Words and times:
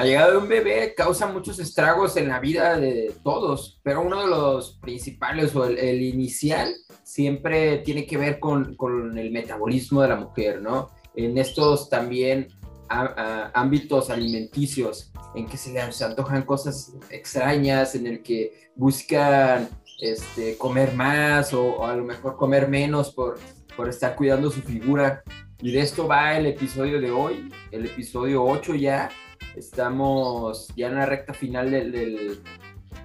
La 0.00 0.06
llegada 0.06 0.30
de 0.30 0.38
un 0.38 0.48
bebé 0.48 0.94
causa 0.96 1.26
muchos 1.26 1.58
estragos 1.58 2.16
en 2.16 2.28
la 2.28 2.40
vida 2.40 2.78
de 2.78 3.14
todos, 3.22 3.80
pero 3.82 4.00
uno 4.00 4.22
de 4.22 4.28
los 4.28 4.78
principales 4.78 5.54
o 5.54 5.66
el, 5.66 6.00
inicial 6.00 6.74
siempre 7.02 7.76
tiene 7.80 8.06
que 8.06 8.16
ver 8.16 8.40
con, 8.40 8.76
con, 8.76 9.18
el 9.18 9.30
metabolismo 9.30 10.00
de 10.00 10.08
la 10.08 10.16
mujer, 10.16 10.62
¿no? 10.62 10.88
En 11.14 11.36
estos 11.36 11.90
también 11.90 12.48
ámbitos 12.88 14.08
alimenticios 14.08 15.12
en 15.34 15.46
que 15.46 15.58
se 15.58 15.70
les 15.70 16.00
antojan 16.00 16.44
cosas 16.44 16.94
extrañas, 17.10 17.94
en 17.94 18.06
el 18.06 18.22
que 18.22 18.70
buscan 18.76 19.68
este, 20.00 20.56
comer 20.56 20.94
más 20.94 21.52
o, 21.52 21.84
a 21.84 21.94
lo 21.94 22.04
mejor 22.04 22.38
comer 22.38 22.68
menos 22.68 23.12
por, 23.12 23.38
por 23.76 23.86
estar 23.90 24.16
cuidando 24.16 24.50
su 24.50 24.62
figura. 24.62 25.22
Y 25.60 25.72
de 25.72 25.80
esto 25.80 26.08
va 26.08 26.38
el 26.38 26.46
episodio 26.46 26.98
de 27.02 27.10
hoy, 27.10 27.52
el 27.70 27.84
episodio 27.84 28.42
8 28.42 28.76
ya. 28.76 29.10
Estamos 29.56 30.68
ya 30.76 30.88
en 30.88 30.94
la 30.96 31.06
recta 31.06 31.34
final 31.34 31.70
del, 31.70 31.92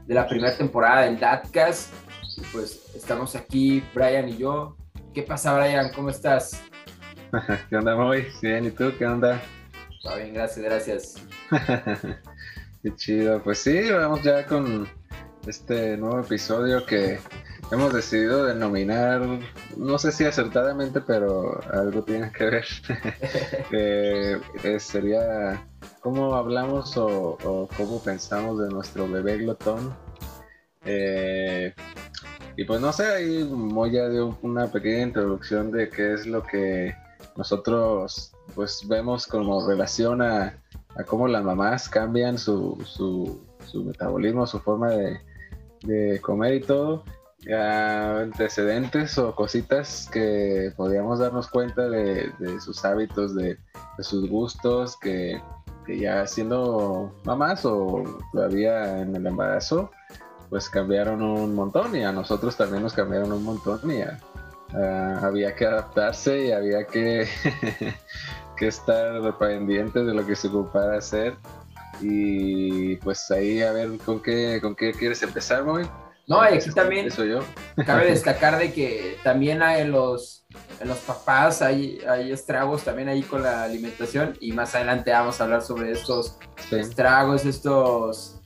de 0.05 0.13
la 0.13 0.27
primera 0.27 0.55
temporada 0.55 1.01
del 1.01 1.19
Datcast. 1.19 1.93
Y 2.37 2.41
pues 2.51 2.91
estamos 2.95 3.35
aquí, 3.35 3.83
Brian 3.93 4.29
y 4.29 4.37
yo. 4.37 4.75
¿Qué 5.13 5.23
pasa, 5.23 5.57
Brian? 5.57 5.91
¿Cómo 5.93 6.09
estás? 6.09 6.61
¿Qué 7.69 7.75
onda, 7.75 7.95
Moy? 7.95 8.27
Bien, 8.41 8.65
¿y 8.65 8.71
tú? 8.71 8.91
¿Qué 8.97 9.05
onda? 9.05 9.41
Está 9.97 10.17
bien, 10.17 10.33
gracias, 10.33 10.65
gracias. 10.65 11.15
Qué 12.83 12.95
chido. 12.95 13.41
Pues 13.41 13.59
sí, 13.59 13.89
vamos 13.89 14.21
ya 14.21 14.45
con 14.45 14.87
este 15.47 15.97
nuevo 15.97 16.19
episodio 16.19 16.85
que 16.85 17.19
hemos 17.71 17.93
decidido 17.93 18.45
denominar, 18.45 19.21
no 19.77 19.97
sé 19.97 20.11
si 20.11 20.25
acertadamente, 20.25 21.01
pero 21.01 21.59
algo 21.71 22.03
tiene 22.03 22.31
que 22.31 22.45
ver. 22.45 22.65
que 23.69 24.79
sería 24.79 25.65
cómo 26.01 26.35
hablamos 26.35 26.95
o, 26.97 27.37
cómo 27.77 27.99
pensamos 27.99 28.59
de 28.59 28.69
nuestro 28.69 29.07
bebé 29.07 29.37
glotón. 29.37 29.95
Eh, 30.85 31.73
y 32.57 32.63
pues 32.63 32.79
no 32.79 32.93
sé, 32.93 33.05
ahí 33.05 33.43
Moya 33.43 34.07
dio 34.09 34.37
una 34.41 34.67
pequeña 34.67 35.03
introducción 35.03 35.71
de 35.71 35.89
qué 35.89 36.13
es 36.13 36.25
lo 36.25 36.43
que 36.43 36.95
nosotros 37.35 38.33
pues 38.53 38.87
vemos 38.87 39.27
como 39.27 39.67
relación 39.67 40.21
a, 40.21 40.57
cómo 41.07 41.27
las 41.27 41.43
mamás 41.43 41.89
cambian 41.89 42.37
su, 42.37 42.81
su, 42.85 43.41
metabolismo, 43.83 44.47
su 44.47 44.59
forma 44.59 44.91
de, 44.91 46.21
comer 46.21 46.53
y 46.55 46.61
todo, 46.61 47.03
antecedentes 47.51 49.17
o 49.17 49.35
cositas 49.35 50.09
que 50.11 50.71
podíamos 50.77 51.19
darnos 51.19 51.49
cuenta 51.49 51.89
de, 51.89 52.31
sus 52.61 52.85
hábitos, 52.85 53.35
de, 53.35 53.57
sus 53.99 54.29
gustos, 54.29 54.97
que, 54.97 55.41
ya 55.87 56.25
siendo 56.27 57.13
mamás 57.23 57.65
o 57.65 58.03
todavía 58.31 59.01
en 59.01 59.15
el 59.15 59.25
embarazo, 59.25 59.91
pues 60.49 60.69
cambiaron 60.69 61.21
un 61.21 61.53
montón 61.55 61.95
y 61.95 62.03
a 62.03 62.11
nosotros 62.11 62.55
también 62.55 62.83
nos 62.83 62.93
cambiaron 62.93 63.31
un 63.31 63.43
montón 63.43 63.79
y 63.91 64.01
Ah, 64.73 65.19
había 65.21 65.55
que 65.55 65.65
adaptarse 65.65 66.47
y 66.47 66.51
había 66.51 66.85
que, 66.85 67.27
que 68.57 68.67
estar 68.67 69.37
pendientes 69.37 70.05
de 70.05 70.13
lo 70.13 70.25
que 70.25 70.35
se 70.35 70.47
ocupara 70.47 70.97
hacer. 70.97 71.37
Y 72.01 72.97
pues 72.97 73.31
ahí 73.31 73.61
a 73.61 73.71
ver 73.71 73.97
con 73.99 74.21
qué, 74.21 74.59
con 74.61 74.75
qué 74.75 74.91
quieres 74.91 75.21
empezar, 75.23 75.63
Moy. 75.63 75.87
No, 76.27 76.43
y 76.43 76.55
aquí 76.55 76.71
también 76.71 77.09
yo. 77.09 77.39
cabe 77.85 78.05
destacar 78.09 78.57
de 78.57 78.73
que 78.73 79.17
también 79.23 79.61
hay 79.61 79.81
en 79.81 79.91
los, 79.91 80.45
en 80.79 80.87
los 80.87 80.97
papás 80.99 81.61
hay, 81.61 81.99
hay 82.07 82.31
estragos 82.31 82.83
también 82.83 83.09
ahí 83.09 83.21
con 83.21 83.43
la 83.43 83.63
alimentación 83.63 84.35
y 84.39 84.51
más 84.51 84.73
adelante 84.73 85.11
vamos 85.11 85.39
a 85.39 85.43
hablar 85.43 85.61
sobre 85.61 85.91
estos 85.91 86.39
estragos, 86.71 87.45
estos 87.45 88.41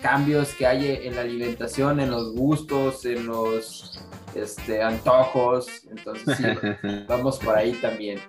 cambios 0.00 0.54
que 0.54 0.66
hay 0.66 1.00
en 1.04 1.16
la 1.16 1.22
alimentación, 1.22 2.00
en 2.00 2.10
los 2.10 2.32
gustos, 2.34 3.04
en 3.04 3.26
los 3.26 4.00
este, 4.34 4.82
antojos. 4.82 5.66
Entonces, 5.90 6.36
sí, 6.36 6.44
vamos 7.08 7.38
por 7.38 7.56
ahí 7.56 7.72
también. 7.74 8.20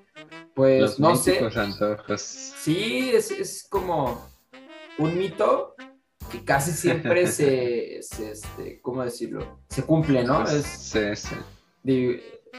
Pues 0.54 1.00
no 1.00 1.16
sé. 1.16 1.48
antojos. 1.56 2.22
Sí, 2.22 3.12
es, 3.14 3.30
es, 3.32 3.68
como 3.70 4.28
un 4.98 5.18
mito 5.18 5.76
que 6.28 6.44
casi 6.44 6.72
siempre 6.72 7.28
se, 7.32 7.98
este, 7.98 8.82
¿cómo 8.82 9.04
decirlo? 9.04 9.62
Se 9.70 9.84
cumple, 9.84 10.24
¿no? 10.24 10.44
Pues, 10.44 10.66
sí, 10.66 11.00
sí. 11.16 11.36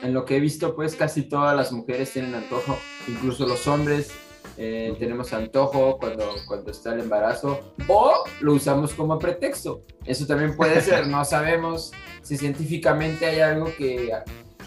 en 0.03 0.15
lo 0.15 0.25
que 0.25 0.37
he 0.37 0.41
visto, 0.41 0.75
pues 0.75 0.97
casi 0.97 1.23
todas 1.23 1.57
las 1.57 1.73
mujeres 1.73 2.13
tienen 2.13 2.35
antojo, 2.35 2.79
incluso 3.07 3.47
los 3.47 3.67
hombres 3.67 4.11
eh, 4.57 4.97
tenemos 4.99 5.33
antojo 5.33 5.99
cuando, 5.99 6.35
cuando 6.49 6.73
está 6.73 6.93
el 6.93 7.01
embarazo 7.01 7.75
o 7.87 8.25
lo 8.41 8.55
usamos 8.55 8.93
como 8.93 9.19
pretexto. 9.19 9.85
Eso 10.05 10.27
también 10.27 10.57
puede 10.57 10.81
ser, 10.81 11.07
no 11.09 11.25
sabemos 11.25 11.93
si 12.23 12.37
científicamente 12.37 13.27
hay 13.27 13.41
algo 13.41 13.67
que 13.77 14.13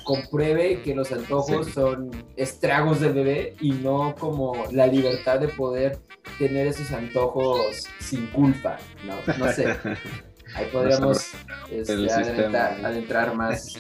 compruebe 0.04 0.82
que 0.82 0.96
los 0.96 1.12
antojos 1.12 1.68
son 1.68 2.12
estragos 2.36 3.00
del 3.00 3.14
bebé 3.14 3.56
y 3.60 3.72
no 3.72 4.16
como 4.18 4.66
la 4.72 4.88
libertad 4.88 5.40
de 5.40 5.48
poder 5.50 6.00
tener 6.38 6.68
esos 6.68 6.92
antojos 6.92 7.88
sin 8.00 8.28
culpa, 8.28 8.78
no, 9.06 9.16
no 9.38 9.52
sé. 9.52 9.76
Ahí 10.56 10.66
podríamos 10.72 11.32
este, 11.70 12.12
adentrar, 12.12 12.86
adentrar 12.86 13.36
más. 13.36 13.78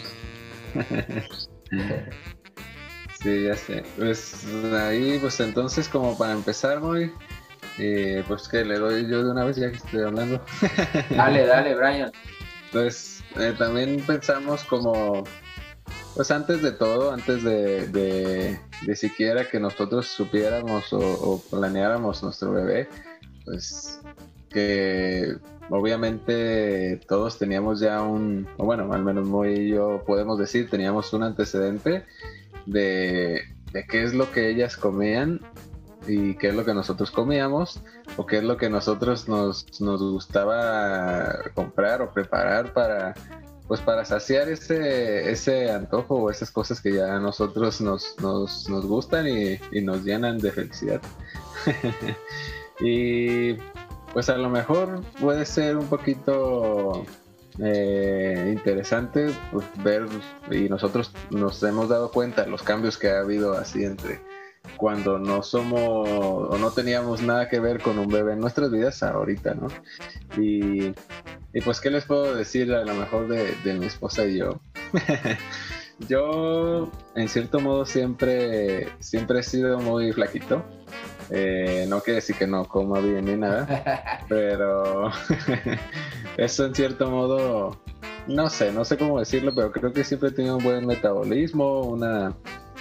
Sí, 3.22 3.44
ya 3.44 3.56
sé. 3.56 3.84
Pues 3.98 4.46
ahí, 4.74 5.20
pues 5.20 5.40
entonces 5.40 5.88
como 5.88 6.18
para 6.18 6.34
empezar, 6.34 6.82
muy, 6.82 7.14
eh, 7.78 8.24
pues 8.28 8.48
que 8.48 8.66
le 8.66 8.80
doy 8.80 9.08
yo 9.08 9.24
de 9.24 9.32
una 9.32 9.46
vez 9.46 9.58
ya 9.58 9.70
que 9.70 9.78
estoy 9.78 10.02
hablando. 10.02 10.44
Dale, 11.12 11.46
dale, 11.46 11.76
Brian. 11.76 12.12
Pues 12.72 13.24
eh, 13.38 13.54
también 13.58 14.02
pensamos 14.02 14.64
como, 14.64 15.24
pues 16.16 16.32
antes 16.32 16.62
de 16.62 16.72
todo, 16.72 17.12
antes 17.12 17.44
de, 17.44 17.88
de, 17.88 18.96
siquiera 18.96 19.50
que 19.50 19.60
nosotros 19.60 20.08
supiéramos 20.08 20.92
o, 20.92 21.42
planeáramos 21.50 22.22
nuestro 22.24 22.52
bebé, 22.52 22.88
pues 23.46 24.00
que 24.50 25.38
obviamente 25.70 27.00
todos 27.08 27.40
teníamos 27.40 27.80
ya 27.80 28.02
un, 28.02 28.48
o 28.58 28.66
bueno, 28.66 28.92
al 28.92 29.04
menos 29.04 29.26
muy 29.26 29.54
y 29.54 29.70
yo 29.70 30.04
podemos 30.06 30.38
decir, 30.38 30.70
teníamos 30.70 31.14
un 31.14 31.24
antecedente 31.24 32.04
de, 32.66 33.42
qué 33.90 34.04
es 34.04 34.14
lo 34.14 34.32
que 34.32 34.50
ellas 34.50 34.76
comían 34.76 35.40
y 36.08 36.36
qué 36.36 36.50
es 36.50 36.56
lo 36.56 36.66
que 36.66 36.74
nosotros 36.74 37.12
comíamos 37.12 37.80
o 38.18 38.26
qué 38.26 38.40
es 38.40 38.44
lo 38.44 38.58
que 38.58 38.70
nosotros 38.70 39.30
nos, 39.30 39.66
gustaba 39.80 41.40
comprar 41.54 42.02
o 42.02 42.12
preparar 42.12 42.74
para 42.74 43.14
pues 43.72 43.80
para 43.80 44.04
saciar 44.04 44.50
ese, 44.50 45.32
ese 45.32 45.72
antojo 45.72 46.16
o 46.16 46.30
esas 46.30 46.52
cosas 46.52 46.82
que 46.82 46.92
ya 46.92 47.16
a 47.16 47.20
nosotros 47.22 47.80
nos, 47.80 48.18
nos, 48.20 48.68
gustan 48.86 49.26
y, 49.30 49.82
nos 49.82 50.04
llenan 50.04 50.40
de 50.40 50.52
felicidad. 50.52 51.02
y 52.82 53.54
pues 54.12 54.28
a 54.28 54.36
lo 54.36 54.50
mejor 54.50 55.00
puede 55.22 55.46
ser 55.46 55.78
un 55.78 55.88
poquito 55.88 57.06
eh, 57.60 58.52
interesante 58.52 59.34
pues, 59.54 59.66
ver 59.82 60.06
y 60.52 60.68
nosotros 60.68 61.14
nos 61.30 61.64
hemos 61.64 61.88
dado 61.88 62.12
cuenta 62.12 62.46
los 62.48 62.64
cambios 62.64 62.98
que 62.98 63.10
ha 63.10 63.20
habido 63.20 63.54
así 63.54 63.86
entre 63.86 64.20
cuando 64.76 65.18
no 65.18 65.44
somos 65.44 65.80
o 65.80 66.58
no 66.60 66.72
teníamos 66.72 67.22
nada 67.22 67.48
que 67.48 67.62
ver 67.62 67.82
con 67.82 68.00
un 68.00 68.10
bebé 68.10 68.34
en 68.34 68.42
nuestras 68.42 68.70
vidas 68.70 69.02
ahorita, 69.02 69.56
¿no? 69.56 69.68
Y, 70.38 70.94
pues, 71.60 71.82
¿qué 71.82 71.90
les 71.90 72.06
puedo 72.06 72.34
decir 72.34 72.74
a 72.74 72.86
lo 72.86 72.94
mejor 72.94 73.28
de, 73.28 73.54
de 73.64 73.74
mi 73.74 73.88
esposa 73.88 74.26
y 74.26 74.38
yo? 74.38 74.62
yo, 76.08 76.90
en 77.16 77.28
cierto 77.28 77.60
modo, 77.60 77.86
siempre, 77.86 78.88
siempre 79.00 79.40
he 79.40 79.44
sido 79.44 79.80
muy 79.80 80.14
flaquito. 80.14 80.64
Eh, 81.30 81.86
no 81.88 82.02
quiere 82.02 82.16
decir 82.16 82.36
que 82.36 82.48
no 82.48 82.66
coma 82.68 83.00
bien 83.00 83.26
ni 83.26 83.38
nada, 83.38 84.26
pero 84.30 85.10
eso 86.38 86.66
en 86.66 86.76
cierto 86.76 87.10
modo, 87.10 87.82
no 88.28 88.50
sé, 88.50 88.74
no 88.74 88.84
sé 88.84 88.98
cómo 88.98 89.18
decirlo, 89.18 89.54
pero 89.56 89.72
creo 89.72 89.94
que 89.94 90.04
siempre 90.04 90.30
he 90.30 90.32
tenido 90.34 90.58
un 90.58 90.64
buen 90.64 90.86
metabolismo, 90.86 91.84
una, 91.84 92.36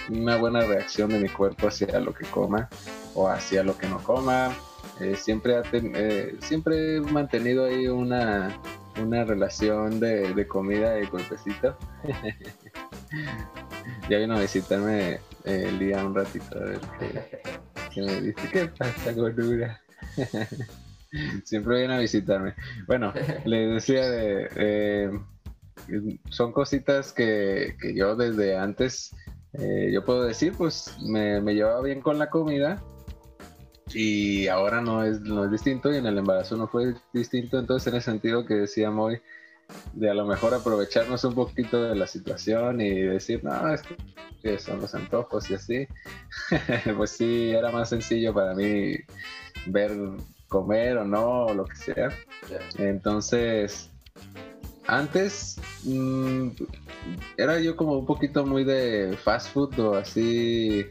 una 0.09 0.35
buena 0.35 0.61
reacción 0.61 1.09
de 1.11 1.19
mi 1.19 1.29
cuerpo 1.29 1.67
hacia 1.67 1.97
lo 2.01 2.13
que 2.13 2.25
coma 2.25 2.69
o 3.15 3.29
hacia 3.29 3.63
lo 3.63 3.77
que 3.77 3.87
no 3.87 4.03
coma. 4.03 4.53
Eh, 5.01 5.15
siempre, 5.15 5.61
eh, 5.73 6.35
siempre 6.41 6.97
he 6.97 7.01
mantenido 7.01 7.65
ahí 7.65 7.87
una, 7.87 8.57
una 9.01 9.25
relación 9.25 9.99
de, 9.99 10.47
comida 10.47 11.01
y 11.01 11.07
cuerpecito. 11.07 11.75
ya 14.09 14.17
vino 14.17 14.35
a 14.35 14.41
visitarme 14.41 15.19
el 15.43 15.79
día 15.79 16.05
un 16.05 16.15
ratito 16.15 16.57
a 16.57 16.63
ver 16.63 16.79
que 17.93 18.01
me 18.01 18.21
dice, 18.21 18.49
¿qué 18.51 18.67
pasa, 18.67 19.11
gordura? 19.13 19.81
Siempre 21.43 21.79
viene 21.79 21.95
a 21.95 21.99
visitarme. 21.99 22.55
Bueno, 22.87 23.13
le 23.45 23.67
decía 23.67 24.09
de... 24.09 24.49
Eh, 24.55 25.11
son 26.29 26.53
cositas 26.53 27.11
que, 27.11 27.75
yo 27.95 28.15
desde 28.15 28.57
antes, 28.57 29.13
eh, 29.53 29.89
yo 29.91 30.05
puedo 30.05 30.23
decir, 30.23 30.53
pues 30.57 30.95
me, 31.01 31.41
llevaba 31.53 31.81
bien 31.81 32.01
con 32.01 32.17
la 32.17 32.29
comida 32.29 32.81
y 33.93 34.47
ahora 34.47 34.81
no 34.81 35.03
es, 35.03 35.21
no 35.21 35.45
es 35.45 35.51
distinto 35.51 35.91
y 35.91 35.97
en 35.97 36.05
el 36.05 36.17
embarazo 36.17 36.55
no 36.57 36.67
fue 36.67 36.95
distinto. 37.13 37.59
Entonces, 37.59 37.91
en 37.91 37.99
ese 37.99 38.11
sentido 38.11 38.45
que 38.45 38.53
decía 38.55 38.91
hoy, 38.91 39.21
de 39.93 40.09
a 40.09 40.13
lo 40.13 40.25
mejor 40.25 40.53
aprovecharnos 40.53 41.23
un 41.23 41.33
poquito 41.33 41.81
de 41.83 41.95
la 41.95 42.07
situación 42.07 42.81
y 42.81 43.01
decir, 43.01 43.43
no, 43.43 43.73
es 43.73 43.81
que 44.41 44.59
son 44.59 44.81
los 44.81 44.93
antojos 44.95 45.49
y 45.49 45.55
así, 45.55 45.87
pues 46.97 47.11
sí, 47.11 47.51
era 47.51 47.71
más 47.71 47.89
sencillo 47.89 48.33
para 48.33 48.53
mí 48.53 48.95
ver 49.67 49.91
comer 50.47 50.97
o 50.97 51.05
no, 51.05 51.45
o 51.45 51.53
lo 51.53 51.65
que 51.65 51.75
sea. 51.75 52.09
Entonces, 52.77 53.89
antes 54.87 55.57
mm, 55.83 56.49
era 57.37 57.59
yo 57.59 57.75
como 57.75 57.97
un 57.97 58.05
poquito 58.05 58.45
muy 58.45 58.63
de 58.63 59.17
fast 59.23 59.53
food 59.53 59.79
o 59.79 59.95
así, 59.95 60.85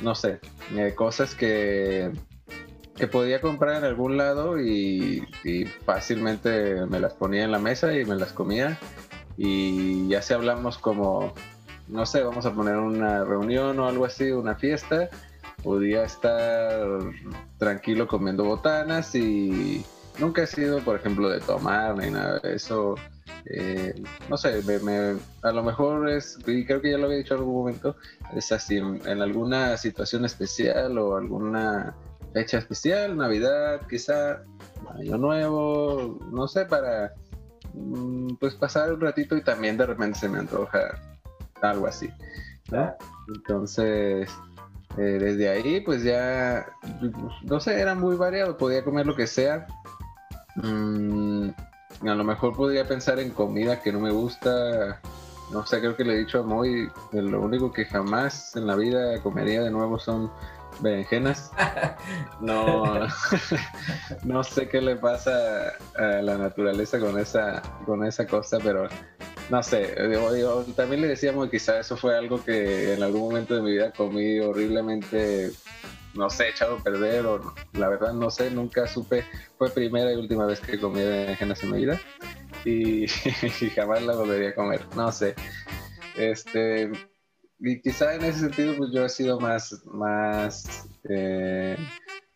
no 0.00 0.14
sé, 0.14 0.40
eh, 0.74 0.94
cosas 0.94 1.34
que 1.34 2.10
que 2.96 3.06
podía 3.06 3.40
comprar 3.40 3.76
en 3.76 3.84
algún 3.84 4.16
lado 4.16 4.60
y, 4.60 5.26
fácilmente 5.84 6.86
me 6.86 7.00
las 7.00 7.14
ponía 7.14 7.44
en 7.44 7.52
la 7.52 7.58
mesa 7.58 7.96
y 7.96 8.04
me 8.04 8.16
las 8.16 8.32
comía. 8.32 8.78
Y 9.36 10.08
ya 10.08 10.22
si 10.22 10.34
hablamos 10.34 10.78
como, 10.78 11.32
no 11.88 12.06
sé, 12.06 12.22
vamos 12.22 12.44
a 12.46 12.54
poner 12.54 12.76
una 12.76 13.24
reunión 13.24 13.78
o 13.78 13.88
algo 13.88 14.04
así, 14.04 14.30
una 14.30 14.54
fiesta, 14.54 15.08
podía 15.62 16.04
estar 16.04 16.86
tranquilo 17.58 18.06
comiendo 18.06 18.44
botanas 18.44 19.14
y 19.14 19.84
nunca 20.18 20.42
he 20.42 20.46
sido, 20.46 20.80
por 20.80 20.96
ejemplo, 20.96 21.28
de 21.30 21.40
tomar 21.40 21.96
ni 21.96 22.10
nada 22.10 22.40
de 22.40 22.56
eso. 22.56 22.96
Eh, 23.46 23.94
no 24.28 24.36
sé, 24.36 24.62
a 25.42 25.52
lo 25.52 25.62
mejor 25.62 26.08
es, 26.10 26.38
y 26.46 26.64
creo 26.64 26.80
que 26.80 26.90
ya 26.90 26.98
lo 26.98 27.06
había 27.06 27.18
dicho 27.18 27.34
en 27.34 27.40
algún 27.40 27.56
momento, 27.56 27.96
es 28.36 28.52
así, 28.52 28.76
en 28.76 29.22
alguna 29.22 29.76
situación 29.76 30.24
especial 30.24 30.96
o 30.98 31.16
alguna 31.16 31.94
fecha 32.32 32.58
especial, 32.58 33.16
Navidad, 33.16 33.80
quizá 33.88 34.42
Año 34.98 35.18
Nuevo, 35.18 36.18
no 36.30 36.48
sé, 36.48 36.66
para 36.66 37.12
mm, 37.74 38.34
pues 38.40 38.54
pasar 38.54 38.92
un 38.92 39.00
ratito 39.00 39.36
y 39.36 39.42
también 39.42 39.76
de 39.76 39.86
repente 39.86 40.18
se 40.18 40.28
me 40.28 40.38
antoja 40.38 40.98
algo 41.60 41.86
así. 41.86 42.10
Entonces, 43.28 44.30
eh, 44.96 45.18
desde 45.20 45.48
ahí 45.48 45.80
pues 45.80 46.02
ya, 46.02 46.66
no 47.42 47.60
sé, 47.60 47.80
era 47.80 47.94
muy 47.94 48.16
variado, 48.16 48.56
podía 48.56 48.84
comer 48.84 49.06
lo 49.06 49.16
que 49.16 49.26
sea. 49.26 49.66
Mm, 50.56 51.50
a 52.02 52.14
lo 52.14 52.24
mejor 52.24 52.54
podría 52.54 52.86
pensar 52.86 53.18
en 53.18 53.30
comida 53.30 53.80
que 53.80 53.92
no 53.92 54.00
me 54.00 54.10
gusta. 54.10 55.00
No 55.52 55.66
sé, 55.66 55.80
creo 55.80 55.96
que 55.96 56.04
le 56.04 56.14
he 56.14 56.18
dicho 56.18 56.40
a 56.40 56.42
Moy, 56.42 56.90
lo 57.12 57.40
único 57.42 57.72
que 57.72 57.84
jamás 57.84 58.56
en 58.56 58.66
la 58.66 58.74
vida 58.74 59.20
comería 59.22 59.62
de 59.62 59.70
nuevo 59.70 59.98
son 59.98 60.30
berenjenas. 60.80 61.50
No, 62.40 63.06
no 64.24 64.44
sé 64.44 64.68
qué 64.68 64.80
le 64.80 64.96
pasa 64.96 65.74
a 65.96 66.22
la 66.22 66.36
naturaleza 66.36 66.98
con 66.98 67.18
esa, 67.18 67.62
con 67.86 68.04
esa 68.04 68.26
cosa, 68.26 68.58
pero 68.62 68.88
no 69.50 69.62
sé. 69.62 69.94
también 70.76 71.02
le 71.02 71.08
decíamos 71.08 71.46
que 71.46 71.58
quizá 71.58 71.80
eso 71.80 71.96
fue 71.96 72.16
algo 72.16 72.42
que 72.44 72.94
en 72.94 73.02
algún 73.02 73.22
momento 73.22 73.54
de 73.54 73.62
mi 73.62 73.72
vida 73.72 73.92
comí 73.92 74.40
horriblemente, 74.40 75.50
no 76.14 76.30
sé, 76.30 76.48
echado 76.50 76.76
a 76.76 76.82
perder, 76.82 77.26
o 77.26 77.54
la 77.74 77.88
verdad 77.88 78.12
no 78.12 78.30
sé, 78.30 78.50
nunca 78.50 78.86
supe. 78.86 79.24
Fue 79.58 79.70
primera 79.70 80.12
y 80.12 80.16
última 80.16 80.46
vez 80.46 80.60
que 80.60 80.80
comí 80.80 81.00
berenjenas 81.00 81.62
en 81.62 81.70
mi 81.70 81.78
vida 81.78 82.00
y, 82.64 83.04
y 83.60 83.70
jamás 83.74 84.02
la 84.02 84.14
volvería 84.14 84.50
a 84.50 84.54
comer, 84.54 84.84
no 84.96 85.12
sé. 85.12 85.34
Este, 86.16 86.90
y 87.64 87.80
quizá 87.80 88.14
en 88.16 88.24
ese 88.24 88.40
sentido, 88.40 88.74
pues 88.76 88.90
yo 88.92 89.04
he 89.04 89.08
sido 89.08 89.38
más, 89.38 89.84
más, 89.86 90.88
eh, 91.08 91.76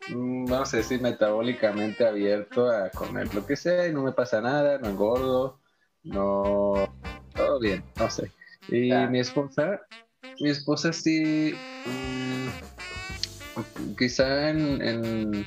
vamos 0.09 0.73
a 0.73 0.77
decir, 0.77 1.03
metabólicamente 1.03 2.07
abierto 2.07 2.71
a 2.71 2.91
comer 2.91 3.35
lo 3.35 3.45
que 3.45 3.57
sea 3.57 3.89
y 3.89 3.93
no 3.93 4.05
me 4.05 4.13
pasa 4.13 4.41
nada, 4.41 4.79
no 4.79 4.89
engordo, 4.89 5.59
no, 6.05 6.95
todo 7.35 7.59
bien, 7.59 7.83
no 7.99 8.09
sé. 8.09 8.31
Y 8.69 8.93
mi 9.11 9.19
esposa, 9.19 9.81
mi 10.41 10.51
esposa 10.51 10.93
sí, 10.93 11.55
mm, 11.87 12.47
quizá 13.99 14.51
en, 14.51 14.81
en, 14.81 15.47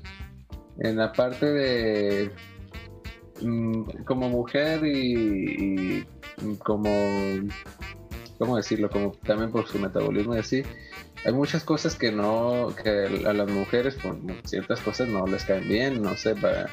en, 0.80 0.96
la 0.98 1.14
parte 1.14 1.46
de, 1.46 2.32
mm, 3.42 4.04
como 4.04 4.28
mujer 4.28 4.82
y 4.84 6.06
como 6.58 6.90
¿cómo 8.40 8.58
decirlo? 8.58 8.90
Como 8.90 9.12
también 9.26 9.52
por 9.52 9.68
su 9.68 9.78
metabolismo 9.78 10.36
y 10.36 10.40
así. 10.40 10.64
Hay 11.26 11.34
muchas 11.34 11.64
cosas 11.64 11.96
que 11.96 12.12
no, 12.12 12.74
que 12.82 13.24
a 13.28 13.34
las 13.34 13.50
mujeres 13.50 13.96
por 13.96 14.18
ciertas 14.46 14.80
cosas 14.80 15.10
no 15.10 15.28
les 15.28 15.44
caen 15.44 15.68
bien, 15.68 16.02
no 16.02 16.16
sé, 16.16 16.34
para, 16.34 16.70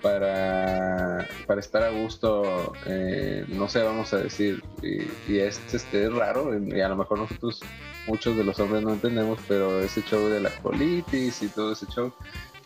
para, 0.00 1.28
para 1.46 1.60
estar 1.60 1.82
a 1.82 1.90
gusto, 1.90 2.72
eh, 2.86 3.44
no 3.48 3.68
sé, 3.68 3.82
vamos 3.82 4.14
a 4.14 4.18
decir, 4.18 4.62
y, 4.82 5.38
es 5.38 5.60
este, 5.72 6.08
raro, 6.08 6.58
y 6.58 6.80
a 6.80 6.88
lo 6.88 6.96
mejor 6.96 7.18
nosotros, 7.18 7.60
muchos 8.06 8.36
de 8.36 8.44
los 8.44 8.58
hombres 8.60 8.82
no 8.82 8.92
entendemos, 8.92 9.38
pero 9.48 9.80
ese 9.80 10.02
show 10.02 10.28
de 10.28 10.40
la 10.40 10.50
colitis 10.62 11.42
y 11.42 11.48
todo 11.48 11.72
ese 11.72 11.86
show, 11.86 12.12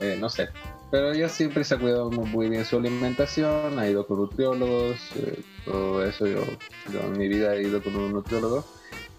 eh, 0.01 0.17
no 0.21 0.29
sé, 0.29 0.49
pero 0.91 1.13
ella 1.13 1.29
siempre 1.29 1.65
se 1.65 1.75
ha 1.75 1.79
cuidado 1.79 2.11
muy, 2.11 2.49
bien 2.49 2.65
su 2.65 2.77
alimentación, 2.77 3.79
ha 3.79 3.89
ido 3.89 4.07
con 4.07 4.19
nutriólogos, 4.19 4.97
eh, 5.17 5.43
todo 5.65 6.05
eso. 6.05 6.27
Yo, 6.27 6.41
en 6.93 7.19
mi 7.19 7.29
vida 7.29 7.55
he 7.55 7.63
ido 7.63 7.83
con 7.83 7.97
un 7.97 8.13
nutriólogo. 8.13 8.65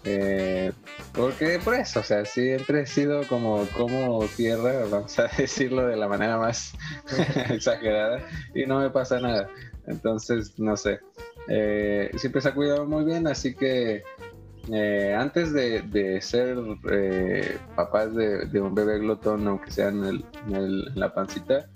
Eh, 0.04 0.72
porque 1.12 1.58
por 1.62 1.74
eso, 1.74 2.00
o 2.00 2.02
sea, 2.02 2.24
siempre 2.24 2.82
he 2.82 2.86
sido 2.86 3.26
como, 3.26 3.66
como 3.76 4.24
tierra, 4.36 4.86
vamos 4.90 5.18
a 5.18 5.24
decirlo 5.36 5.86
de 5.86 5.96
la 5.96 6.08
manera 6.08 6.38
más 6.38 6.72
exagerada, 7.50 8.26
y 8.54 8.64
no 8.64 8.80
me 8.80 8.90
pasa 8.90 9.20
nada. 9.20 9.50
Entonces, 9.86 10.58
no 10.58 10.76
sé. 10.76 11.00
Eh, 11.48 12.10
siempre 12.16 12.40
se 12.40 12.48
ha 12.48 12.54
cuidado 12.54 12.86
muy 12.86 13.04
bien, 13.04 13.26
así 13.26 13.54
que 13.54 14.02
antes 15.16 15.52
de, 15.52 16.18
ser 16.20 16.58
papás 17.74 18.14
de, 18.14 18.60
un 18.60 18.74
bebé 18.74 18.98
glotón, 18.98 19.46
aunque 19.46 19.70
sea 19.70 19.88
en 19.88 20.22
la 20.94 21.14
pancita, 21.14 21.68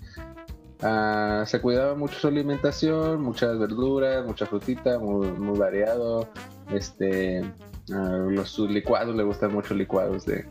Ah, 0.85 1.45
se 1.47 1.61
cuidaba 1.61 1.95
mucho 1.95 2.19
su 2.19 2.27
alimentación, 2.27 3.21
muchas 3.21 3.57
verduras, 3.57 4.25
mucha 4.25 4.45
frutita, 4.45 4.99
muy, 4.99 5.57
variado. 5.57 6.27
Este, 6.73 7.41
uh, 7.89 8.29
los 8.29 8.49
sus 8.49 8.69
licuados, 8.69 9.15
le 9.15 9.23
gustan 9.23 9.53
mucho 9.53 9.73
licuados 9.75 10.25
de, 10.25 10.45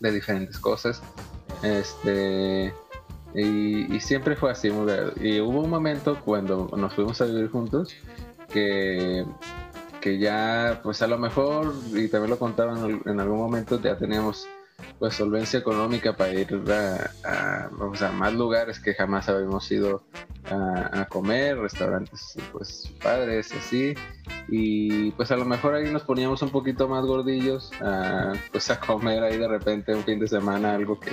de 0.00 0.10
diferentes 0.10 0.58
cosas. 0.58 1.02
Este, 1.62 2.72
y, 3.34 4.00
siempre 4.00 4.36
fue 4.36 4.50
así, 4.50 4.70
muy 4.70 4.90
Y 5.20 5.40
hubo 5.40 5.60
un 5.60 5.70
momento 5.70 6.18
cuando 6.24 6.70
nos 6.74 6.94
fuimos 6.94 7.20
a 7.20 7.26
vivir 7.26 7.50
juntos 7.50 7.94
que, 8.48 9.26
que 10.02 10.18
ya, 10.18 10.80
pues 10.82 11.00
a 11.00 11.06
lo 11.06 11.16
mejor, 11.16 11.72
y 11.94 12.08
también 12.08 12.30
lo 12.30 12.38
contaban 12.38 13.00
en 13.06 13.20
algún 13.20 13.38
momento, 13.38 13.80
ya 13.80 13.96
teníamos 13.96 14.48
pues 14.98 15.14
solvencia 15.14 15.60
económica 15.60 16.16
para 16.16 16.32
ir 16.32 16.48
a, 17.24 17.68
a, 17.68 18.10
más 18.12 18.34
lugares 18.34 18.80
que 18.80 18.94
jamás 18.94 19.28
habíamos 19.28 19.70
ido 19.70 20.04
a, 20.50 21.06
comer, 21.08 21.56
restaurantes 21.58 22.36
pues 22.50 22.92
padres 23.00 23.52
así. 23.52 23.94
Y 24.48 25.12
pues 25.12 25.30
a 25.30 25.36
lo 25.36 25.44
mejor 25.44 25.74
ahí 25.74 25.90
nos 25.92 26.02
poníamos 26.02 26.42
un 26.42 26.50
poquito 26.50 26.88
más 26.88 27.04
gordillos 27.04 27.70
a, 27.80 28.32
pues 28.50 28.70
a 28.70 28.80
comer 28.80 29.22
ahí 29.22 29.38
de 29.38 29.48
repente 29.48 29.94
un 29.94 30.02
fin 30.02 30.18
de 30.18 30.26
semana 30.26 30.74
algo 30.74 30.98
que, 30.98 31.12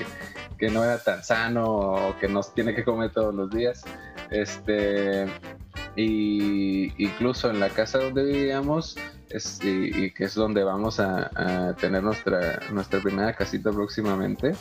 que 0.57 0.69
no 0.69 0.83
era 0.83 0.97
tan 0.97 1.23
sano 1.23 1.65
o 1.67 2.17
que 2.19 2.27
nos 2.27 2.53
tiene 2.55 2.73
que 2.73 2.83
comer 2.83 3.11
todos 3.11 3.35
los 3.35 3.51
días. 3.51 3.83
Este, 4.31 5.25
y 5.95 6.93
incluso 7.03 7.49
en 7.49 7.59
la 7.59 7.69
casa 7.69 7.99
donde 7.99 8.23
vivíamos, 8.23 8.97
y, 9.63 10.11
que 10.11 10.25
es 10.25 10.35
donde 10.35 10.63
vamos 10.63 10.99
a, 10.99 11.75
tener 11.79 12.03
nuestra, 12.03 12.61
nuestra 12.71 12.99
primera 12.99 13.33
casita 13.33 13.71
próximamente, 13.71 14.53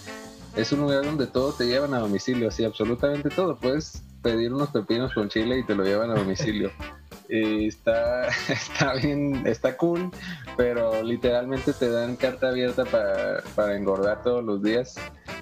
es 0.57 0.73
un 0.73 0.81
lugar 0.81 1.05
donde 1.05 1.27
todo 1.27 1.53
te 1.53 1.67
llevan 1.67 1.95
a 1.95 1.99
domicilio, 1.99 2.49
así 2.49 2.65
absolutamente 2.65 3.29
todo. 3.29 3.57
Puedes 3.57 4.03
pedir 4.23 4.53
unos 4.53 4.71
pepinos 4.71 5.13
con 5.15 5.29
chile 5.29 5.59
y 5.59 5.65
te 5.65 5.75
lo 5.75 5.85
llevan 5.85 6.11
a 6.11 6.15
domicilio. 6.15 6.71
y 7.29 7.69
está, 7.69 8.29
está 8.49 8.95
bien, 8.95 9.47
está 9.47 9.77
cool, 9.77 10.11
pero 10.57 11.03
literalmente 11.03 11.73
te 11.73 11.91
dan 11.91 12.17
carta 12.17 12.49
abierta 12.49 12.85
para, 12.85 13.43
para 13.55 13.77
engordar 13.77 14.23
todos 14.23 14.45
los 14.45 14.63
días 14.63 14.97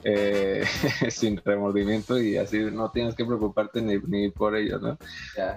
eh, 0.04 0.64
sin 1.10 1.36
remordimiento 1.38 2.20
y 2.20 2.36
así 2.36 2.58
no 2.58 2.90
tienes 2.90 3.14
que 3.14 3.24
preocuparte 3.24 3.82
ni, 3.82 3.98
ni 3.98 4.30
por 4.30 4.56
ello, 4.56 4.78
¿no? 4.78 4.98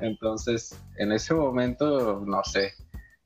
Entonces, 0.01 0.77
en 0.97 1.11
ese 1.11 1.33
momento, 1.33 2.23
no 2.25 2.43
sé, 2.43 2.73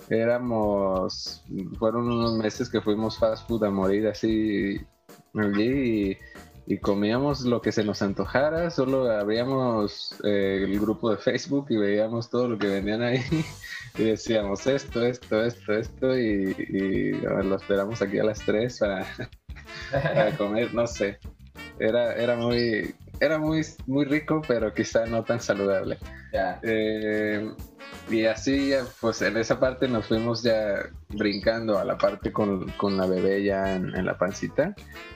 éramos, 0.09 1.43
fueron 1.77 2.11
unos 2.11 2.33
meses 2.37 2.69
que 2.69 2.81
fuimos 2.81 3.17
fast 3.17 3.47
food 3.47 3.63
a 3.63 3.69
morir 3.69 4.07
así 4.07 4.79
y, 5.33 6.17
y 6.65 6.77
comíamos 6.77 7.41
lo 7.41 7.61
que 7.61 7.71
se 7.71 7.83
nos 7.83 8.01
antojara, 8.01 8.69
solo 8.69 9.11
abríamos 9.11 10.15
eh, 10.23 10.61
el 10.63 10.79
grupo 10.79 11.11
de 11.11 11.17
Facebook 11.17 11.67
y 11.69 11.77
veíamos 11.77 12.29
todo 12.29 12.47
lo 12.47 12.57
que 12.57 12.67
vendían 12.67 13.01
ahí 13.01 13.21
y 13.97 14.03
decíamos 14.03 14.65
esto, 14.65 15.05
esto, 15.05 15.43
esto, 15.43 15.73
esto 15.73 16.17
y, 16.17 17.11
lo 17.21 17.55
esperamos 17.55 18.01
aquí 18.01 18.19
a 18.19 18.23
las 18.23 18.39
3 18.45 18.79
para, 18.79 19.07
para 19.91 20.37
comer, 20.37 20.73
no 20.73 20.87
sé. 20.87 21.19
era, 21.79 22.15
era 22.15 22.35
muy, 22.35 22.95
era 23.19 23.37
muy, 23.37 23.65
muy 23.87 24.05
rico, 24.05 24.41
pero 24.47 24.73
quizá 24.73 25.05
no 25.05 25.23
tan 25.23 25.39
saludable. 25.39 25.97
Eh, 26.63 27.51
y 28.09 28.25
así, 28.25 28.73
pues 28.99 29.21
en 29.21 29.37
esa 29.37 29.59
parte 29.59 29.87
nos 29.87 30.07
fuimos 30.07 30.43
ya 30.43 30.89
brincando 31.09 31.77
a 31.77 31.85
la 31.85 31.97
parte 31.97 32.31
con, 32.31 32.67
la 32.97 33.05
bebé 33.05 33.43
ya 33.43 33.75
en, 33.75 34.05
la 34.05 34.17
pancita. 34.17 34.75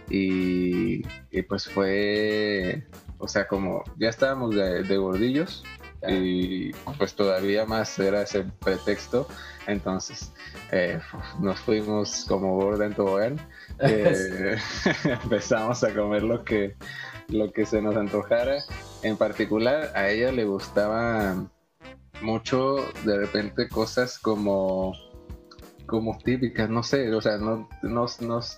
Y, 0.09 1.01
pues 1.49 1.67
fue, 1.67 2.87
o 3.17 3.27
sea, 3.27 3.47
como 3.47 3.83
ya 3.97 4.09
estábamos 4.09 4.55
de, 4.55 4.97
gordillos. 4.97 5.63
Y 6.07 6.71
pues 6.99 7.15
todavía 7.15 7.65
más 7.65 7.97
era 7.99 8.21
ese 8.21 8.45
pretexto. 8.63 9.27
Entonces 9.65 10.31
eh, 10.71 10.99
nos 11.41 11.59
fuimos 11.59 12.25
como 12.27 12.55
gorda 12.55 12.85
en 12.85 12.93
tobogán. 12.93 13.37
Eh, 13.79 14.57
empezamos 15.23 15.83
a 15.83 15.93
comer 15.93 16.23
lo 16.23 16.43
que, 16.43 16.75
lo 17.29 17.51
que 17.51 17.65
se 17.65 17.81
nos 17.81 17.95
antojara. 17.95 18.63
En 19.03 19.17
particular, 19.17 19.91
a 19.95 20.09
ella 20.09 20.31
le 20.31 20.45
gustaba 20.45 21.35
mucho 22.21 22.77
de 23.05 23.17
repente 23.17 23.67
cosas 23.67 24.17
como 24.17 24.93
como 25.87 26.17
típicas, 26.17 26.69
no 26.69 26.83
sé, 26.83 27.13
o 27.13 27.21
sea, 27.21 27.37
no, 27.37 27.69
no, 27.81 28.05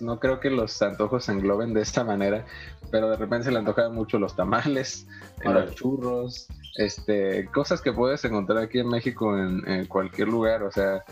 no, 0.00 0.18
creo 0.18 0.40
que 0.40 0.50
los 0.50 0.82
antojos 0.82 1.26
se 1.26 1.32
engloben 1.32 1.72
de 1.72 1.80
esta 1.80 2.02
manera, 2.02 2.44
pero 2.90 3.08
de 3.08 3.16
repente 3.16 3.44
se 3.44 3.52
le 3.52 3.60
antojaban 3.60 3.94
mucho 3.94 4.18
los 4.18 4.34
tamales, 4.34 5.06
los 5.44 5.72
churros, 5.76 6.48
este, 6.74 7.46
cosas 7.46 7.80
que 7.80 7.92
puedes 7.92 8.24
encontrar 8.24 8.58
aquí 8.58 8.80
en 8.80 8.88
México 8.88 9.38
en, 9.38 9.66
en 9.68 9.86
cualquier 9.86 10.26
lugar, 10.26 10.64
o 10.64 10.72
sea, 10.72 11.04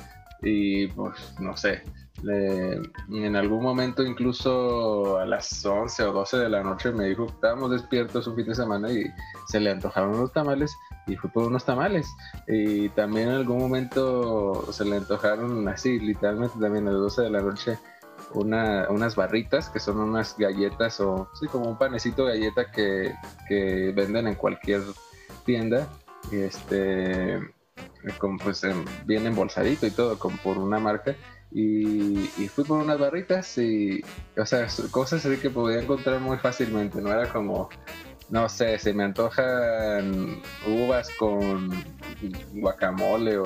y 0.42 0.88
pues 0.88 1.14
no 1.38 1.56
sé, 1.56 1.82
en 2.26 3.36
algún 3.36 3.62
momento, 3.62 4.02
incluso 4.02 5.18
a 5.18 5.26
las 5.26 5.64
11 5.64 6.02
o 6.04 6.12
12 6.12 6.38
de 6.38 6.48
la 6.48 6.62
noche, 6.62 6.90
me 6.90 7.06
dijo 7.06 7.26
que 7.26 7.32
estábamos 7.32 7.70
despiertos 7.70 8.26
un 8.26 8.36
fin 8.36 8.46
de 8.46 8.54
semana 8.54 8.90
y 8.90 9.04
se 9.46 9.60
le 9.60 9.70
antojaron 9.70 10.16
unos 10.16 10.32
tamales 10.32 10.76
y 11.06 11.16
fue 11.16 11.30
por 11.30 11.44
unos 11.44 11.64
tamales. 11.64 12.08
Y 12.48 12.88
también 12.90 13.28
en 13.28 13.36
algún 13.36 13.58
momento 13.58 14.72
se 14.72 14.84
le 14.84 14.96
antojaron 14.96 15.68
así, 15.68 15.98
literalmente 16.00 16.58
también 16.58 16.88
a 16.88 16.92
las 16.92 17.00
12 17.00 17.22
de 17.22 17.30
la 17.30 17.42
noche, 17.42 17.78
una, 18.34 18.88
unas 18.90 19.14
barritas 19.14 19.70
que 19.70 19.78
son 19.78 19.98
unas 19.98 20.36
galletas 20.36 21.00
o 21.00 21.28
sí, 21.34 21.46
como 21.46 21.68
un 21.68 21.78
panecito 21.78 22.24
galleta 22.24 22.70
que, 22.70 23.14
que 23.48 23.92
venden 23.94 24.26
en 24.26 24.34
cualquier 24.34 24.82
tienda. 25.44 25.86
Este, 26.32 27.38
como 28.18 28.38
pues 28.38 28.62
bien 29.06 29.26
embolsadito 29.26 29.86
y 29.86 29.90
todo, 29.90 30.18
como 30.18 30.36
por 30.38 30.58
una 30.58 30.78
marca 30.78 31.14
y, 31.50 32.48
fui 32.48 32.64
por 32.64 32.78
unas 32.78 32.98
barritas 32.98 33.56
y, 33.58 34.02
o 34.36 34.44
sea, 34.44 34.66
cosas 34.90 35.24
así 35.24 35.38
que 35.38 35.50
podía 35.50 35.80
encontrar 35.80 36.20
muy 36.20 36.38
fácilmente, 36.38 37.00
no 37.00 37.12
era 37.12 37.28
como, 37.28 37.68
no 38.28 38.48
sé, 38.48 38.78
se 38.78 38.92
me 38.92 39.04
antojan 39.04 40.42
uvas 40.66 41.08
con 41.18 41.70
guacamole 42.52 43.38
o 43.38 43.44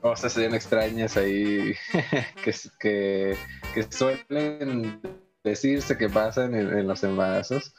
cosas 0.00 0.36
bien 0.36 0.54
extrañas 0.54 1.16
ahí 1.16 1.74
que, 2.44 2.54
que, 2.78 3.36
que 3.74 3.82
suelen 3.90 5.00
decirse 5.44 5.96
que 5.96 6.08
pasan 6.08 6.54
en, 6.54 6.86
los 6.86 7.02
embarazos. 7.02 7.74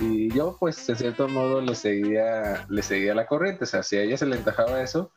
Y 0.00 0.32
yo, 0.34 0.56
pues, 0.58 0.86
de 0.86 0.96
cierto 0.96 1.28
modo, 1.28 1.60
le 1.60 1.74
seguía, 1.74 2.66
le 2.68 2.82
seguía 2.82 3.14
la 3.14 3.26
corriente. 3.26 3.64
O 3.64 3.66
sea, 3.66 3.82
si 3.82 3.96
a 3.96 4.02
ella 4.02 4.16
se 4.16 4.26
le 4.26 4.36
encajaba 4.36 4.82
eso, 4.82 5.12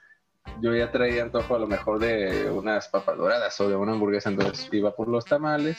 yo 0.62 0.75
ya 0.75 0.92
traía 0.92 1.24
antojo 1.24 1.56
a 1.56 1.60
lo 1.60 1.68
mejor 1.68 2.00
de 2.00 2.50
unas 2.50 2.88
papas 2.88 3.18
doradas 3.18 3.60
o 3.62 3.70
de 3.70 3.75
una 3.75 3.94
hamburguesa, 3.94 4.30
entonces 4.30 4.68
iba 4.72 4.96
por 4.96 5.08
los 5.08 5.25
tamales 5.25 5.77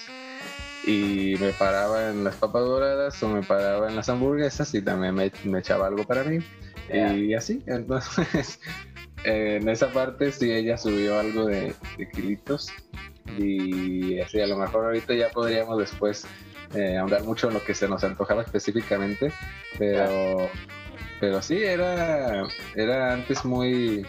y 0.87 1.35
me 1.41 1.53
paraba 1.53 2.11
en 2.11 2.25
las 2.25 2.37
papas 2.37 2.63
doradas 2.63 3.23
o 3.23 3.29
me 3.29 3.43
paraba 3.43 3.89
en 3.89 3.97
las 3.97 4.09
hamburguesas 4.09 4.73
y 4.75 4.83
también 4.83 5.15
me, 5.15 5.59
echaba 5.59 5.87
algo 5.87 6.05
para 6.05 6.25
mí. 6.25 6.39
Y 6.91 7.35
así, 7.35 7.63
entonces 7.67 8.61
en 9.25 9.69
esa 9.69 9.89
parte 9.93 10.33
sí 10.33 10.51
ella 10.51 10.79
subió 10.79 11.19
algo 11.19 11.47
de, 11.47 11.75
kilitos 12.15 12.71
y 13.37 14.19
así 14.21 14.41
a 14.41 14.47
lo 14.47 14.57
mejor 14.57 14.87
ahorita 14.87 15.15
ya 15.15 15.29
podríamos 15.29 15.79
después 15.79 16.27
eh, 16.75 16.97
ahondar 16.97 17.25
mucho 17.25 17.49
en 17.49 17.55
lo 17.55 17.63
que 17.63 17.75
se 17.75 17.89
nos 17.89 18.05
antojaba 18.05 18.43
específicamente, 18.43 19.33
pero, 19.79 20.49
pero 21.21 21.43
sí, 21.43 21.63
era, 21.63 22.47
era 22.75 23.13
antes 23.13 23.45
muy, 23.45 24.07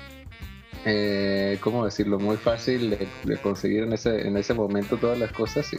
eh, 0.86 1.58
¿cómo 1.62 1.86
decirlo? 1.86 2.20
Muy 2.20 2.38
fácil 2.38 2.92
de, 3.24 3.38
conseguir 3.38 3.84
en 3.84 3.94
ese, 3.94 4.28
en 4.28 4.38
ese 4.38 4.54
momento 4.54 4.98
todas 4.98 5.18
las 5.18 5.32
cosas 5.32 5.70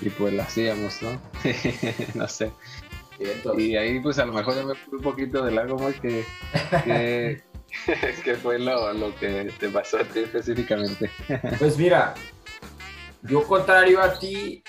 y, 0.00 0.10
pues 0.10 0.34
lo 0.34 0.42
hacíamos, 0.42 1.00
¿no? 1.02 1.20
no 2.14 2.28
sé. 2.28 2.50
Y 3.56 3.76
ahí 3.76 3.98
pues 4.00 4.18
a 4.18 4.26
lo 4.26 4.32
mejor 4.32 4.62
me 4.64 4.74
fui 4.74 4.98
un 4.98 5.02
poquito 5.02 5.42
de 5.44 5.52
largo 5.52 5.78
más 5.78 5.94
que, 6.00 6.24
que, 8.24 8.34
fue 8.34 8.58
lo, 8.58 8.92
lo, 8.92 9.14
que 9.16 9.50
te 9.58 9.68
pasó 9.68 9.98
a 9.98 10.04
ti 10.04 10.20
específicamente. 10.20 11.10
pues 11.58 11.78
mira, 11.78 12.14
yo 13.22 13.42
contrario 13.44 14.02
a 14.02 14.18
ti, 14.18 14.62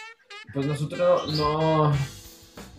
pues 0.53 0.65
nosotros 0.65 1.37
no, 1.37 1.93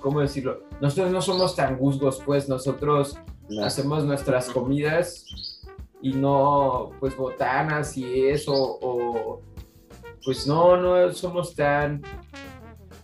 ¿cómo 0.00 0.20
decirlo? 0.20 0.62
Nosotros 0.80 1.10
no 1.10 1.22
somos 1.22 1.54
tan 1.54 1.76
guzgos, 1.76 2.22
pues 2.24 2.48
nosotros 2.48 3.16
hacemos 3.62 4.04
nuestras 4.04 4.48
comidas 4.50 5.24
y 6.00 6.12
no 6.12 6.90
pues 7.00 7.16
botanas 7.16 7.96
y 7.96 8.28
eso 8.28 8.52
o 8.54 9.40
pues 10.24 10.46
no 10.46 10.76
no 10.76 11.12
somos 11.12 11.54
tan 11.54 12.02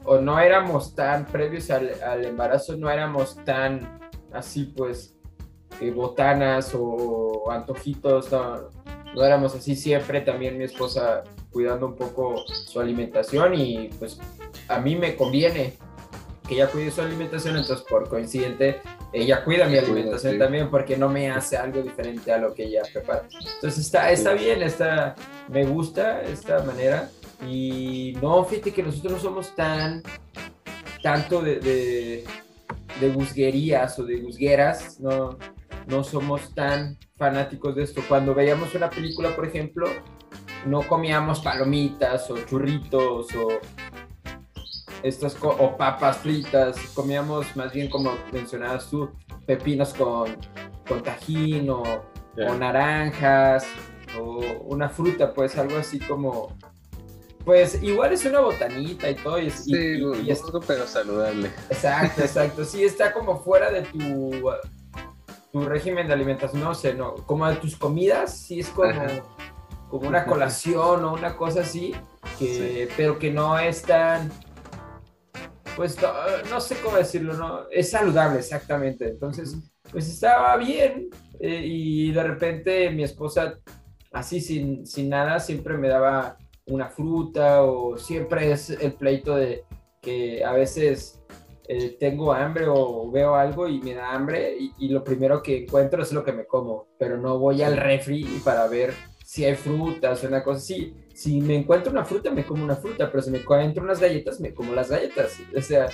o 0.05 0.19
no 0.19 0.39
éramos 0.39 0.95
tan 0.95 1.27
previos 1.27 1.71
al, 1.71 2.25
embarazo 2.25 2.77
no 2.77 2.91
éramos 2.91 3.37
tan 3.45 4.01
así 4.33 4.73
pues 4.77 5.17
eh, 5.81 5.91
botanas 5.91 6.73
o 6.79 7.51
antojitos 7.51 8.31
no, 8.31 8.71
no 9.15 9.25
éramos 9.25 9.55
así. 9.55 9.77
Siempre 9.77 10.21
también 10.21 10.59
mi 10.59 10.65
esposa 10.65 11.23
cuidando 11.51 11.87
un 11.87 11.95
poco 11.95 12.35
su 12.47 12.81
alimentación 12.81 13.55
y 13.55 13.89
pues 13.99 14.19
a 14.69 14.81
mí 14.81 14.97
me 14.97 15.17
conviene 15.17 15.75
que 16.49 16.57
ella 16.57 16.69
cuide 16.69 16.91
su 16.91 17.01
alimentación 17.01 17.57
entonces 17.57 17.87
por 17.89 18.09
coincidente 18.09 18.81
ella 19.15 19.45
cuida 19.45 19.67
mi 19.67 19.79
alimentación 19.79 20.39
también 20.39 20.69
porque 20.69 20.97
no 20.97 21.09
me 21.09 21.31
hace 21.31 21.57
algo 21.57 21.81
diferente 21.81 22.33
a 22.33 22.39
lo 22.39 22.53
que 22.53 22.65
ella 22.65 22.83
prepara. 22.93 23.23
Entonces 23.55 23.79
está, 23.79 24.11
está 24.11 24.33
bien, 24.33 24.61
está, 24.63 25.15
me 25.49 25.65
gusta 25.65 26.23
esta 26.23 26.63
manera 26.65 27.11
y 27.49 28.17
no, 28.21 28.45
fíjate 28.45 28.73
que 28.73 28.83
nosotros 28.83 29.13
no 29.13 29.19
somos 29.21 29.55
tan, 29.55 30.03
tanto 31.01 31.41
de, 31.41 31.61
de, 31.61 32.25
de 33.01 33.09
guzguerías 33.11 33.97
o 34.01 34.05
de 34.05 34.17
guzgueras, 34.17 34.99
no, 34.99 35.39
no 35.87 36.03
somos 36.03 36.53
tan 36.53 36.99
fanáticos 37.17 37.77
de 37.77 37.85
esto. 37.85 38.03
Cuando 38.09 38.35
veíamos 38.35 38.75
una 38.75 38.91
película, 38.91 39.35
por 39.37 39.47
ejemplo, 39.47 39.87
no 40.67 40.83
comíamos 40.89 41.41
palomitas 41.41 42.29
o 42.31 42.45
churritos 42.45 43.29
o 43.37 43.61
estas 45.05 45.37
o 45.43 45.77
papas 45.77 46.17
fritas, 46.17 46.79
comíamos 46.95 47.55
más 47.57 47.71
bien 47.75 47.91
como 47.91 48.13
mencionabas 48.33 48.89
tú, 48.89 49.11
pepinos 49.47 49.93
con, 49.93 50.35
con 50.89 51.03
tajín 51.03 51.69
o, 51.69 51.83
naranjas 52.59 53.67
o 54.19 54.41
una 54.65 54.89
fruta, 54.89 55.35
pues 55.35 55.59
algo 55.59 55.77
así 55.77 55.99
como, 55.99 56.57
pues 57.45 57.83
igual 57.83 58.15
es 58.15 58.25
una 58.25 58.41
botanita 58.41 59.11
y 59.11 59.15
todo. 59.17 59.39
Y, 59.39 59.51
sí, 59.51 59.73
y, 59.75 60.33
pero 60.67 60.87
saludable. 60.87 61.51
Exacto, 61.69 62.23
exacto. 62.23 62.65
Sí, 62.65 62.83
está 62.83 63.13
como 63.13 63.39
fuera 63.43 63.71
de 63.71 63.83
tu, 63.83 64.31
tu 65.53 65.67
régimen 65.67 66.07
de 66.07 66.15
alimentación, 66.15 66.63
no 66.63 66.75
sé, 66.75 66.95
no, 66.95 67.15
como 67.27 67.47
de 67.47 67.57
tus 67.57 67.77
comidas, 67.77 68.39
sí 68.39 68.61
es 68.61 68.71
como, 68.71 68.91
como 69.91 70.09
una 70.09 70.25
colación 70.25 71.05
o 71.05 71.13
una 71.13 71.37
cosa 71.37 71.61
así, 71.61 71.95
que, 72.39 72.89
pero 72.97 73.19
que 73.19 73.31
no 73.31 73.59
es 73.59 73.83
tan 73.83 74.33
pues 75.77 75.97
no, 76.51 76.61
sé 76.61 76.77
cómo 76.83 76.97
decirlo, 76.97 77.35
¿no? 77.35 77.69
Es 77.71 77.91
saludable, 77.91 78.39
exactamente. 78.39 79.09
Entonces, 79.09 79.57
pues 79.91 80.09
estaba 80.09 80.57
bien 80.57 81.09
eh, 81.41 81.63
y 81.65 82.13
de 82.13 82.23
repente 82.23 82.91
mi 82.91 83.03
esposa, 83.03 83.59
así 84.13 84.41
sin, 84.41 84.87
sin 84.87 85.09
nada, 85.09 85.41
siempre 85.41 85.77
me 85.77 85.89
daba 85.89 86.37
una 86.67 86.89
fruta 86.89 87.63
o 87.63 87.97
siempre 87.97 88.53
es 88.53 88.71
el 88.71 88.95
pleito 88.95 89.37
de 89.37 89.65
que 90.01 90.45
a 90.45 90.53
veces 90.53 91.23
eh, 91.69 91.97
tengo 91.99 92.33
hambre 92.33 92.67
o 92.69 93.11
veo 93.11 93.35
algo 93.35 93.69
y 93.69 93.81
me 93.81 93.95
da 93.95 94.13
hambre 94.13 94.57
y, 94.59 94.73
y, 94.79 94.89
lo 94.89 95.03
primero 95.03 95.43
que 95.43 95.65
encuentro 95.65 96.03
es 96.03 96.13
lo 96.13 96.25
que 96.25 96.33
me 96.33 96.47
como, 96.47 96.89
pero 96.99 97.17
no 97.19 97.39
voy 97.39 97.63
al 97.63 97.77
refri 97.77 98.25
para 98.45 98.67
ver 98.67 98.93
si 99.25 99.45
hay 99.45 99.55
frutas 99.55 100.23
o 100.23 100.29
una 100.29 100.43
cosa 100.43 100.59
así 100.59 100.95
si 101.15 101.41
me 101.41 101.57
encuentro 101.57 101.93
una 101.93 102.05
fruta, 102.05 102.31
me 102.31 102.45
como 102.45 102.65
una 102.65 102.77
fruta, 102.77 103.11
pero 103.11 103.23
si 103.23 103.31
me 103.31 103.39
encuentro 103.39 103.85
unas 103.85 104.01
galletas, 104.01 104.41
me 104.41 104.53
como 104.53 104.75
las 104.75 104.91
galletas. 104.91 105.39
O 105.57 105.63
sea, 105.63 105.89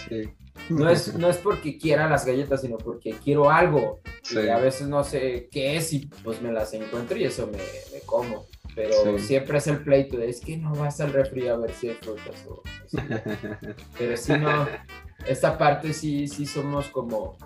no, 0.71 0.89
es, 0.89 1.15
no 1.15 1.29
es 1.29 1.37
porque 1.37 1.77
quiera 1.77 2.09
las 2.09 2.25
galletas, 2.25 2.63
sino 2.63 2.79
porque 2.79 3.15
quiero 3.23 3.51
algo. 3.51 4.01
Y 4.31 4.49
a 4.49 4.59
veces 4.59 4.89
no 4.89 5.05
sé 5.05 5.49
qué 5.51 5.77
es 5.77 5.93
y 5.93 6.07
pues 6.25 6.41
me 6.41 6.51
las 6.51 6.73
encuentro 6.73 7.19
y 7.19 7.25
eso 7.25 7.47
me, 7.47 7.59
me 7.59 8.01
como. 8.07 8.47
Pero 8.75 9.19
siempre 9.19 9.59
es 9.59 9.67
el 9.67 9.83
pleito 9.83 10.17
de 10.17 10.31
es 10.31 10.41
que 10.41 10.57
no 10.57 10.73
vas 10.75 11.01
al 11.01 11.13
refri 11.13 11.49
a 11.49 11.57
ver 11.57 11.73
si 11.73 11.89
hay 11.89 11.97
frutas. 11.97 12.47
O, 12.49 12.63
pero 13.99 14.17
si 14.17 14.33
no, 14.33 14.67
esta 15.27 15.59
parte 15.59 15.93
sí, 15.93 16.29
sí 16.29 16.47
somos 16.47 16.89
como, 16.89 17.37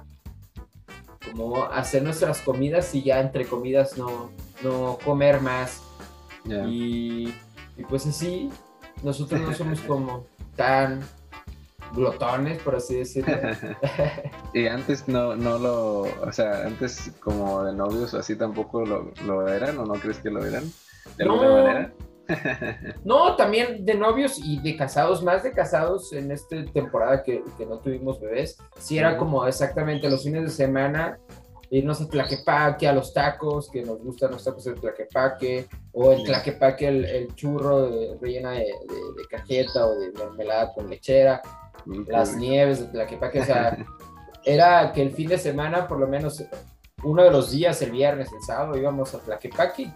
como 1.28 1.64
hacer 1.64 2.02
nuestras 2.02 2.40
comidas 2.40 2.94
y 2.94 3.02
ya 3.02 3.20
entre 3.20 3.46
comidas 3.46 3.96
no, 3.98 4.30
no 4.62 4.98
comer 5.04 5.40
más. 5.40 5.82
Y, 6.68 7.34
y 7.76 7.84
pues 7.84 8.06
así, 8.06 8.50
nosotros 9.02 9.40
no 9.40 9.54
somos 9.54 9.80
como 9.86 10.26
tan 10.56 11.00
glotones, 11.94 12.60
por 12.62 12.76
así 12.76 12.96
decirlo. 12.96 13.36
y 14.54 14.66
antes 14.66 15.08
no, 15.08 15.36
no 15.36 15.58
lo, 15.58 16.00
o 16.02 16.32
sea, 16.32 16.66
antes 16.66 17.12
como 17.20 17.64
de 17.64 17.72
novios 17.72 18.14
así 18.14 18.36
tampoco 18.36 18.84
lo, 18.84 19.12
lo 19.26 19.48
eran 19.48 19.78
o 19.78 19.84
no 19.84 19.94
crees 19.94 20.18
que 20.18 20.30
lo 20.30 20.44
eran 20.44 20.64
de 21.16 21.24
alguna 21.24 21.48
manera. 21.50 21.92
no, 23.04 23.36
también 23.36 23.84
de 23.84 23.94
novios 23.94 24.38
y 24.38 24.58
de 24.60 24.76
casados, 24.76 25.22
más 25.22 25.42
de 25.42 25.52
casados 25.52 26.12
en 26.12 26.30
esta 26.30 26.64
temporada 26.72 27.22
que, 27.22 27.44
que 27.58 27.66
no 27.66 27.78
tuvimos 27.78 28.20
bebés. 28.20 28.56
Sí 28.78 28.98
era 28.98 29.18
como 29.18 29.46
exactamente 29.46 30.08
los 30.08 30.24
fines 30.24 30.44
de 30.44 30.50
semana 30.50 31.18
irnos 31.70 32.00
a 32.00 32.08
Tlaquepaque, 32.08 32.86
a 32.86 32.92
los 32.92 33.12
tacos, 33.12 33.70
que 33.70 33.82
nos 33.82 33.98
gustan 34.02 34.32
los 34.32 34.44
tacos 34.44 34.64
de 34.64 34.74
Tlaquepaque, 34.74 35.66
o 35.92 36.12
en 36.12 36.24
Tlaquepaque 36.24 36.88
el, 36.88 37.04
el 37.04 37.34
churro 37.34 37.90
de, 37.90 38.18
rellena 38.20 38.52
de, 38.52 38.58
de, 38.58 39.24
cajeta 39.30 39.86
o 39.86 39.94
de 39.98 40.12
mermelada 40.12 40.72
con 40.72 40.88
lechera, 40.88 41.42
las 42.06 42.36
nieves 42.36 42.80
de 42.80 42.86
Tlaquepaque, 42.86 43.40
o 43.40 43.44
sea, 43.44 43.76
era 44.44 44.92
que 44.92 45.02
el 45.02 45.12
fin 45.12 45.28
de 45.28 45.38
semana, 45.38 45.86
por 45.86 45.98
lo 45.98 46.06
menos 46.06 46.42
uno 47.02 47.22
de 47.22 47.30
los 47.30 47.50
días, 47.50 47.80
el 47.82 47.90
viernes, 47.90 48.32
el 48.32 48.42
sábado, 48.42 48.76
íbamos 48.76 49.14
a 49.14 49.18
Tlaquepaque 49.18 49.82
y 49.82 49.92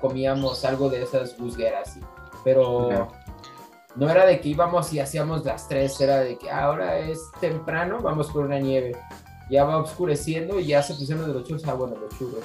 comíamos 0.00 0.64
algo 0.64 0.88
de 0.88 1.02
esas 1.02 1.36
busgueras, 1.38 1.98
pero... 2.44 3.08
No 3.94 4.08
era 4.08 4.24
de 4.24 4.40
que 4.40 4.48
íbamos 4.48 4.90
y 4.94 5.00
hacíamos 5.00 5.44
las 5.44 5.68
tres, 5.68 6.00
era 6.00 6.20
de 6.20 6.38
que 6.38 6.50
ahora 6.50 6.98
es 6.98 7.30
temprano, 7.42 7.98
vamos 8.00 8.30
por 8.30 8.46
una 8.46 8.58
nieve 8.58 8.96
ya 9.52 9.64
va 9.64 9.76
oscureciendo 9.76 10.58
y 10.58 10.68
ya 10.68 10.82
se 10.82 10.94
pusieron 10.94 11.26
de 11.26 11.34
los 11.34 11.44
churros, 11.44 11.66
ah, 11.66 11.74
bueno, 11.74 11.96
los 11.96 12.18
churros. 12.18 12.42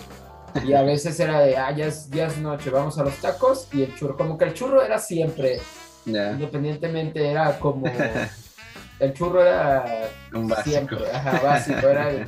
Y 0.66 0.74
a 0.74 0.82
veces 0.82 1.18
era 1.20 1.40
de, 1.40 1.56
ah, 1.56 1.72
ya 1.72 1.86
es, 1.86 2.10
ya 2.10 2.28
es 2.28 2.38
noche, 2.38 2.70
vamos 2.70 2.98
a 2.98 3.04
los 3.04 3.16
tacos 3.16 3.70
y 3.72 3.84
el 3.84 3.96
churro, 3.96 4.18
como 4.18 4.38
que 4.38 4.46
el 4.46 4.54
churro 4.54 4.84
era 4.84 5.00
siempre, 5.00 5.62
independientemente 6.06 7.26
era 7.26 7.58
como, 7.60 7.86
el 9.00 9.14
churro 9.14 9.42
era 9.42 10.10
Un 10.34 10.50
básico. 10.50 10.70
siempre, 10.70 11.12
ajá, 11.12 11.40
básico, 11.42 11.88
era 11.88 12.10
el, 12.10 12.28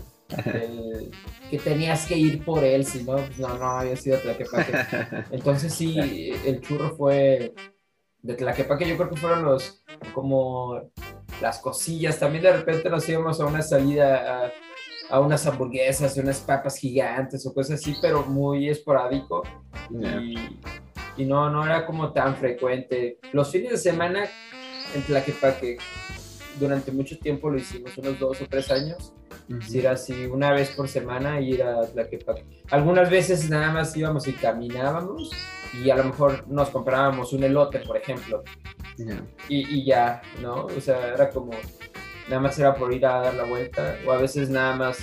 que 1.49 1.57
tenías 1.57 2.05
que 2.05 2.17
ir 2.17 2.45
por 2.45 2.63
él, 2.63 2.85
si 2.85 3.03
no, 3.03 3.17
pues 3.17 3.37
no, 3.37 3.57
no 3.57 3.79
había 3.79 3.97
sido 3.97 4.17
Tlaquepaque. 4.19 4.71
Entonces 5.31 5.73
sí, 5.73 6.31
el 6.45 6.61
churro 6.61 6.95
fue 6.95 7.53
de 8.21 8.33
Tlaquepaque, 8.33 8.87
yo 8.87 8.95
creo 8.95 9.09
que 9.09 9.17
fueron 9.17 9.43
los, 9.43 9.83
como 10.13 10.91
las 11.41 11.59
cosillas, 11.59 12.17
también 12.17 12.43
de 12.43 12.53
repente 12.53 12.89
nos 12.89 13.07
íbamos 13.09 13.41
a 13.41 13.45
una 13.45 13.61
salida 13.61 14.45
a 14.45 14.51
a 15.09 15.19
unas 15.19 15.45
hamburguesas, 15.47 16.17
unas 16.17 16.39
papas 16.39 16.77
gigantes 16.77 17.45
o 17.45 17.53
cosas 17.53 17.79
así, 17.79 17.95
pero 18.01 18.23
muy 18.25 18.69
esporádico. 18.69 19.43
Y, 19.89 20.35
y, 21.17 21.25
no, 21.25 21.49
no 21.49 21.65
era 21.65 21.85
como 21.85 22.13
tan 22.13 22.35
frecuente. 22.35 23.17
Los 23.33 23.51
fines 23.51 23.71
de 23.71 23.77
semana 23.77 24.25
en 24.93 25.01
Tlaquepaque, 25.03 25.77
durante 26.59 26.91
mucho 26.91 27.17
tiempo 27.17 27.49
lo 27.49 27.57
hicimos, 27.57 27.97
unos 27.97 28.19
dos 28.19 28.41
o 28.41 28.47
tres 28.47 28.69
años. 28.71 29.13
Si 29.67 29.79
era 29.79 29.93
así, 29.93 30.27
una 30.27 30.51
vez 30.51 30.69
por 30.69 30.87
semana 30.87 31.41
ir 31.41 31.63
a 31.63 31.81
Tlaquepaque. 31.87 32.45
Algunas 32.69 33.09
veces 33.09 33.49
nada 33.49 33.71
más 33.71 33.97
íbamos 33.97 34.27
y 34.27 34.33
caminábamos 34.33 35.31
y 35.83 35.89
a 35.89 35.95
lo 35.95 36.03
mejor 36.03 36.47
nos 36.47 36.69
comprábamos 36.69 37.33
un 37.33 37.43
elote, 37.43 37.79
por 37.79 37.97
ejemplo. 37.97 38.43
Y, 39.47 39.79
y, 39.79 39.85
ya, 39.85 40.21
¿no? 40.41 40.65
O 40.65 40.81
sea, 40.81 41.13
era 41.13 41.29
como 41.29 41.51
nada 42.29 42.41
más 42.41 42.59
era 42.59 42.75
por 42.75 42.93
ir 42.93 43.05
a 43.05 43.21
dar 43.21 43.33
la 43.33 43.43
vuelta, 43.43 43.97
o 44.05 44.11
a 44.11 44.17
veces 44.17 44.49
nada 44.49 44.75
más 44.75 44.99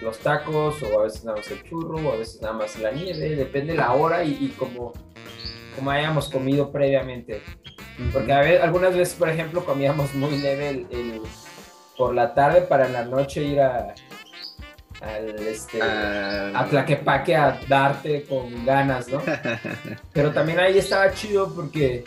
los 0.00 0.18
tacos, 0.18 0.82
o 0.82 1.00
a 1.00 1.04
veces 1.04 1.24
nada 1.24 1.36
más 1.36 1.50
el 1.50 1.62
churro, 1.62 1.96
o 1.96 2.14
a 2.14 2.16
veces 2.16 2.40
nada 2.40 2.54
más 2.54 2.78
la 2.78 2.90
nieve, 2.90 3.36
depende 3.36 3.74
la 3.74 3.92
hora 3.92 4.24
y, 4.24 4.48
como, 4.58 4.92
como 5.76 5.90
hayamos 5.90 6.28
comido 6.30 6.72
previamente. 6.72 7.42
Porque 8.12 8.32
a 8.32 8.64
algunas 8.64 8.96
veces, 8.96 9.14
por 9.14 9.28
ejemplo, 9.28 9.64
comíamos 9.64 10.14
muy 10.14 10.38
leve 10.38 10.86
por 11.96 12.14
la 12.14 12.34
tarde 12.34 12.62
para 12.62 12.86
en 12.86 12.94
la 12.94 13.04
noche 13.04 13.44
ir 13.44 13.60
a, 13.60 13.94
este, 15.46 15.80
ah. 15.82 16.52
a 16.54 16.66
Tlaquepaque 16.66 17.36
a 17.36 17.60
darte 17.68 18.24
con 18.24 18.64
ganas, 18.64 19.08
¿no? 19.08 19.22
Pero 20.12 20.32
también 20.32 20.58
ahí 20.58 20.78
estaba 20.78 21.12
chido 21.12 21.54
porque 21.54 22.04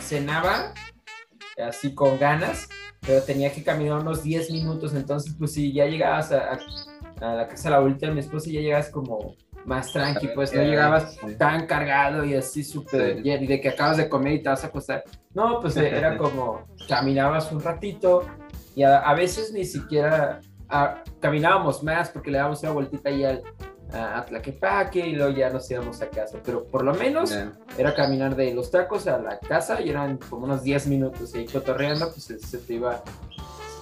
cenaba 0.00 0.74
así 1.56 1.94
con 1.94 2.18
ganas 2.18 2.68
pero 3.06 3.22
tenía 3.22 3.52
que 3.52 3.62
caminar 3.62 4.00
unos 4.00 4.22
10 4.22 4.50
minutos, 4.50 4.94
entonces 4.94 5.34
pues 5.38 5.52
si 5.52 5.72
ya 5.72 5.86
llegabas 5.86 6.32
a, 6.32 6.58
la 7.20 7.46
casa 7.46 7.64
de 7.64 7.70
la 7.70 7.76
abuelita 7.76 8.06
de 8.06 8.12
mi 8.12 8.20
esposa, 8.20 8.50
ya 8.50 8.60
llegas 8.60 8.90
como 8.90 9.36
más 9.64 9.92
tranqui, 9.92 10.28
pues 10.34 10.54
no 10.54 10.62
llegabas 10.62 11.16
tan 11.38 11.66
cargado 11.66 12.24
y 12.24 12.34
así 12.34 12.62
súper 12.62 13.24
y 13.24 13.46
de 13.46 13.60
que 13.60 13.68
acabas 13.70 13.96
de 13.96 14.08
comer 14.08 14.34
y 14.34 14.42
te 14.42 14.48
vas 14.48 14.64
a 14.64 14.66
acostar. 14.66 15.04
No, 15.32 15.60
pues 15.60 15.76
eh, 15.76 15.88
era 15.88 16.18
como 16.18 16.66
caminabas 16.88 17.50
un 17.50 17.62
ratito 17.62 18.26
y 18.74 18.82
a, 18.82 19.12
veces 19.14 19.52
ni 19.52 19.64
siquiera 19.64 20.40
caminábamos 21.20 21.82
más 21.82 22.10
porque 22.10 22.30
le 22.30 22.38
dábamos 22.38 22.62
una 22.62 22.72
vueltita 22.72 23.08
ahí 23.08 23.24
al, 23.24 23.42
a 23.94 24.24
Tlaquepaque 24.24 25.06
y 25.06 25.12
luego 25.14 25.36
ya 25.36 25.50
nos 25.50 25.70
íbamos 25.70 26.02
a 26.02 26.08
casa. 26.08 26.38
Pero 26.44 26.64
por 26.64 26.84
lo 26.84 26.94
menos 26.94 27.34
era 27.78 27.94
caminar 27.94 28.34
de 28.34 28.52
los 28.52 28.70
tacos 28.70 29.06
a 29.06 29.18
la 29.18 29.38
casa 29.38 29.80
y 29.80 29.90
eran 29.90 30.18
como 30.18 30.46
unos 30.46 30.62
10 30.62 30.88
minutos. 30.88 31.34
Ahí 31.34 31.46
cotorreando, 31.46 32.10
pues 32.10 32.24
se, 32.24 32.58
te 32.58 32.74
iba 32.74 33.02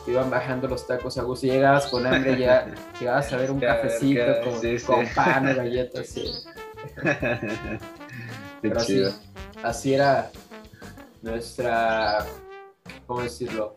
iban 0.07 0.31
bajando 0.31 0.68
los 0.68 0.87
tacos 0.87 1.16
a 1.16 1.22
gusto. 1.22 1.46
Llegabas 1.46 1.87
con 1.87 2.07
hambre, 2.07 2.38
ya 2.38 2.66
llegabas 3.01 3.33
a 3.33 3.37
ver 3.37 3.51
un 3.51 3.61
cafecito 3.61 4.22
con, 4.87 5.07
pan 5.14 5.48
o 5.48 5.57
galletas. 5.57 6.14
Pero 8.61 8.79
así, 8.79 9.03
así 9.62 9.94
era 9.94 10.31
nuestra, 11.22 12.27
¿cómo 13.07 13.22
decirlo? 13.22 13.75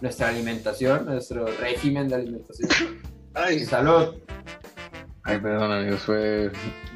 Nuestra 0.00 0.28
alimentación, 0.28 1.06
nuestro 1.06 1.46
régimen 1.46 2.08
de 2.08 2.14
alimentación. 2.14 2.70
Ay, 3.34 3.64
salud. 3.64 4.14
Ay, 5.28 5.38
perdón 5.40 5.70
amigos, 5.70 6.00
fue... 6.00 6.50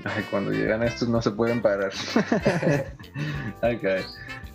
Ay, 0.05 0.25
cuando 0.31 0.53
llegan 0.53 0.83
estos 0.83 1.07
no 1.07 1.21
se 1.21 1.31
pueden 1.33 1.61
parar. 1.61 1.93
ok. 3.63 3.85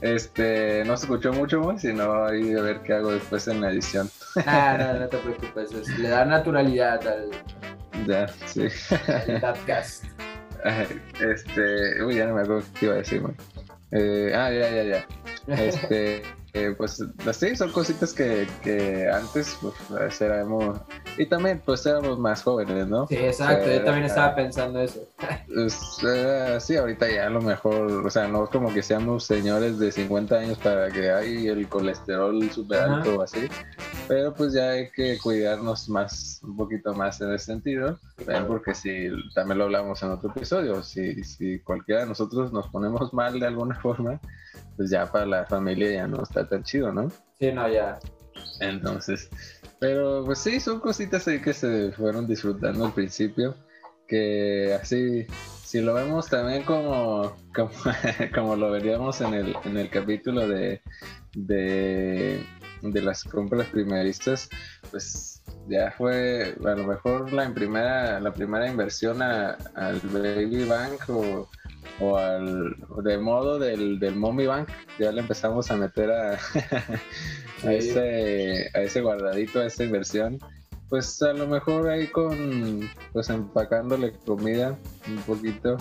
Este, 0.01 0.83
no 0.83 0.97
se 0.97 1.05
escuchó 1.05 1.31
mucho 1.31 1.61
más, 1.61 1.81
sino 1.81 2.25
ahí 2.25 2.55
a 2.55 2.61
ver 2.61 2.81
qué 2.81 2.93
hago 2.93 3.11
después 3.11 3.47
en 3.47 3.61
la 3.61 3.69
edición. 3.69 4.09
ah, 4.47 4.77
no, 4.79 4.99
no 4.99 5.07
te 5.09 5.17
preocupes, 5.17 5.89
le 5.99 6.09
da 6.09 6.25
naturalidad 6.25 7.07
al... 7.07 7.29
Ya, 8.07 8.27
sí. 8.47 8.67
al 9.07 9.41
podcast. 9.41 10.05
Este, 11.21 12.03
uy, 12.03 12.15
ya 12.15 12.25
no 12.25 12.33
me 12.33 12.41
acuerdo 12.41 12.63
qué 12.79 12.85
iba 12.87 12.95
a 12.95 12.97
decir, 12.97 13.21
eh, 13.91 14.33
ah, 14.35 14.51
ya, 14.51 14.69
ya, 14.71 14.83
ya. 14.83 15.07
Este... 15.55 16.23
Eh, 16.53 16.73
pues 16.77 17.03
sí, 17.33 17.55
son 17.55 17.71
cositas 17.71 18.13
que, 18.13 18.47
que 18.63 19.07
antes 19.11 19.57
pues, 19.61 20.21
éramos, 20.21 20.79
y 21.17 21.25
también 21.25 21.61
pues 21.65 21.85
éramos 21.85 22.17
más 22.17 22.41
jóvenes, 22.41 22.87
¿no? 22.87 23.05
Sí, 23.07 23.15
exacto, 23.15 23.69
yo 23.71 23.83
también 23.83 24.05
estaba 24.05 24.33
pensando 24.33 24.81
eso. 24.81 25.07
Pues, 25.53 25.77
eh, 26.07 26.57
sí, 26.59 26.77
ahorita 26.77 27.09
ya 27.11 27.27
a 27.27 27.29
lo 27.29 27.41
mejor, 27.41 28.05
o 28.05 28.09
sea, 28.09 28.27
no 28.27 28.45
es 28.45 28.49
como 28.49 28.73
que 28.73 28.81
seamos 28.81 29.25
señores 29.25 29.77
de 29.77 29.91
50 29.91 30.35
años 30.35 30.57
para 30.59 30.89
que 30.89 31.11
hay 31.11 31.47
el 31.47 31.67
colesterol 31.67 32.49
súper 32.51 32.79
alto 32.79 33.17
o 33.17 33.21
así, 33.21 33.47
pero 34.07 34.33
pues 34.33 34.53
ya 34.53 34.71
hay 34.71 34.89
que 34.89 35.17
cuidarnos 35.19 35.89
más, 35.89 36.39
un 36.43 36.55
poquito 36.55 36.93
más 36.93 37.19
en 37.21 37.33
ese 37.33 37.45
sentido, 37.45 37.99
porque 38.47 38.73
si, 38.73 39.09
también 39.35 39.57
lo 39.59 39.65
hablamos 39.65 40.01
en 40.01 40.11
otro 40.11 40.31
episodio, 40.31 40.81
si, 40.81 41.23
si 41.23 41.59
cualquiera 41.59 42.01
de 42.01 42.07
nosotros 42.07 42.51
nos 42.53 42.67
ponemos 42.69 43.13
mal 43.13 43.39
de 43.39 43.47
alguna 43.47 43.75
forma, 43.81 44.19
pues 44.77 44.91
ya 44.91 45.11
para 45.11 45.25
la 45.25 45.45
familia 45.45 45.91
ya 45.91 46.07
no 46.07 46.23
está 46.23 46.47
tan 46.47 46.63
chido, 46.63 46.93
¿no? 46.93 47.11
Sí, 47.39 47.51
no, 47.51 47.67
ya. 47.67 47.99
Entonces, 48.61 49.29
pero 49.79 50.23
pues 50.25 50.39
sí, 50.39 50.59
son 50.59 50.79
cositas 50.79 51.27
ahí 51.27 51.41
que 51.41 51.53
se 51.53 51.91
fueron 51.91 52.27
disfrutando 52.27 52.85
al 52.85 52.93
principio, 52.93 53.55
que 54.07 54.77
así, 54.79 55.25
si 55.63 55.81
lo 55.81 55.93
vemos 55.95 56.29
también 56.29 56.63
como, 56.63 57.35
como, 58.33 58.55
lo 58.55 58.71
veríamos 58.71 59.21
en 59.21 59.33
el, 59.33 59.55
en 59.65 59.77
el 59.77 59.89
capítulo 59.89 60.47
de, 60.47 60.81
de, 61.33 62.43
de 62.81 63.01
las 63.01 63.23
compras 63.23 63.67
primeristas, 63.67 64.49
pues 64.89 65.43
ya 65.67 65.91
fue 65.91 66.55
a 66.65 66.75
lo 66.75 66.87
mejor 66.87 67.33
la 67.33 67.53
primera, 67.53 68.19
la 68.19 68.33
primera 68.33 68.67
inversión 68.67 69.21
al 69.21 69.99
Baby 70.13 70.63
Bank 70.65 71.09
o 71.09 71.49
o 71.99 72.17
al 72.17 72.75
de 73.03 73.17
modo 73.17 73.59
del, 73.59 73.99
del 73.99 74.15
Mommy 74.15 74.47
Bank, 74.47 74.69
ya 74.99 75.11
le 75.11 75.21
empezamos 75.21 75.69
a 75.71 75.77
meter 75.77 76.11
a, 76.11 76.33
a, 77.63 77.73
ese, 77.73 78.69
a 78.73 78.81
ese 78.81 79.01
guardadito, 79.01 79.59
a 79.59 79.65
esa 79.65 79.83
inversión. 79.83 80.39
Pues 80.89 81.21
a 81.21 81.33
lo 81.33 81.47
mejor 81.47 81.89
ahí 81.89 82.07
con, 82.07 82.89
pues 83.11 83.29
empacándole 83.29 84.13
comida 84.25 84.77
un 85.07 85.17
poquito 85.23 85.75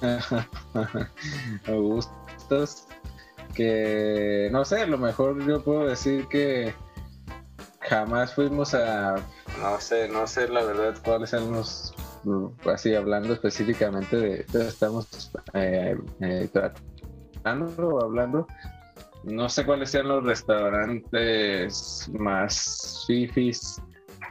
a 0.02 1.72
gustos, 1.72 2.86
que 3.54 4.48
no 4.50 4.64
sé, 4.64 4.82
a 4.82 4.86
lo 4.86 4.96
mejor 4.96 5.44
yo 5.46 5.62
puedo 5.62 5.86
decir 5.86 6.26
que 6.28 6.72
jamás 7.80 8.34
fuimos 8.34 8.74
a, 8.74 9.16
no 9.60 9.80
sé, 9.80 10.08
no 10.08 10.26
sé 10.26 10.48
la 10.48 10.62
verdad 10.62 10.94
cuáles 11.04 11.30
son 11.30 11.52
los, 11.52 11.94
así 12.66 12.94
hablando 12.94 13.32
específicamente 13.32 14.16
de, 14.16 14.46
estamos 14.66 15.30
eh, 15.54 15.96
eh, 16.20 16.48
tratando 16.52 17.88
o 17.88 18.04
hablando, 18.04 18.46
no 19.24 19.48
sé 19.48 19.64
cuáles 19.64 19.90
sean 19.90 20.08
los 20.08 20.24
restaurantes 20.24 22.10
más 22.18 23.04
fifis 23.06 23.80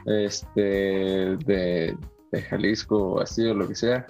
este, 0.06 0.60
de, 0.60 1.96
de 2.32 2.42
Jalisco 2.42 3.14
o 3.14 3.20
así 3.20 3.46
o 3.46 3.54
lo 3.54 3.68
que 3.68 3.74
sea, 3.74 4.06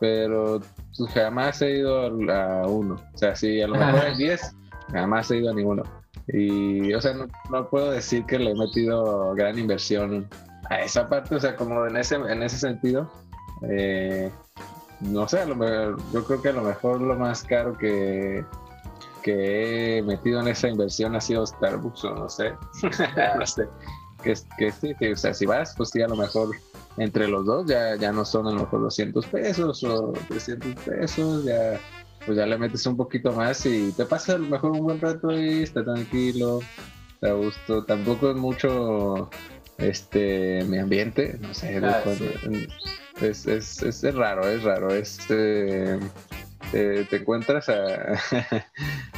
pero 0.00 0.60
pues, 0.96 1.10
jamás 1.12 1.62
he 1.62 1.78
ido 1.78 2.00
a, 2.30 2.66
uno. 2.66 2.94
O 2.94 3.18
sea, 3.18 3.34
si 3.34 3.60
a 3.60 3.68
lo 3.68 3.76
mejor 3.76 4.00
hay 4.00 4.16
10, 4.16 4.56
jamás 4.92 5.30
he 5.30 5.38
ido 5.38 5.50
a 5.50 5.54
ninguno. 5.54 5.82
Y, 6.28 6.92
o 6.92 7.00
sea, 7.00 7.14
no, 7.50 7.68
puedo 7.68 7.90
decir 7.90 8.24
que 8.26 8.38
le 8.38 8.50
he 8.50 8.54
metido 8.54 9.34
gran 9.34 9.58
inversión 9.58 10.28
a 10.70 10.80
esa 10.80 11.08
parte, 11.08 11.34
o 11.34 11.40
sea, 11.40 11.56
como 11.56 11.86
en 11.86 11.96
ese, 11.96 12.16
en 12.16 12.42
ese 12.42 12.58
sentido. 12.58 13.10
Eh, 13.62 14.30
no 15.00 15.28
sé, 15.28 15.40
a 15.40 15.46
lo 15.46 15.56
mejor, 15.56 15.98
yo 16.12 16.24
creo 16.24 16.42
que 16.42 16.48
a 16.48 16.52
lo 16.52 16.62
mejor 16.62 17.00
lo 17.00 17.16
más 17.16 17.42
caro 17.42 17.76
que, 17.76 18.44
que 19.22 19.98
he 19.98 20.02
metido 20.02 20.40
en 20.40 20.48
esa 20.48 20.68
inversión 20.68 21.14
ha 21.14 21.20
sido 21.20 21.46
Starbucks 21.46 22.04
o 22.04 22.14
no 22.14 22.28
sé. 22.28 22.52
no 23.38 23.46
sé. 23.46 23.68
Que, 24.22 24.34
que 24.58 24.72
sí, 24.72 24.94
o 25.12 25.16
sea, 25.16 25.34
si 25.34 25.46
vas, 25.46 25.74
pues 25.76 25.90
sí, 25.90 26.02
a 26.02 26.08
lo 26.08 26.16
mejor 26.16 26.50
entre 26.96 27.28
los 27.28 27.44
dos 27.44 27.66
ya, 27.66 27.96
ya 27.96 28.12
no 28.12 28.24
son 28.24 28.46
a 28.48 28.52
lo 28.52 28.60
mejor 28.60 28.80
200 28.80 29.26
pesos 29.26 29.84
o 29.84 30.12
300 30.28 30.74
pesos, 30.82 31.44
ya 31.44 31.78
pues 32.24 32.36
ya 32.36 32.46
le 32.46 32.58
metes 32.58 32.84
un 32.86 32.96
poquito 32.96 33.32
más 33.32 33.64
y 33.66 33.92
te 33.92 34.04
pasa 34.04 34.34
a 34.34 34.38
lo 34.38 34.48
mejor 34.48 34.72
un 34.72 34.80
buen 34.80 35.00
rato 35.00 35.30
y 35.30 35.62
está 35.62 35.84
tranquilo, 35.84 36.60
a 37.22 37.30
gusto. 37.30 37.84
Tampoco 37.84 38.30
es 38.30 38.36
mucho 38.36 39.30
este 39.78 40.64
mi 40.64 40.78
ambiente, 40.78 41.38
no 41.40 41.54
sé, 41.54 41.80
ah, 41.82 42.02
es, 43.20 43.46
es, 43.46 43.82
es, 43.82 44.14
raro, 44.14 44.48
es 44.48 44.62
raro, 44.62 44.94
es 44.94 45.18
eh, 45.30 45.98
te 46.72 47.16
encuentras 47.16 47.68
a, 47.68 48.14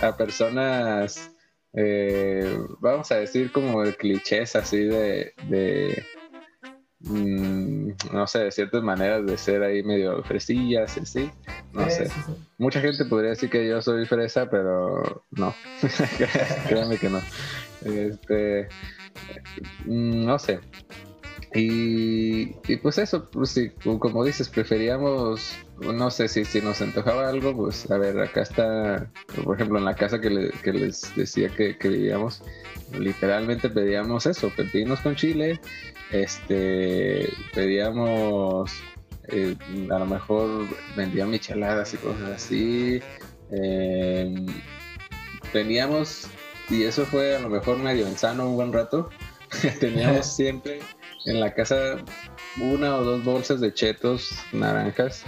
a 0.07 0.17
personas 0.17 1.31
eh, 1.75 2.59
vamos 2.81 3.11
a 3.13 3.17
decir 3.17 3.53
como 3.53 3.83
clichés 3.99 4.57
así 4.57 4.85
de, 4.85 5.33
de 5.49 6.05
Mm, 7.01 7.93
no 8.13 8.27
sé, 8.27 8.41
de 8.41 8.51
ciertas 8.51 8.83
maneras 8.83 9.25
de 9.25 9.39
ser 9.39 9.63
ahí 9.63 9.85
medio 9.85 10.21
fresillas, 10.25 10.99
así, 10.99 11.31
no 11.73 11.89
sé. 11.89 12.11
Mucha 12.59 12.81
gente 12.81 13.05
podría 13.05 13.31
decir 13.31 13.51
que 13.51 13.69
yo 13.69 13.81
soy 13.81 14.05
fresa, 14.05 14.51
pero 14.51 15.25
no, 15.31 15.55
créanme 16.69 16.99
que 16.99 17.09
no. 17.09 17.21
Este, 17.85 18.69
no 19.87 20.39
sé. 20.39 20.61
Y, 21.55 22.47
pues 22.83 22.99
eso, 22.99 23.31
pues 23.31 23.59
como 23.83 24.25
dices, 24.25 24.49
preferíamos, 24.51 25.57
no 25.81 26.11
sé 26.11 26.29
si, 26.29 26.45
si 26.45 26.61
nos 26.61 26.83
antojaba 26.83 27.29
algo, 27.29 27.57
pues 27.57 27.91
a 27.91 27.97
ver, 27.97 28.21
acá 28.21 28.43
está, 28.43 29.11
por 29.45 29.57
ejemplo, 29.57 29.79
en 29.79 29.87
la 29.87 29.95
casa 29.95 30.21
que, 30.21 30.29
les 30.29 31.17
decía 31.17 31.49
que, 31.49 31.79
que 31.79 31.89
vivíamos, 31.89 32.43
literalmente 32.93 33.71
pedíamos 33.71 34.27
eso, 34.27 34.51
pepinos 34.55 35.01
con 35.01 35.17
chile 35.17 35.59
este, 36.11 37.29
pedíamos, 37.55 38.73
eh, 39.29 39.55
a 39.91 39.99
lo 39.99 40.07
mejor 40.07 40.67
vendían 40.97 41.31
micheladas 41.31 41.95
y 41.95 41.97
cosas 41.99 42.31
así. 42.31 43.01
Eh, 43.51 44.47
teníamos, 45.53 46.29
y 46.69 46.85
eso 46.85 47.05
fue 47.07 47.37
a 47.37 47.41
lo 47.41 47.49
mejor 47.49 47.79
medio 47.79 48.09
insano 48.09 48.49
un 48.49 48.57
buen 48.57 48.73
rato, 48.73 49.11
teníamos 49.81 50.27
siempre 50.37 50.81
en 51.25 51.41
la 51.41 51.55
casa 51.55 51.97
una 52.61 52.97
o 52.97 53.05
dos 53.05 53.25
bolsas 53.25 53.61
de 53.61 53.73
chetos 53.73 54.31
naranjas 54.53 55.25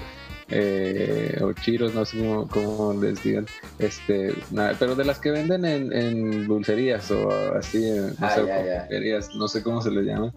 eh, 0.53 1.39
o 1.41 1.53
chiros, 1.53 1.95
no 1.95 2.05
sé 2.05 2.19
cómo, 2.51 2.93
les 3.01 3.23
digan, 3.23 3.47
este, 3.79 4.35
pero 4.81 4.97
de 4.97 5.05
las 5.05 5.21
que 5.21 5.31
venden 5.31 5.65
en, 5.65 6.49
dulcerías 6.49 7.09
o 7.13 7.55
así, 7.55 7.87
en, 7.87 8.09
no, 8.09 8.15
ah, 8.21 9.21
no 9.37 9.49
sé 9.49 9.63
cómo 9.63 9.81
se 9.81 9.93
les 9.93 10.07
llama, 10.07 10.33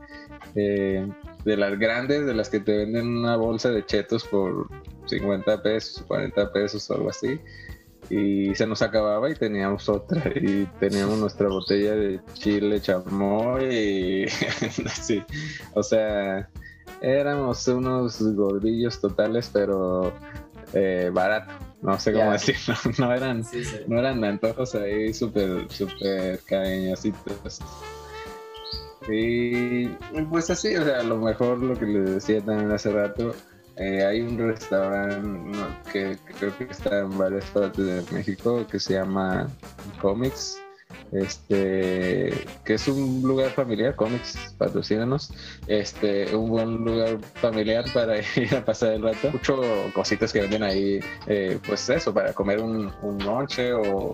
eh, 0.53 1.07
de 1.45 1.57
las 1.57 1.79
grandes, 1.79 2.27
de 2.27 2.33
las 2.35 2.49
que 2.49 2.59
te 2.59 2.77
venden 2.77 3.07
una 3.07 3.37
bolsa 3.37 3.71
de 3.71 3.83
chetos 3.87 4.23
por 4.25 4.67
50 5.07 5.63
pesos, 5.63 6.03
40 6.07 6.53
pesos 6.53 6.87
o 6.91 6.93
algo 6.93 7.09
así, 7.09 7.39
y 8.09 8.53
se 8.55 8.67
nos 8.67 8.81
acababa 8.81 9.29
y 9.29 9.35
teníamos 9.35 9.87
otra 9.89 10.21
y 10.35 10.65
teníamos 10.79 11.17
nuestra 11.17 11.47
botella 11.47 11.95
de 11.95 12.19
chile 12.33 12.81
chamoy 12.81 13.65
y 13.65 14.25
así, 14.85 15.23
o 15.73 15.83
sea 15.83 16.49
éramos 17.03 17.67
unos 17.67 18.21
gordillos 18.35 18.99
totales, 18.99 19.49
pero 19.51 20.13
eh, 20.73 21.11
barato. 21.13 21.53
No 21.81 21.99
sé 21.99 22.13
cómo 22.13 22.31
decirlo. 22.31 22.75
No 22.97 23.13
eran, 23.13 23.43
no 23.87 23.99
eran 23.99 24.23
antojos 24.23 24.73
ahí 24.75 25.13
súper, 25.13 25.69
súper 25.69 26.39
cariñositos. 26.47 27.59
Y 29.09 29.87
pues 30.29 30.49
así, 30.49 30.75
o 30.77 30.83
sea, 30.85 31.01
a 31.01 31.03
lo 31.03 31.17
mejor 31.17 31.57
lo 31.59 31.77
que 31.77 31.85
les 31.85 32.09
decía 32.09 32.41
también 32.41 32.71
hace 32.71 32.89
rato, 32.89 33.35
eh, 33.77 34.05
hay 34.05 34.21
un 34.21 34.38
restaurante 34.38 35.57
que, 35.91 36.17
creo 36.39 36.57
que 36.57 36.65
está 36.65 36.99
en 36.99 37.17
varias 37.17 37.45
partes 37.45 37.86
de 37.86 38.15
México 38.15 38.65
que 38.69 38.79
se 38.79 38.93
llama 38.93 39.49
Comics. 40.01 40.59
Este 41.12 42.33
que 42.65 42.75
es 42.75 42.88
un 42.88 43.21
lugar 43.23 43.51
familiar, 43.51 43.95
cómics, 43.95 44.55
patrocínanos, 44.57 45.31
este, 45.67 46.36
un 46.36 46.49
buen 46.49 46.86
lugar 46.86 47.19
familiar 47.36 47.86
para 47.93 48.17
ir 48.36 48.55
a 48.55 48.63
pasar 48.63 48.93
el 48.93 49.03
rato, 49.03 49.31
mucho 49.31 49.62
cositas 49.93 50.31
que 50.31 50.41
venden 50.41 50.63
ahí, 50.63 50.99
eh, 51.27 51.59
pues 51.65 51.89
eso, 51.89 52.13
para 52.13 52.33
comer 52.33 52.59
un, 52.59 52.91
un 53.01 53.17
noche 53.19 53.73
o 53.73 54.13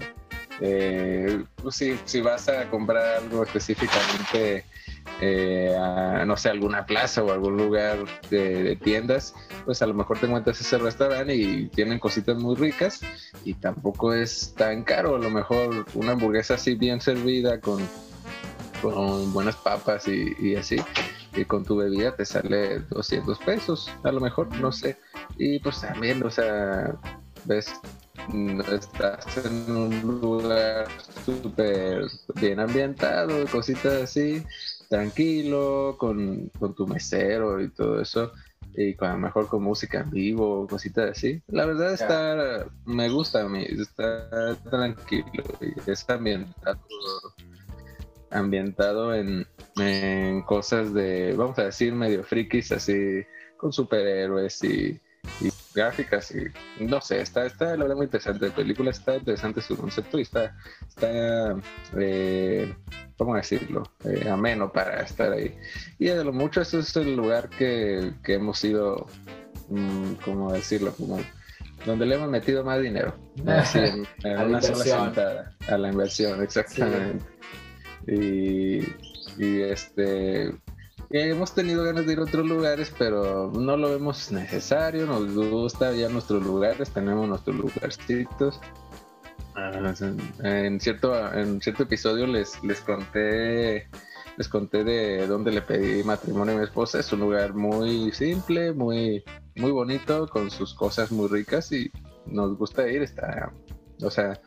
eh, 0.62 1.44
pues 1.62 1.76
si, 1.76 1.98
si 2.06 2.22
vas 2.22 2.50
a 2.50 2.70
comprar 2.70 3.24
algo 3.24 3.44
específicamente 3.44 4.66
eh, 5.22 5.76
a, 5.78 6.24
no 6.26 6.38
sé, 6.38 6.50
alguna 6.50 6.86
plaza 6.86 7.24
o 7.24 7.32
algún 7.32 7.58
lugar 7.58 8.06
de, 8.30 8.78
tiendas, 8.78 9.34
pues 9.66 9.82
a 9.82 9.88
lo 9.88 9.94
mejor 9.94 10.20
te 10.20 10.26
encuentras 10.26 10.62
ese 10.62 10.78
restaurante 10.78 11.36
y 11.36 11.68
tienen 11.68 12.00
cositas 12.00 12.38
muy 12.38 12.56
ricas 12.56 13.02
y 13.44 13.54
tampoco 13.54 14.14
es 14.14 14.54
tan 14.56 14.84
caro. 14.84 15.16
A 15.16 15.20
lo 15.20 15.30
mejor 15.30 15.86
una 15.94 16.14
hamburguesa 16.14 16.54
así 16.54 16.76
bien 16.76 17.02
servida 17.02 17.60
con, 17.60 17.86
con 18.82 19.34
buenas 19.34 19.56
papas 19.58 20.08
y, 20.08 20.56
así, 20.56 20.78
y 21.36 21.44
con 21.46 21.66
tu 21.66 21.76
bebida 21.78 22.16
te 22.16 22.26
sale 22.26 22.80
200 22.80 23.40
pesos, 23.40 23.92
a 24.04 24.12
lo 24.12 24.22
mejor, 24.22 24.56
no 24.58 24.72
sé. 24.72 24.98
Y 25.38 25.60
pues 25.60 25.82
también, 25.82 26.24
o 26.24 26.30
sea, 26.30 26.96
ves 27.44 27.74
estás 28.72 29.46
en 29.46 29.76
un 29.76 30.02
lugar 30.02 30.88
súper 31.26 32.06
bien 32.36 32.60
ambientado, 32.60 33.46
cositas 33.48 34.04
así, 34.04 34.44
tranquilo, 34.90 35.96
con, 35.98 36.50
tu 36.76 36.88
mesero 36.88 37.62
y 37.62 37.70
todo 37.70 38.02
eso, 38.02 38.32
y 38.76 38.94
con, 38.96 39.10
a 39.10 39.14
lo 39.14 39.20
mejor 39.20 39.48
con 39.48 39.64
música 39.64 40.02
en 40.02 40.10
vivo, 40.10 40.68
cositas 40.68 41.12
así. 41.12 41.42
La 41.48 41.66
verdad 41.66 41.94
está, 41.94 42.66
me 42.86 43.10
gusta 43.10 43.42
a 43.42 43.50
mí, 43.50 43.66
está 43.66 44.56
tranquilo 44.70 45.44
y 45.62 45.90
está 45.90 46.16
ambientado, 46.16 46.80
ambientado 48.32 49.16
en, 49.16 49.48
en 49.78 50.42
cosas 50.44 50.94
de, 50.94 51.34
vamos 51.36 51.58
a 51.60 51.66
decir, 51.66 51.94
medio 51.94 52.24
frikis, 52.24 52.72
así, 52.72 53.24
con 53.58 53.74
superhéroes 53.74 54.64
y, 54.64 55.00
gráficas 55.74 56.32
y 56.32 56.84
no 56.84 57.00
sé, 57.00 57.22
está, 57.22 57.46
está 57.46 57.66
la 57.78 57.84
verdad 57.84 57.96
muy 57.96 58.06
interesante. 58.06 58.48
La 58.48 58.56
película 58.56 58.92
está 58.92 59.16
interesante 59.16 59.62
su 59.62 59.78
concepto 59.78 60.18
y 60.20 60.24
está, 60.24 60.56
está 60.88 61.56
eh, 61.98 62.74
¿cómo 63.18 63.36
decirlo? 63.36 63.84
Eh, 64.04 64.28
ameno 64.30 64.72
para 64.72 65.02
estar 65.02 65.32
ahí. 65.32 65.56
Y 65.98 66.06
de 66.06 66.24
lo 66.24 66.34
mucho, 66.34 66.62
eso 66.62 66.80
es 66.80 66.96
el 66.96 67.16
lugar 67.16 67.50
que, 67.50 68.14
que 68.24 68.36
hemos 68.36 68.64
ido, 68.64 69.08
mm, 69.70 70.14
¿cómo 70.26 70.52
decirlo? 70.52 70.94
Como 70.94 71.20
donde 71.86 72.06
le 72.06 72.16
hemos 72.16 72.30
metido 72.30 72.64
más 72.64 72.82
dinero. 72.82 73.16
en, 73.46 74.06
una 74.24 74.62
sola 74.62 74.84
sentada. 74.84 75.56
A 75.68 75.78
la 75.78 75.90
inversión, 75.90 76.42
exactamente. 76.44 77.24
Y, 78.08 78.80
y 79.38 79.62
este. 79.62 80.54
Hemos 81.10 81.54
tenido 81.54 81.84
ganas 81.84 82.06
de 82.06 82.14
ir 82.14 82.20
a 82.20 82.24
otros 82.24 82.46
lugares, 82.46 82.94
pero 82.98 83.52
no 83.54 83.78
lo 83.78 83.90
vemos 83.90 84.32
necesario, 84.32 85.06
nos 85.06 85.34
gusta 85.34 85.92
ya 85.94 86.10
nuestros 86.10 86.44
lugares, 86.44 86.92
tenemos 86.92 87.28
nuestros 87.28 87.56
lugarcitos 87.56 88.60
en 90.44 90.80
cierto, 90.80 91.34
en 91.34 91.62
cierto 91.62 91.84
episodio 91.84 92.28
les, 92.28 92.62
les 92.64 92.80
conté 92.82 93.88
les 94.38 94.48
conté 94.48 94.84
de 94.86 95.28
dónde 95.28 95.52
le 95.52 95.62
pedí 95.62 96.02
matrimonio 96.04 96.56
a 96.56 96.58
mi 96.60 96.64
esposa. 96.64 97.00
Es 97.00 97.12
un 97.12 97.20
lugar 97.20 97.54
muy 97.54 98.14
simple, 98.14 98.72
muy, 98.72 99.22
muy 99.58 99.72
bonito, 99.72 100.28
con 100.28 100.50
sus 100.50 100.74
cosas 100.74 101.12
muy 101.12 101.28
ricas 101.28 101.74
y 101.74 101.92
nos 102.26 102.58
gusta 102.58 102.88
ir. 102.88 103.02
Está, 103.02 103.52
o 104.02 104.10
sea, 104.10 104.40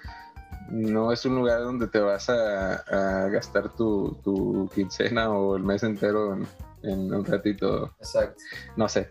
no 0.71 1.13
es 1.13 1.25
un 1.25 1.37
lugar 1.37 1.61
donde 1.61 1.87
te 1.89 2.01
vas 2.01 2.29
a, 2.31 3.29
gastar 3.29 3.75
tu, 3.75 4.71
quincena 4.75 5.31
o 5.31 5.57
el 5.57 5.63
mes 5.63 5.83
entero 5.83 6.37
en, 6.83 7.15
un 7.15 7.25
ratito. 7.25 7.95
Exacto. 7.99 8.43
No 8.77 8.89
sé. 8.89 9.11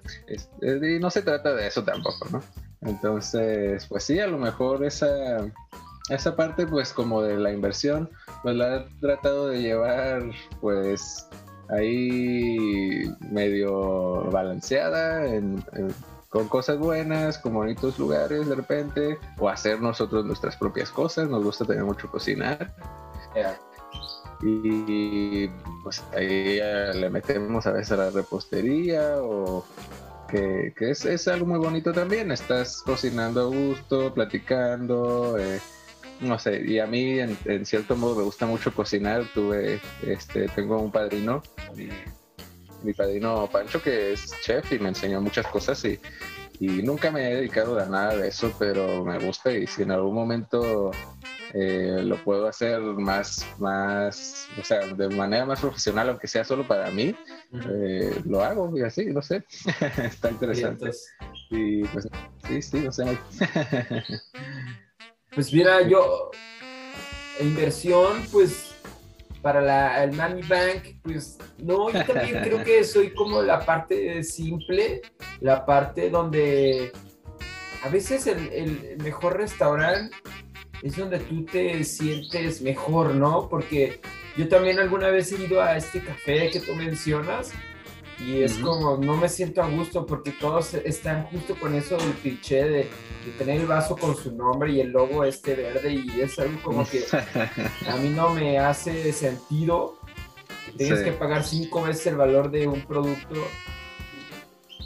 y 0.61 0.99
no 0.99 1.09
se 1.09 1.21
trata 1.21 1.53
de 1.53 1.67
eso 1.67 1.83
tampoco, 1.83 2.27
¿no? 2.31 2.41
Entonces, 2.81 3.85
pues 3.87 4.03
sí, 4.03 4.19
a 4.19 4.27
lo 4.27 4.37
mejor 4.37 4.83
esa, 4.83 5.45
esa 6.09 6.35
parte, 6.35 6.65
pues 6.65 6.93
como 6.93 7.21
de 7.21 7.37
la 7.37 7.51
inversión, 7.51 8.09
pues 8.41 8.55
la 8.55 8.77
he 8.77 8.99
tratado 8.99 9.49
de 9.49 9.61
llevar, 9.61 10.23
pues 10.59 11.27
ahí 11.69 13.03
medio 13.29 14.29
balanceada 14.31 15.25
en 15.27 15.63
con 16.31 16.47
cosas 16.47 16.79
buenas, 16.79 17.37
con 17.37 17.53
bonitos 17.53 17.99
lugares 17.99 18.47
de 18.47 18.55
repente, 18.55 19.19
o 19.37 19.49
hacer 19.49 19.81
nosotros 19.81 20.25
nuestras 20.25 20.55
propias 20.55 20.89
cosas, 20.89 21.29
nos 21.29 21.43
gusta 21.43 21.65
tener 21.65 21.83
mucho 21.83 22.09
cocinar. 22.09 22.73
Y 24.41 25.49
pues 25.83 26.03
ahí 26.15 26.59
le 26.93 27.09
metemos 27.09 27.67
a 27.67 27.73
veces 27.73 27.91
a 27.91 27.97
la 27.97 28.09
repostería 28.11 29.17
o 29.21 29.65
que, 30.29 30.73
es, 30.79 31.27
algo 31.27 31.45
muy 31.45 31.59
bonito 31.59 31.91
también, 31.91 32.31
estás 32.31 32.81
cocinando 32.81 33.41
a 33.41 33.45
gusto, 33.45 34.13
platicando, 34.13 35.37
eh, 35.37 35.59
no 36.21 36.39
sé, 36.39 36.61
y 36.65 36.79
a 36.79 36.87
mí 36.87 37.19
en, 37.19 37.65
cierto 37.65 37.97
modo 37.97 38.15
me 38.15 38.23
gusta 38.23 38.45
mucho 38.45 38.73
cocinar, 38.73 39.25
tuve, 39.33 39.81
este, 40.01 40.47
tengo 40.47 40.79
un 40.79 40.91
padrino, 40.91 41.43
mi 42.83 42.93
padrino 42.93 43.47
Pancho, 43.51 43.81
que 43.81 44.13
es 44.13 44.33
chef 44.41 44.71
y 44.71 44.79
me 44.79 44.89
enseñó 44.89 45.21
muchas 45.21 45.47
cosas 45.47 45.83
y, 45.85 45.99
nunca 46.59 47.09
me 47.09 47.27
he 47.27 47.35
dedicado 47.37 47.79
a 47.79 47.87
nada 47.87 48.15
de 48.15 48.27
eso, 48.27 48.53
pero 48.59 49.03
me 49.03 49.17
gusta 49.17 49.51
y 49.51 49.65
si 49.65 49.81
en 49.81 49.89
algún 49.89 50.13
momento 50.13 50.91
eh, 51.55 52.01
lo 52.03 52.23
puedo 52.23 52.47
hacer 52.47 52.79
más, 52.79 53.47
más, 53.57 54.47
o 54.59 54.63
sea, 54.63 54.85
de 54.85 55.09
manera 55.09 55.43
más 55.43 55.59
profesional, 55.59 56.09
aunque 56.09 56.27
sea 56.27 56.43
solo 56.43 56.67
para 56.67 56.91
mí, 56.91 57.15
eh, 57.67 58.21
lo 58.25 58.43
hago 58.43 58.77
y 58.77 58.83
así, 58.83 59.05
no 59.05 59.23
sé, 59.23 59.43
está 59.97 60.29
interesante. 60.29 60.91
Y 61.49 61.83
pues 61.85 62.07
sí, 62.47 62.61
sí, 62.61 62.79
no 62.81 62.91
sé. 62.91 63.17
pues 65.33 65.51
mira, 65.51 65.81
yo, 65.81 66.29
inversión, 67.39 68.23
pues 68.31 68.70
para 69.41 69.61
la, 69.61 70.03
el 70.03 70.13
Money 70.13 70.43
Bank, 70.43 70.99
pues 71.03 71.37
no, 71.57 71.89
yo 71.89 72.03
también 72.05 72.41
creo 72.43 72.63
que 72.63 72.83
soy 72.83 73.13
como 73.13 73.41
la 73.41 73.65
parte 73.65 74.23
simple, 74.23 75.01
la 75.39 75.65
parte 75.65 76.09
donde 76.09 76.91
a 77.83 77.89
veces 77.89 78.27
el, 78.27 78.97
mejor 79.03 79.37
restaurante 79.37 80.15
es 80.83 80.97
donde 80.97 81.19
tú 81.19 81.45
te 81.45 81.83
sientes 81.83 82.61
mejor, 82.61 83.15
¿no? 83.15 83.47
Porque 83.49 83.99
yo 84.37 84.47
también 84.47 84.79
alguna 84.79 85.09
vez 85.09 85.31
he 85.31 85.43
ido 85.43 85.61
a 85.61 85.77
este 85.77 86.01
café 86.01 86.49
que 86.49 86.59
tú 86.59 86.73
mencionas 86.75 87.51
y 88.25 88.43
es 88.43 88.57
como, 88.57 88.97
no 88.97 89.17
me 89.17 89.27
siento 89.27 89.63
a 89.63 89.67
gusto 89.67 90.05
porque 90.05 90.31
todos 90.31 90.73
están 90.75 91.25
justo 91.25 91.55
con 91.59 91.73
eso 91.73 91.97
del 91.97 92.13
cliché 92.13 92.63
de, 92.63 92.89
tener 93.37 93.61
el 93.61 93.67
vaso 93.67 93.95
con 93.95 94.15
su 94.15 94.31
nombre 94.31 94.71
y 94.71 94.81
el 94.81 94.91
logo 94.91 95.23
este 95.23 95.55
verde 95.55 95.93
y 95.93 96.21
es 96.21 96.37
algo 96.37 96.61
como 96.61 96.85
que 96.87 97.03
a 97.87 97.95
mí 97.97 98.09
no 98.09 98.29
me 98.29 98.59
hace 98.59 99.11
sentido. 99.13 99.97
Tienes 100.77 101.01
que 101.01 101.11
pagar 101.11 101.43
cinco 101.43 101.83
veces 101.83 102.07
el 102.07 102.17
valor 102.17 102.49
de 102.51 102.67
un 102.67 102.81
producto. 102.85 103.47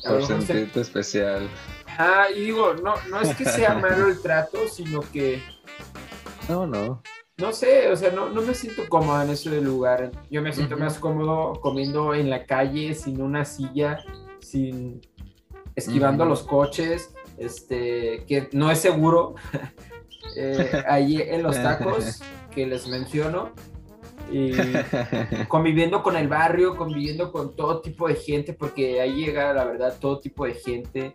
Por 0.04 0.26
sentirte 0.26 0.82
especial. 0.82 1.50
Ah, 1.98 2.28
y 2.36 2.41
digo, 2.41 2.74
no, 2.74 2.95
no 3.10 3.21
es 3.21 3.36
que 3.36 3.45
sea 3.45 3.74
malo 3.80 4.08
el 4.08 4.21
trato, 4.21 4.67
sino 4.67 5.02
que... 5.12 5.41
No, 6.48 6.67
no 6.67 7.02
no 7.38 7.52
sé, 7.52 7.91
o 7.91 7.95
sea, 7.95 8.12
no, 8.12 8.30
no 8.30 8.41
me 8.41 8.54
siento 8.54 8.88
cómodo 8.88 9.21
en 9.21 9.30
ese 9.30 9.60
lugar. 9.60 10.12
Yo 10.30 10.41
me 10.41 10.54
siento 10.54 10.78
más 10.78 10.98
cómodo 11.00 11.60
comiendo 11.60 12.13
en 12.13 12.30
la 12.30 12.45
calle, 12.45 12.93
sin 12.93 13.21
una 13.21 13.43
silla, 13.43 14.00
sin 14.39 15.02
esquivando 15.76 16.26
los 16.26 16.43
coches, 16.43 17.13
este, 17.38 18.24
que 18.26 18.48
no 18.54 18.71
es 18.71 18.80
seguro. 18.80 19.36
eh, 20.38 20.84
ahí 20.88 21.21
en 21.21 21.43
los 21.43 21.56
tacos 21.56 22.21
que 22.52 22.65
les 22.65 22.88
menciono. 22.88 23.52
Y 24.32 24.54
conviviendo 25.48 26.02
con 26.02 26.15
el 26.15 26.28
barrio, 26.28 26.76
conviviendo 26.76 27.32
con 27.32 27.56
todo 27.56 27.82
tipo 27.82 28.08
de 28.08 28.15
gente, 28.15 28.54
porque 28.54 29.00
ahí 29.00 29.26
llega, 29.26 29.54
la 29.54 29.65
verdad, 29.65 29.98
todo 30.00 30.19
tipo 30.19 30.45
de 30.45 30.56
gente, 30.56 31.13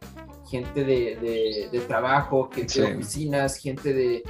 gente 0.48 0.84
de, 0.84 1.68
de, 1.72 1.80
trabajo, 1.80 2.48
gente 2.52 2.80
de 2.80 2.94
oficinas, 2.94 3.56
gente 3.56 3.92
de, 3.92 4.22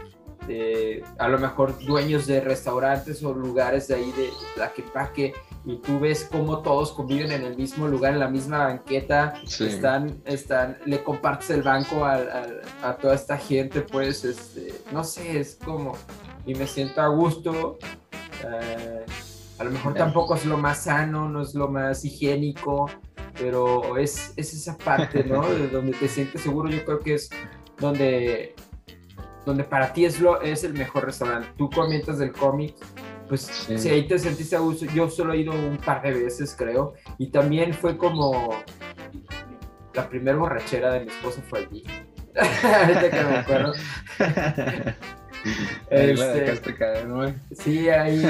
a 1.18 1.28
lo 1.28 1.38
mejor 1.38 1.78
dueños 1.84 2.26
de 2.26 2.40
restaurantes 2.40 3.22
o 3.22 3.32
lugares 3.32 3.88
de 3.88 3.94
ahí 3.94 4.12
de 4.12 4.30
la 4.56 4.72
que 4.72 4.82
paque 4.82 5.32
y 5.64 5.76
tú 5.76 6.00
ves 6.00 6.28
cómo 6.30 6.62
todos 6.62 6.92
conviven 6.92 7.32
en 7.32 7.42
el 7.42 7.56
mismo 7.56 7.86
lugar, 7.86 8.14
en 8.14 8.20
la 8.20 8.28
misma 8.28 8.64
banqueta, 8.64 9.34
están, 9.44 10.22
están, 10.24 10.78
le 10.86 11.02
compartes 11.02 11.50
el 11.50 11.62
banco 11.62 12.04
a, 12.04 12.18
a, 12.82 12.96
toda 12.96 13.14
esta 13.14 13.36
gente, 13.36 13.82
pues, 13.82 14.24
este, 14.24 14.72
no 14.92 15.04
sé, 15.04 15.40
es 15.40 15.58
como, 15.62 15.96
y 16.46 16.54
me 16.54 16.66
siento 16.66 17.02
a 17.02 17.08
gusto. 17.08 17.78
Eh, 18.42 19.04
a 19.58 19.64
lo 19.64 19.70
mejor 19.70 19.92
tampoco 19.92 20.34
es 20.34 20.46
lo 20.46 20.56
más 20.56 20.84
sano, 20.84 21.28
no 21.28 21.42
es 21.42 21.54
lo 21.54 21.68
más 21.68 22.02
higiénico, 22.06 22.90
pero 23.38 23.98
es, 23.98 24.32
es 24.36 24.54
esa 24.54 24.78
parte, 24.78 25.22
¿no? 25.24 25.42
De 25.50 25.68
donde 25.68 25.92
te 25.92 26.08
sientes 26.08 26.40
seguro, 26.40 26.70
yo 26.70 26.82
creo 26.86 27.00
que 27.00 27.14
es 27.14 27.28
donde 27.78 28.54
donde 29.44 29.64
para 29.64 29.92
ti 29.92 30.04
es, 30.04 30.20
lo, 30.20 30.40
es 30.40 30.64
el 30.64 30.74
mejor 30.74 31.06
restaurante. 31.06 31.48
Tú 31.56 31.70
comentas 31.70 32.18
del 32.18 32.32
cómic, 32.32 32.74
pues 33.28 33.42
si 33.42 33.88
ahí 33.88 34.06
te 34.08 34.18
sentiste 34.18 34.56
a 34.56 34.58
gusto, 34.58 34.86
yo 34.86 35.08
solo 35.08 35.32
he 35.32 35.38
ido 35.38 35.52
un 35.52 35.76
par 35.78 36.02
de 36.02 36.12
veces, 36.12 36.54
creo, 36.56 36.94
y 37.18 37.30
también 37.30 37.72
fue 37.72 37.96
como 37.96 38.50
la 39.94 40.08
primera 40.08 40.36
borrachera 40.36 40.92
de 40.92 41.00
mi 41.00 41.08
esposa 41.08 41.42
fue 41.48 41.60
allí. 41.60 41.84
Ahorita 42.36 43.10
que 43.10 43.24
me 43.24 43.36
acuerdo. 43.36 43.72
este, 45.90 46.74
caer, 46.74 47.06
¿no? 47.06 47.34
Sí, 47.52 47.88
ahí 47.88 48.22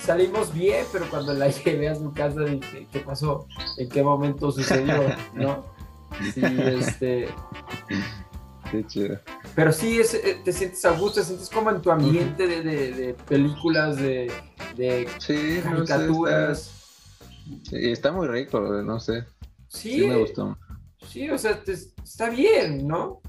salimos 0.00 0.52
bien, 0.52 0.84
pero 0.92 1.08
cuando 1.08 1.34
la 1.34 1.48
llevé 1.64 1.88
a 1.88 1.94
su 1.94 2.12
casa 2.12 2.40
dije, 2.40 2.86
¿qué 2.90 3.00
pasó? 3.00 3.46
¿En 3.78 3.88
qué 3.88 4.02
momento 4.02 4.50
sucedió? 4.50 5.04
¿No? 5.34 5.64
Sí, 6.32 6.42
este. 6.44 7.28
Qué 8.70 8.86
chido. 8.86 9.18
Pero 9.54 9.72
sí, 9.72 9.98
es, 9.98 10.14
eh, 10.14 10.40
te 10.44 10.52
sientes 10.52 10.84
a 10.84 10.90
gusto, 10.90 11.20
te 11.20 11.26
sientes 11.26 11.48
como 11.48 11.70
en 11.70 11.80
tu 11.80 11.90
ambiente 11.90 12.46
de, 12.46 12.62
de, 12.62 13.14
películas, 13.28 13.96
de, 13.96 14.30
de 14.76 15.08
caricaturas. 15.62 16.72
sí, 17.62 17.90
está 17.90 18.12
muy 18.12 18.28
rico, 18.28 18.60
no 18.60 19.00
sé. 19.00 19.24
Sí, 19.68 20.00
sí 20.00 20.06
me 20.06 20.16
gustó. 20.18 20.58
Sí, 21.08 21.30
o 21.30 21.38
sea, 21.38 21.62
está 22.02 22.30
bien, 22.30 22.86
¿no? 22.86 23.20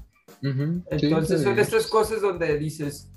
Entonces 0.42 1.42
son 1.42 1.58
estas 1.58 1.86
cosas 1.86 2.20
donde 2.20 2.58
dices, 2.58 3.10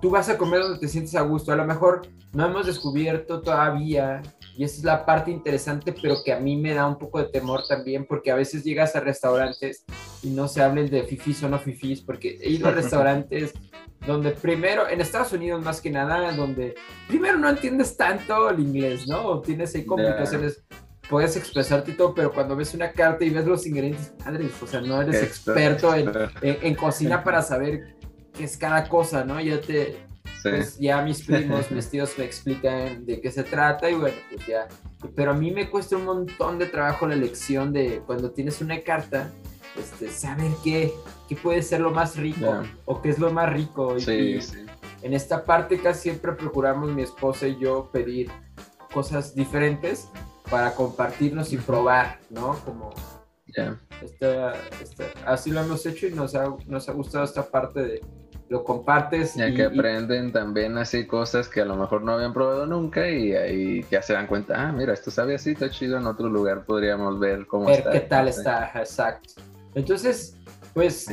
tú 0.00 0.10
vas 0.10 0.28
a 0.28 0.38
comer 0.38 0.62
donde 0.62 0.78
te 0.78 0.88
sientes 0.88 1.14
a 1.14 1.22
gusto. 1.22 1.52
A 1.52 1.56
lo 1.56 1.64
mejor 1.64 2.02
no 2.32 2.46
hemos 2.46 2.66
descubierto 2.66 3.40
todavía 3.40 4.22
y 4.60 4.64
esa 4.64 4.76
es 4.76 4.84
la 4.84 5.06
parte 5.06 5.30
interesante, 5.30 5.94
pero 6.02 6.16
que 6.22 6.34
a 6.34 6.38
mí 6.38 6.54
me 6.58 6.74
da 6.74 6.86
un 6.86 6.98
poco 6.98 7.18
de 7.18 7.30
temor 7.30 7.62
también, 7.66 8.04
porque 8.04 8.30
a 8.30 8.34
veces 8.34 8.62
llegas 8.62 8.94
a 8.94 9.00
restaurantes 9.00 9.86
y 10.22 10.28
no 10.28 10.48
se 10.48 10.60
hablen 10.60 10.90
de 10.90 11.02
fifís 11.04 11.42
o 11.42 11.48
no 11.48 11.58
fifís, 11.58 12.02
porque 12.02 12.38
he 12.42 12.50
ido 12.50 12.68
a 12.68 12.70
restaurantes 12.72 13.54
donde 14.06 14.32
primero, 14.32 14.86
en 14.86 15.00
Estados 15.00 15.32
Unidos 15.32 15.64
más 15.64 15.80
que 15.80 15.88
nada, 15.88 16.30
donde 16.32 16.74
primero 17.08 17.38
no 17.38 17.48
entiendes 17.48 17.96
tanto 17.96 18.50
el 18.50 18.60
inglés, 18.60 19.08
¿no? 19.08 19.28
O 19.28 19.40
tienes 19.40 19.74
ahí 19.74 19.86
complicaciones. 19.86 20.62
Puedes 21.08 21.36
expresarte 21.36 21.92
y 21.92 21.94
todo, 21.94 22.14
pero 22.14 22.30
cuando 22.30 22.54
ves 22.54 22.74
una 22.74 22.92
carta 22.92 23.24
y 23.24 23.30
ves 23.30 23.46
los 23.46 23.66
ingredientes, 23.66 24.12
madres, 24.22 24.52
o 24.62 24.66
sea, 24.66 24.82
no 24.82 25.00
eres 25.00 25.22
experto 25.22 25.94
en, 25.94 26.12
en 26.42 26.74
cocina 26.74 27.24
para 27.24 27.40
saber 27.40 27.96
qué 28.34 28.44
es 28.44 28.58
cada 28.58 28.86
cosa, 28.90 29.24
¿no? 29.24 29.40
Ya 29.40 29.58
te, 29.58 29.96
pues 30.42 30.78
ya 30.78 31.02
mis 31.02 31.22
primos, 31.22 31.70
mis 31.70 31.88
tíos 31.88 32.14
me 32.16 32.24
explican 32.24 33.04
de 33.04 33.20
qué 33.20 33.30
se 33.30 33.42
trata 33.44 33.90
y 33.90 33.94
bueno, 33.94 34.16
pues 34.30 34.46
ya. 34.46 34.68
Pero 35.14 35.32
a 35.32 35.34
mí 35.34 35.50
me 35.50 35.68
cuesta 35.68 35.96
un 35.96 36.04
montón 36.04 36.58
de 36.58 36.66
trabajo 36.66 37.06
la 37.06 37.14
elección 37.14 37.72
de 37.72 38.02
cuando 38.06 38.30
tienes 38.30 38.60
una 38.60 38.80
carta, 38.80 39.30
este, 39.78 40.08
saber 40.08 40.50
qué, 40.64 40.92
qué 41.28 41.36
puede 41.36 41.62
ser 41.62 41.80
lo 41.80 41.90
más 41.90 42.16
rico 42.16 42.62
o 42.84 43.02
qué 43.02 43.10
es 43.10 43.18
lo 43.18 43.32
más 43.32 43.52
rico. 43.52 43.96
Y, 43.96 44.40
sí, 44.40 44.66
En 45.02 45.14
esta 45.14 45.44
parte 45.44 45.78
casi 45.80 46.02
siempre 46.02 46.32
procuramos 46.32 46.90
mi 46.90 47.02
esposa 47.02 47.46
y 47.46 47.58
yo 47.58 47.90
pedir 47.92 48.30
cosas 48.92 49.34
diferentes 49.34 50.08
para 50.50 50.74
compartirnos 50.74 51.52
y 51.52 51.58
probar, 51.58 52.18
¿no? 52.30 52.58
Como 52.64 52.90
así 55.26 55.50
lo 55.50 55.60
hemos 55.60 55.84
hecho 55.86 56.06
y 56.06 56.12
nos 56.12 56.34
ha, 56.34 56.54
nos 56.66 56.88
ha 56.88 56.92
gustado 56.92 57.24
esta 57.24 57.50
parte 57.50 57.80
de 57.80 58.00
lo 58.50 58.64
compartes. 58.64 59.36
Ya 59.36 59.54
que 59.54 59.64
aprenden 59.64 60.32
también 60.32 60.76
así 60.76 61.06
cosas 61.06 61.48
que 61.48 61.60
a 61.60 61.64
lo 61.64 61.76
mejor 61.76 62.02
no 62.02 62.12
habían 62.12 62.34
probado 62.34 62.66
nunca 62.66 63.08
y 63.08 63.32
ahí 63.32 63.86
ya 63.90 64.02
se 64.02 64.12
dan 64.12 64.26
cuenta, 64.26 64.54
ah, 64.56 64.72
mira, 64.72 64.92
esto 64.92 65.10
sabe 65.10 65.36
así, 65.36 65.52
está 65.52 65.70
chido, 65.70 65.96
en 65.96 66.06
otro 66.06 66.28
lugar 66.28 66.64
podríamos 66.64 67.18
ver 67.18 67.46
cómo 67.46 67.66
ver 67.66 67.84
qué 67.90 68.00
tal 68.00 68.26
está, 68.28 68.72
exacto. 68.74 69.40
Entonces, 69.74 70.36
pues, 70.74 71.06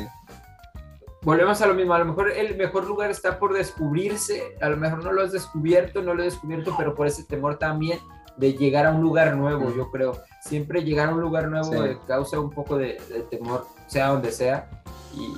volvemos 1.21 1.61
a 1.61 1.67
lo 1.67 1.75
mismo, 1.75 1.93
a 1.93 1.99
lo 1.99 2.05
mejor 2.05 2.31
el 2.31 2.57
mejor 2.57 2.87
lugar 2.87 3.11
está 3.11 3.37
por 3.37 3.53
descubrirse, 3.53 4.55
a 4.59 4.69
lo 4.69 4.77
mejor 4.77 5.03
no 5.03 5.11
lo 5.11 5.21
has 5.21 5.31
descubierto, 5.31 6.01
no 6.01 6.15
lo 6.15 6.23
he 6.23 6.25
descubierto, 6.25 6.73
pero 6.75 6.95
por 6.95 7.05
ese 7.05 7.23
temor 7.23 7.59
también 7.59 7.99
de 8.35 8.53
llegar 8.53 8.87
a 8.87 8.91
un 8.91 9.01
lugar 9.01 9.35
nuevo, 9.35 9.71
yo 9.75 9.91
creo. 9.91 10.23
Siempre 10.41 10.83
llegar 10.83 11.09
a 11.09 11.13
un 11.13 11.21
lugar 11.21 11.49
nuevo 11.49 11.71
causa 12.07 12.39
un 12.39 12.49
poco 12.49 12.77
de, 12.77 12.99
temor, 13.29 13.65
sea 13.85 14.07
donde 14.07 14.31
sea. 14.31 14.69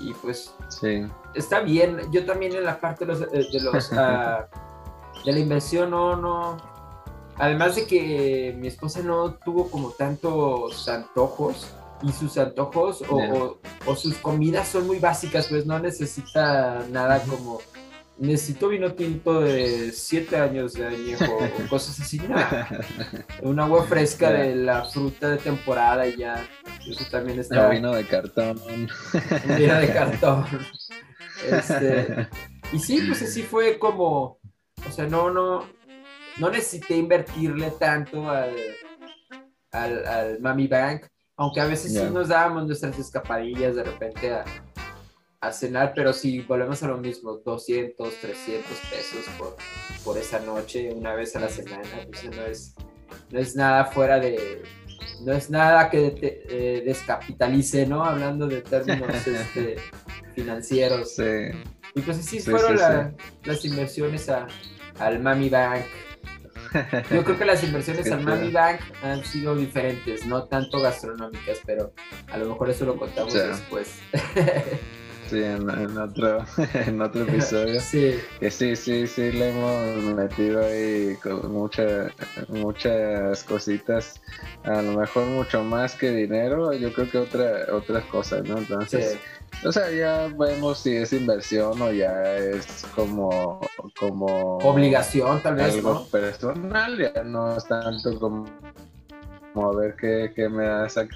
Y, 0.01 0.13
pues 0.21 0.53
sí. 0.69 1.05
está 1.33 1.61
bien. 1.61 1.99
Yo 2.11 2.25
también 2.25 2.53
en 2.53 2.63
la 2.63 2.79
parte 2.79 3.05
de 3.05 3.11
los, 3.13 3.19
de, 3.31 3.59
los, 3.61 3.93
ah, 3.97 4.47
de 5.23 5.31
la 5.31 5.39
inversión 5.39 5.91
no, 5.91 6.15
no. 6.15 6.57
Además 7.37 7.75
de 7.75 7.87
que 7.87 8.55
mi 8.57 8.67
esposa 8.67 9.01
no 9.01 9.33
tuvo 9.35 9.69
como 9.69 9.91
tantos 9.91 10.89
antojos, 10.89 11.73
y 12.01 12.11
sus 12.11 12.37
antojos 12.37 13.03
o, 13.09 13.59
o, 13.85 13.95
sus 13.95 14.15
comidas 14.15 14.69
son 14.69 14.87
muy 14.87 14.99
básicas, 14.99 15.47
pues 15.47 15.65
no 15.65 15.79
necesita 15.79 16.85
nada 16.89 17.21
como 17.23 17.59
necesito 18.19 18.67
vino 18.67 18.93
tinto 18.93 19.41
de 19.41 19.91
7 19.91 20.37
años 20.37 20.73
de 20.73 20.87
añejo 20.87 21.37
o 21.37 21.69
cosas 21.69 21.99
así, 21.99 22.19
nada. 22.19 22.67
Un 23.41 23.59
agua 23.59 23.85
fresca 23.85 24.31
de 24.31 24.55
la 24.55 24.85
fruta 24.85 25.29
de 25.29 25.37
temporada 25.37 26.05
y 26.07 26.17
ya. 26.17 26.45
Eso 26.87 27.05
también 27.09 27.39
está. 27.39 27.67
Un 27.67 27.71
vino 27.71 27.93
de 27.93 28.05
cartón. 28.05 28.61
Vino 29.57 29.75
de 29.79 29.93
cartón. 29.93 30.45
Este, 31.49 32.27
y 32.73 32.79
sí, 32.79 33.01
pues 33.07 33.21
así 33.21 33.43
fue 33.43 33.79
como, 33.79 34.39
o 34.87 34.91
sea, 34.91 35.07
no, 35.07 35.31
no, 35.31 35.69
no 36.37 36.49
necesité 36.49 36.97
invertirle 36.97 37.71
tanto 37.71 38.29
al, 38.29 38.53
al, 39.71 40.05
al 40.05 40.39
Mami 40.41 40.67
Bank 40.67 41.05
aunque 41.39 41.61
a 41.61 41.65
veces 41.65 41.93
sí 41.93 42.03
nos 42.11 42.27
dábamos 42.27 42.67
nuestras 42.67 42.99
escapadillas 42.99 43.73
de 43.73 43.83
repente 43.83 44.33
a, 44.33 44.43
a, 45.41 45.51
cenar, 45.51 45.93
pero 45.95 46.13
si 46.13 46.41
volvemos 46.41 46.81
a 46.83 46.87
lo 46.87 46.97
mismo, 46.97 47.33
200, 47.45 48.13
300 48.21 48.65
pesos 48.89 49.25
por, 49.37 49.55
por 50.03 50.17
esa 50.17 50.39
noche, 50.39 50.91
una 50.93 51.15
vez 51.15 51.35
a 51.35 51.39
la 51.39 51.49
semana, 51.49 51.83
pues 52.07 52.23
no 52.35 52.43
es, 52.43 52.75
no 53.31 53.39
es 53.39 53.55
nada 53.55 53.85
fuera 53.85 54.19
de, 54.19 54.63
no 55.21 55.33
es 55.33 55.49
nada 55.49 55.89
que 55.89 56.15
eh, 56.21 56.83
descapitalice, 56.85 57.85
¿no? 57.85 58.03
Hablando 58.03 58.47
de 58.47 58.61
términos 58.61 59.09
este, 59.27 59.77
financieros. 60.35 61.15
Sí. 61.15 61.49
Y 61.95 62.01
pues 62.01 62.19
así 62.19 62.39
fueron 62.39 62.77
las 63.43 63.65
inversiones 63.65 64.29
a, 64.29 64.47
al 64.99 65.19
Mami 65.19 65.49
Bank. 65.49 65.85
Yo 67.11 67.23
creo 67.23 67.37
que 67.37 67.45
las 67.45 67.63
inversiones 67.63 68.11
al 68.11 68.21
Mami 68.21 68.51
Bank 68.51 68.79
han 69.01 69.23
sido 69.23 69.55
diferentes, 69.55 70.25
no 70.25 70.43
tanto 70.43 70.79
gastronómicas, 70.81 71.59
pero 71.65 71.93
a 72.27 72.37
lo 72.37 72.45
mejor 72.49 72.69
eso 72.69 72.85
lo 72.85 72.95
contamos 72.97 73.33
después. 73.33 73.99
Sí, 75.29 75.43
en, 75.43 75.69
otro, 75.97 76.43
en 76.73 77.01
otro 77.01 77.21
episodio. 77.23 77.79
Sí. 77.89 78.19
Que 78.39 78.49
sí, 78.49 78.75
sí, 78.75 79.05
sí, 79.05 79.31
le 79.31 79.49
hemos 79.49 80.15
metido 80.15 80.65
ahí 80.65 81.15
con 81.21 81.51
mucha, 81.51 82.11
muchas 82.47 83.43
cositas. 83.43 84.19
A 84.63 84.81
lo 84.81 84.99
mejor 84.99 85.25
mucho 85.27 85.63
más 85.63 85.93
que 85.95 86.11
dinero, 86.11 86.73
yo 86.73 86.91
creo 86.93 87.09
que 87.11 87.17
otra, 87.19 87.65
otras 87.71 88.03
cosas, 88.05 88.43
¿no? 88.47 88.57
Entonces, 88.57 89.19
o 89.63 89.71
sea, 89.71 89.91
ya 89.91 90.27
vemos 90.35 90.79
si 90.79 90.95
es 90.95 91.13
inversión 91.13 91.79
o 91.79 91.91
ya 91.91 92.37
es 92.37 92.85
como, 92.95 93.59
como 93.99 94.57
obligación, 94.57 95.41
tal 95.43 95.55
vez. 95.55 95.75
Algo 95.75 96.05
personal, 96.07 96.97
ya 96.97 97.23
no 97.23 97.55
es 97.55 97.65
tanto 97.67 98.19
como, 98.19 98.45
como 99.53 99.71
a 99.71 99.75
ver 99.75 99.95
qué, 99.95 100.31
qué 100.35 100.49
me 100.49 100.65
da 100.65 100.87
esa. 100.87 101.07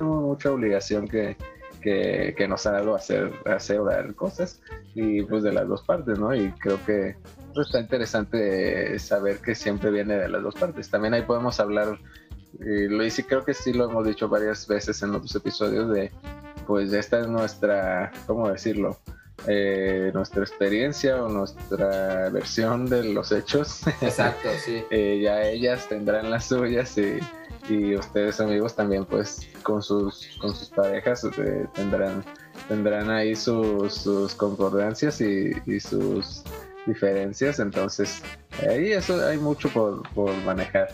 mucha 0.00 0.52
obligación 0.52 1.08
que, 1.08 1.36
que, 1.80 2.34
que 2.36 2.48
nos 2.48 2.66
haga 2.66 2.94
hacer, 2.94 3.32
hacer 3.46 3.84
dar 3.84 4.14
cosas 4.14 4.60
y 4.94 5.22
pues 5.22 5.42
de 5.42 5.52
las 5.52 5.68
dos 5.68 5.82
partes, 5.82 6.18
¿no? 6.18 6.34
Y 6.34 6.50
creo 6.52 6.78
que 6.84 7.16
pues, 7.54 7.66
está 7.66 7.80
interesante 7.80 8.98
saber 8.98 9.38
que 9.38 9.54
siempre 9.54 9.90
viene 9.90 10.16
de 10.16 10.28
las 10.28 10.42
dos 10.42 10.54
partes. 10.54 10.90
También 10.90 11.14
ahí 11.14 11.22
podemos 11.22 11.60
hablar, 11.60 11.98
y 12.60 12.88
lo 12.88 13.04
creo 13.26 13.44
que 13.44 13.54
sí 13.54 13.72
lo 13.72 13.90
hemos 13.90 14.06
dicho 14.06 14.28
varias 14.28 14.66
veces 14.66 15.02
en 15.02 15.14
otros 15.14 15.34
episodios 15.34 15.90
de 15.90 16.10
pues 16.66 16.92
esta 16.92 17.20
es 17.20 17.28
nuestra, 17.28 18.12
¿cómo 18.26 18.50
decirlo? 18.50 18.98
Eh, 19.46 20.10
nuestra 20.14 20.42
experiencia 20.42 21.22
o 21.22 21.28
nuestra 21.28 22.28
versión 22.30 22.86
de 22.86 23.04
los 23.04 23.30
hechos. 23.30 23.86
Exacto, 24.00 24.48
sí. 24.64 24.82
Eh, 24.90 25.20
ya 25.22 25.42
ellas 25.42 25.88
tendrán 25.88 26.30
las 26.30 26.46
suyas 26.46 26.98
y, 26.98 27.18
y, 27.68 27.94
ustedes 27.94 28.40
amigos 28.40 28.74
también 28.74 29.04
pues 29.04 29.48
con 29.62 29.80
sus, 29.82 30.28
con 30.40 30.54
sus 30.54 30.68
parejas 30.70 31.24
eh, 31.24 31.66
tendrán, 31.72 32.24
tendrán 32.66 33.10
ahí 33.10 33.36
sus, 33.36 33.94
sus 33.94 34.34
concordancias 34.34 35.20
y, 35.20 35.52
y, 35.66 35.78
sus 35.78 36.42
diferencias. 36.86 37.60
Entonces 37.60 38.22
ahí 38.68 38.92
eso 38.92 39.24
hay 39.24 39.38
mucho 39.38 39.68
por, 39.68 40.02
por 40.14 40.34
manejar. 40.38 40.88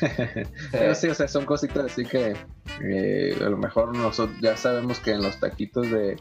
Pero 0.70 0.94
sí, 0.94 1.08
o 1.08 1.14
sea, 1.14 1.28
son 1.28 1.44
cositas 1.44 1.92
así 1.92 2.04
que 2.04 2.36
eh, 2.82 3.36
a 3.40 3.48
lo 3.48 3.56
mejor 3.56 3.96
nosotros 3.96 4.38
ya 4.40 4.56
sabemos 4.56 5.00
que 5.00 5.12
en 5.12 5.22
los 5.22 5.40
taquitos 5.40 5.90
de, 5.90 6.16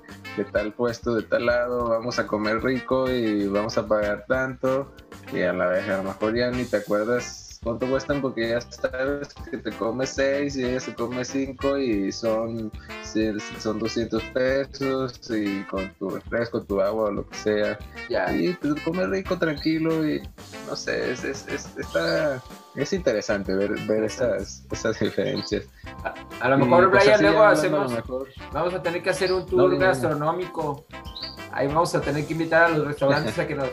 tal 0.52 0.74
puesto, 0.74 1.16
de 1.16 1.24
tal 1.24 1.46
lado, 1.46 1.90
vamos 1.90 2.18
a 2.20 2.26
comer 2.26 2.64
rico 2.64 3.10
y 3.10 3.48
vamos 3.48 3.78
a 3.78 3.88
pagar 3.88 4.26
tanto. 4.28 4.92
Y 5.34 5.42
a 5.42 5.54
la 5.54 5.68
vez, 5.68 5.88
a 5.90 5.98
lo 5.98 6.04
mejor 6.04 6.36
ya 6.36 6.50
ni 6.50 6.64
te 6.66 6.78
acuerdas 6.78 7.60
cuánto 7.64 7.88
cuestan 7.90 8.22
porque 8.22 8.50
ya 8.50 8.62
sabes 8.62 9.30
que 9.50 9.58
te 9.58 9.72
comes 9.72 10.12
seis 10.12 10.56
y 10.56 10.64
ella 10.64 10.80
se 10.80 10.94
come 10.94 11.26
cinco 11.26 11.78
y 11.78 12.12
son, 12.12 12.72
son 13.60 13.80
200 13.80 14.24
pesos 14.26 15.20
y 15.30 15.64
con 15.64 15.94
tu 15.96 16.10
refresco, 16.10 16.64
tu 16.64 16.82
agua 16.82 17.06
o 17.06 17.12
lo 17.12 17.28
que 17.28 17.38
sea. 17.38 17.80
Y 18.34 18.54
te 18.54 18.82
comes 18.84 19.10
rico, 19.10 19.38
tranquilo 19.38 20.08
y 20.08 20.22
no 20.68 20.76
sé, 20.76 21.12
es, 21.12 21.24
es, 21.24 21.46
está 21.78 22.42
es 22.78 22.94
interesante 22.94 23.56
ver, 23.56 23.72
ver 23.88 24.04
esas, 24.04 24.64
esas 24.72 25.00
diferencias. 25.00 25.66
A, 26.40 26.50
lo 26.50 26.60
mejor, 26.60 26.92
pues, 26.92 27.04
Brian, 27.04 27.22
luego 27.22 27.44
hacemos. 27.44 27.94
Vamos 28.54 28.74
a 28.74 28.82
tener 28.82 29.02
que 29.02 29.10
hacer 29.10 29.34
un 29.34 29.46
tour 29.46 29.78
gastronómico. 29.78 30.86
Ahí 31.52 31.68
vamos 31.68 31.96
a 31.96 32.02
tener 32.02 32.26
que 32.26 32.34
invitar 32.34 32.64
a 32.64 32.70
los 32.70 32.88
restaurantes 32.88 33.38
a 33.40 33.48
que 33.48 33.56
nos. 33.56 33.70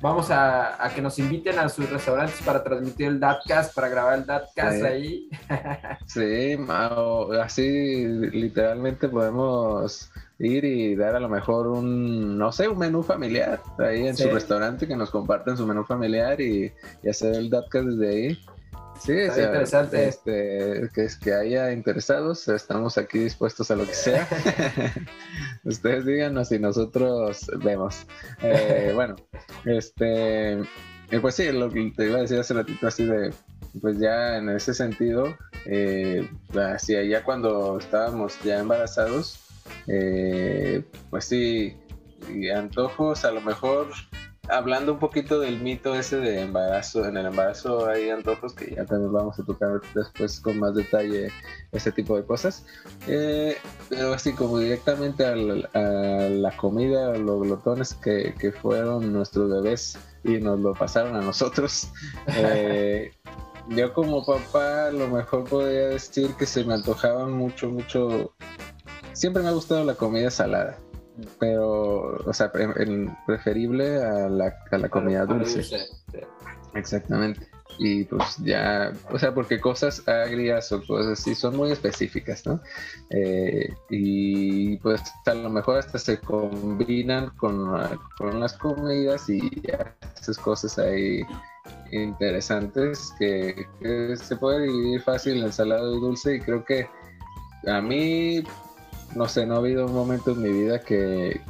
Vamos 0.00 0.30
a, 0.30 0.84
a, 0.84 0.90
que 0.90 1.00
nos 1.00 1.18
inviten 1.18 1.58
a 1.58 1.68
sus 1.68 1.88
restaurantes 1.88 2.40
para 2.42 2.62
transmitir 2.62 3.06
el 3.08 3.18
Datcast, 3.18 3.74
para 3.74 3.88
grabar 3.88 4.18
el 4.18 4.26
Datcast 4.26 4.82
ahí. 4.84 5.28
sí, 6.06 6.56
así 7.40 8.06
literalmente 8.06 9.08
podemos 9.08 10.12
ir 10.38 10.64
y 10.64 10.94
dar 10.94 11.16
a 11.16 11.20
lo 11.20 11.28
mejor 11.28 11.68
un, 11.68 12.36
no 12.38 12.52
sé, 12.52 12.68
un 12.68 12.78
menú 12.78 13.02
familiar 13.02 13.62
ahí 13.78 14.06
en 14.06 14.16
su 14.16 14.28
restaurante 14.28 14.86
que 14.86 14.96
nos 14.96 15.10
comparten 15.10 15.56
su 15.56 15.66
menú 15.66 15.84
familiar 15.84 16.40
y, 16.40 16.72
hacer 17.08 17.34
el 17.34 17.50
Datcast 17.50 17.86
desde 17.86 18.08
ahí. 18.08 18.38
Sí, 19.00 19.12
es 19.12 19.36
interesante. 19.36 20.08
Este, 20.08 20.88
que, 20.94 21.04
es 21.04 21.16
que 21.16 21.34
haya 21.34 21.72
interesados, 21.72 22.46
estamos 22.48 22.96
aquí 22.96 23.18
dispuestos 23.18 23.70
a 23.70 23.76
lo 23.76 23.86
que 23.86 23.94
sea. 23.94 24.28
Ustedes 25.64 26.04
díganos 26.06 26.52
y 26.52 26.58
nosotros 26.58 27.50
vemos. 27.62 28.06
Eh, 28.42 28.92
bueno, 28.94 29.16
este, 29.64 30.52
eh, 30.52 31.20
pues 31.20 31.34
sí, 31.34 31.50
lo 31.52 31.70
que 31.70 31.92
te 31.96 32.06
iba 32.06 32.18
a 32.18 32.22
decir 32.22 32.38
hace 32.38 32.54
ratito 32.54 32.86
así 32.86 33.04
de, 33.04 33.32
pues 33.80 33.98
ya 33.98 34.36
en 34.36 34.48
ese 34.48 34.74
sentido, 34.74 35.36
eh, 35.66 36.28
hacia 36.54 37.02
ya 37.02 37.24
cuando 37.24 37.78
estábamos 37.78 38.40
ya 38.42 38.60
embarazados, 38.60 39.43
eh, 39.86 40.82
pues 41.10 41.26
sí, 41.26 41.76
y 42.32 42.48
antojos 42.48 43.24
a 43.24 43.30
lo 43.30 43.40
mejor 43.40 43.88
hablando 44.48 44.92
un 44.92 44.98
poquito 44.98 45.40
del 45.40 45.60
mito 45.60 45.94
ese 45.94 46.18
de 46.18 46.42
embarazo, 46.42 47.06
en 47.06 47.16
el 47.16 47.26
embarazo 47.26 47.86
hay 47.86 48.10
antojos 48.10 48.54
que 48.54 48.74
ya 48.74 48.84
también 48.84 49.12
vamos 49.12 49.38
a 49.38 49.44
tocar 49.44 49.80
después 49.94 50.40
con 50.40 50.58
más 50.58 50.74
detalle 50.74 51.30
ese 51.72 51.92
tipo 51.92 52.16
de 52.16 52.24
cosas, 52.24 52.64
eh, 53.06 53.56
pero 53.88 54.12
así 54.12 54.32
como 54.32 54.58
directamente 54.58 55.24
a 55.24 55.34
la, 55.34 56.56
comida, 56.56 57.16
los 57.16 57.42
glotones 57.42 57.94
que, 57.94 58.52
fueron 58.60 59.12
nuestros 59.12 59.50
bebés 59.50 59.98
y 60.22 60.38
nos 60.38 60.60
lo 60.60 60.74
pasaron 60.74 61.16
a 61.16 61.20
nosotros. 61.20 61.88
Eh, 62.36 63.12
yo 63.68 63.92
como 63.94 64.24
papá 64.24 64.86
a 64.86 64.90
lo 64.90 65.08
mejor 65.08 65.44
podría 65.44 65.88
decir 65.88 66.34
que 66.34 66.46
se 66.46 66.64
me 66.64 66.74
antojaban 66.74 67.32
mucho, 67.32 67.70
mucho 67.70 68.34
siempre 69.14 69.42
me 69.42 69.48
ha 69.48 69.52
gustado 69.52 69.84
la 69.84 69.94
comida 69.94 70.30
salada, 70.30 70.78
pero, 71.38 72.16
o 72.24 72.32
sea, 72.32 72.52
preferible 73.26 74.02
a 74.02 74.28
la, 74.28 74.54
a 74.70 74.78
la 74.78 74.88
comida 74.88 75.24
dulce. 75.24 75.62
Exactamente. 76.74 77.48
Y 77.78 78.04
pues 78.04 78.36
ya, 78.38 78.92
o 79.10 79.18
sea, 79.18 79.34
porque 79.34 79.60
cosas 79.60 80.06
agrias 80.06 80.70
o 80.70 80.84
cosas 80.84 81.18
así 81.18 81.34
son 81.34 81.56
muy 81.56 81.72
específicas, 81.72 82.46
¿no? 82.46 82.60
Eh, 83.10 83.68
y 83.90 84.76
pues 84.78 85.00
a 85.26 85.34
lo 85.34 85.50
mejor 85.50 85.78
hasta 85.78 85.98
se 85.98 86.18
combinan 86.18 87.30
con, 87.30 87.66
con 88.16 88.38
las 88.38 88.52
comidas 88.54 89.28
y 89.28 89.50
esas 90.20 90.38
cosas 90.38 90.78
ahí 90.78 91.22
interesantes 91.90 93.12
que, 93.18 93.66
que 93.80 94.16
se 94.16 94.36
puede 94.36 94.66
dividir 94.66 95.00
fácil 95.02 95.42
en 95.42 95.52
salado 95.52 95.96
y 95.96 96.00
dulce 96.00 96.36
y 96.36 96.40
creo 96.40 96.64
que 96.64 96.86
a 97.66 97.80
mí 97.80 98.44
no 99.14 99.28
sé, 99.28 99.46
no 99.46 99.54
ha 99.54 99.58
habido 99.58 99.86
un 99.86 99.94
momento 99.94 100.32
en 100.32 100.42
mi 100.42 100.50
vida 100.50 100.80
que, 100.80 101.40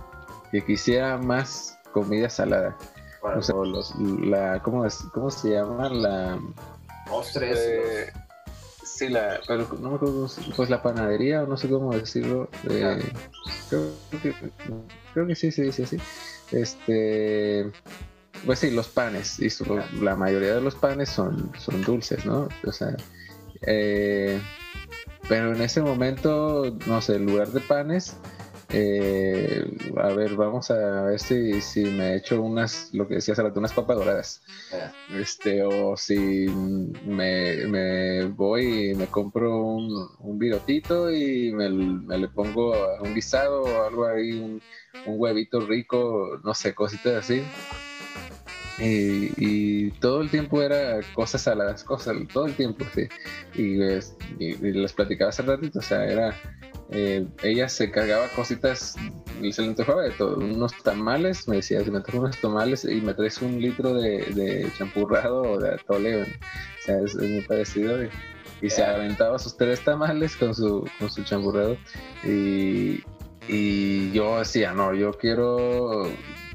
que 0.51 0.65
quisiera 0.65 1.19
más 1.19 1.79
comida 1.93 2.29
salada. 2.29 2.77
O 3.23 3.41
sea, 3.41 3.55
los, 3.57 3.95
la, 3.99 4.61
¿cómo, 4.63 4.85
es, 4.85 4.99
¿cómo 5.15 5.31
se 5.31 5.51
llama? 5.51 5.89
La... 5.89 6.39
Postres. 7.09 7.59
Eh, 7.59 8.13
sí, 8.85 9.09
la, 9.09 9.41
pero 9.47 9.67
no 9.81 9.91
me 9.91 9.97
acuerdo, 9.97 10.29
pues 10.55 10.69
la 10.69 10.83
panadería, 10.83 11.43
o 11.43 11.47
no 11.47 11.57
sé 11.57 11.69
cómo 11.69 11.95
decirlo. 11.95 12.51
Eh, 12.69 13.03
creo, 13.71 13.91
que, 14.23 14.35
creo 15.15 15.27
que 15.27 15.35
sí 15.35 15.51
se 15.51 15.63
dice 15.63 15.85
así. 15.85 15.97
Este, 16.53 17.73
pues 18.45 18.59
sí, 18.59 18.71
los 18.71 18.89
panes, 18.89 19.41
y 19.41 19.49
la 20.03 20.17
mayoría 20.17 20.55
de 20.55 20.61
los 20.61 20.75
panes 20.75 21.09
son, 21.09 21.51
son 21.59 21.83
dulces, 21.83 22.27
¿no? 22.27 22.49
O 22.67 22.73
sea, 22.73 22.95
eh, 23.67 24.39
pero 25.29 25.55
en 25.55 25.63
ese 25.63 25.81
momento, 25.81 26.77
no 26.87 27.01
sé, 27.01 27.17
en 27.17 27.27
lugar 27.27 27.49
de 27.49 27.61
panes, 27.61 28.17
eh, 28.77 29.65
a 29.97 30.09
ver, 30.09 30.35
vamos 30.35 30.69
a 30.71 31.03
ver 31.03 31.21
si, 31.21 31.61
si 31.61 31.85
me 31.85 32.17
echo 32.17 32.43
unas, 32.43 32.91
lo 32.93 33.07
que 33.07 33.15
decías 33.15 33.39
unas 33.39 33.73
papas 33.73 33.97
doradas. 33.97 34.43
Este, 35.15 35.63
o 35.63 35.97
si 35.97 36.47
me, 37.07 38.25
voy 38.25 38.91
y 38.91 38.95
me 38.95 39.07
compro 39.07 39.65
un, 39.65 40.09
un 40.19 40.39
virotito 40.39 41.13
y 41.13 41.53
me, 41.53 41.71
le 41.71 42.29
pongo 42.29 42.75
un 43.01 43.15
guisado 43.15 43.63
o 43.63 43.87
algo 43.87 44.07
ahí, 44.07 44.33
un, 44.33 44.61
un 45.07 45.21
huevito 45.21 45.61
rico, 45.61 46.41
no 46.43 46.53
sé, 46.53 46.75
cositas 46.75 47.15
así. 47.15 47.45
Y, 48.87 49.91
todo 50.01 50.21
el 50.21 50.31
tiempo 50.31 50.63
era 50.63 51.01
cosas 51.15 51.43
saladas, 51.43 51.85
cosas, 51.85 52.17
todo 52.33 52.47
el 52.47 52.55
tiempo, 52.55 52.85
sí. 52.95 53.09
Y, 53.55 53.77
les 53.77 54.93
platicaba 54.93 55.31
hace 55.31 55.43
ratito, 55.43 55.79
o 55.79 55.83
sea, 55.83 56.05
era. 56.05 56.35
Eh, 56.91 57.27
ella 57.43 57.69
se 57.69 57.91
cargaba 57.91 58.29
cositas, 58.29 58.95
y 59.41 59.53
se 59.53 59.63
le 59.63 59.69
antojaba 59.69 60.03
de 60.03 60.11
todo. 60.11 60.37
Unos 60.37 60.73
tamales, 60.83 61.49
me 61.49 61.57
decía, 61.57 61.81
me 61.81 62.01
traes 62.01 62.19
unos 62.19 62.41
tamales 62.41 62.85
y 62.85 63.01
me 63.01 63.15
traes 63.15 63.41
un 63.41 63.61
litro 63.61 63.95
de, 63.95 64.71
champurrado 64.77 65.43
o 65.43 65.59
de 65.59 65.75
atole, 65.75 66.23
o 66.23 66.27
sea, 66.85 67.01
es, 67.01 67.15
muy 67.17 67.41
parecido. 67.43 68.05
Y, 68.61 68.71
se 68.71 68.83
aventaba 68.83 69.39
sus 69.39 69.57
tres 69.57 69.81
tamales 69.85 70.37
con 70.37 70.55
su, 70.55 70.89
con 70.99 71.11
su 71.11 71.23
champurrado. 71.25 71.77
Y, 72.23 73.03
y 73.49 74.11
yo 74.13 74.39
decía, 74.39 74.73
no, 74.73 74.95
yo 74.95 75.13
quiero, 75.13 76.09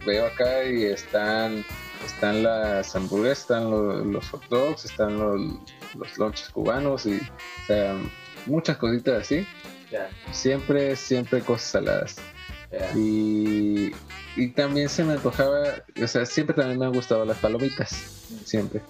veo 0.05 0.25
acá 0.25 0.63
y 0.63 0.85
están 0.85 1.63
están 2.05 2.43
las 2.43 2.95
hamburguesas, 2.95 3.39
están 3.41 3.69
los, 4.11 4.29
hot 4.29 4.47
dogs, 4.49 4.85
están 4.85 5.17
los, 5.17 5.41
los 5.95 6.17
lonches 6.17 6.49
cubanos 6.49 7.05
y 7.05 7.19
muchas 8.45 8.77
cositas 8.77 9.21
así. 9.21 9.45
Siempre, 10.31 10.95
siempre 10.95 11.41
cosas 11.41 11.69
saladas. 11.69 12.15
Y, 12.95 13.91
y, 14.35 14.47
también 14.49 14.89
se 14.89 15.03
me 15.03 15.13
antojaba, 15.13 15.83
o 16.01 16.07
sea, 16.07 16.25
siempre 16.25 16.55
también 16.55 16.77
me 16.77 16.85
han 16.85 16.93
gustado 16.93 17.25
las 17.25 17.37
palomitas, 17.37 17.89
siempre. 18.45 18.81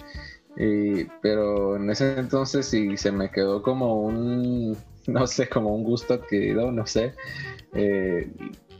pero 1.22 1.76
en 1.76 1.88
ese 1.88 2.18
entonces 2.18 2.66
sí 2.66 2.96
se 2.98 3.10
me 3.10 3.30
quedó 3.30 3.62
como 3.62 4.02
un, 4.02 4.76
no 5.06 5.26
sé, 5.26 5.48
como 5.48 5.74
un 5.74 5.84
gusto 5.84 6.14
adquirido, 6.14 6.70
no 6.70 6.86
sé. 6.86 7.14
Eh, 7.72 8.30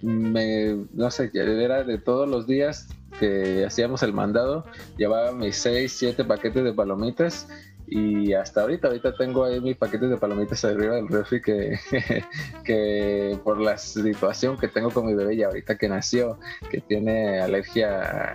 me, 0.03 0.87
no 0.93 1.11
sé, 1.11 1.31
era 1.35 1.85
de 1.85 1.99
todos 1.99 2.29
los 2.29 2.47
días 2.47 2.89
que 3.19 3.65
hacíamos 3.67 4.03
el 4.03 4.13
mandado, 4.13 4.65
llevaba 4.97 5.33
mis 5.33 5.57
6, 5.57 5.93
7 5.93 6.25
paquetes 6.25 6.65
de 6.65 6.73
palomitas 6.73 7.47
y 7.91 8.33
hasta 8.35 8.63
ahorita, 8.63 8.87
ahorita 8.87 9.17
tengo 9.17 9.45
ahí 9.45 9.61
mis 9.61 9.77
paquetes 9.77 10.11
de 10.11 10.17
palomitas 10.17 10.65
arriba 10.65 10.95
del 10.95 11.09
refri 11.09 11.43
que, 11.43 11.77
que 12.65 13.37
por 13.43 13.61
la 13.61 13.77
situación 13.79 14.57
que 14.57 14.69
tengo 14.69 14.91
con 14.91 15.07
mi 15.07 15.15
bebé 15.15 15.35
y 15.35 15.43
ahorita 15.43 15.77
que 15.77 15.89
nació, 15.89 16.39
que 16.71 16.81
tiene 16.81 17.41
alergia 17.41 18.35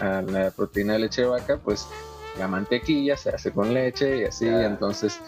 a, 0.00 0.22
la 0.22 0.52
proteína 0.52 0.92
de 0.92 1.00
leche 1.00 1.22
de 1.22 1.28
vaca, 1.28 1.60
pues 1.62 1.88
la 2.38 2.48
mantequilla 2.48 3.16
se 3.16 3.30
hace 3.30 3.52
con 3.52 3.72
leche 3.74 4.18
y 4.18 4.24
así, 4.24 4.46
entonces 4.48 5.20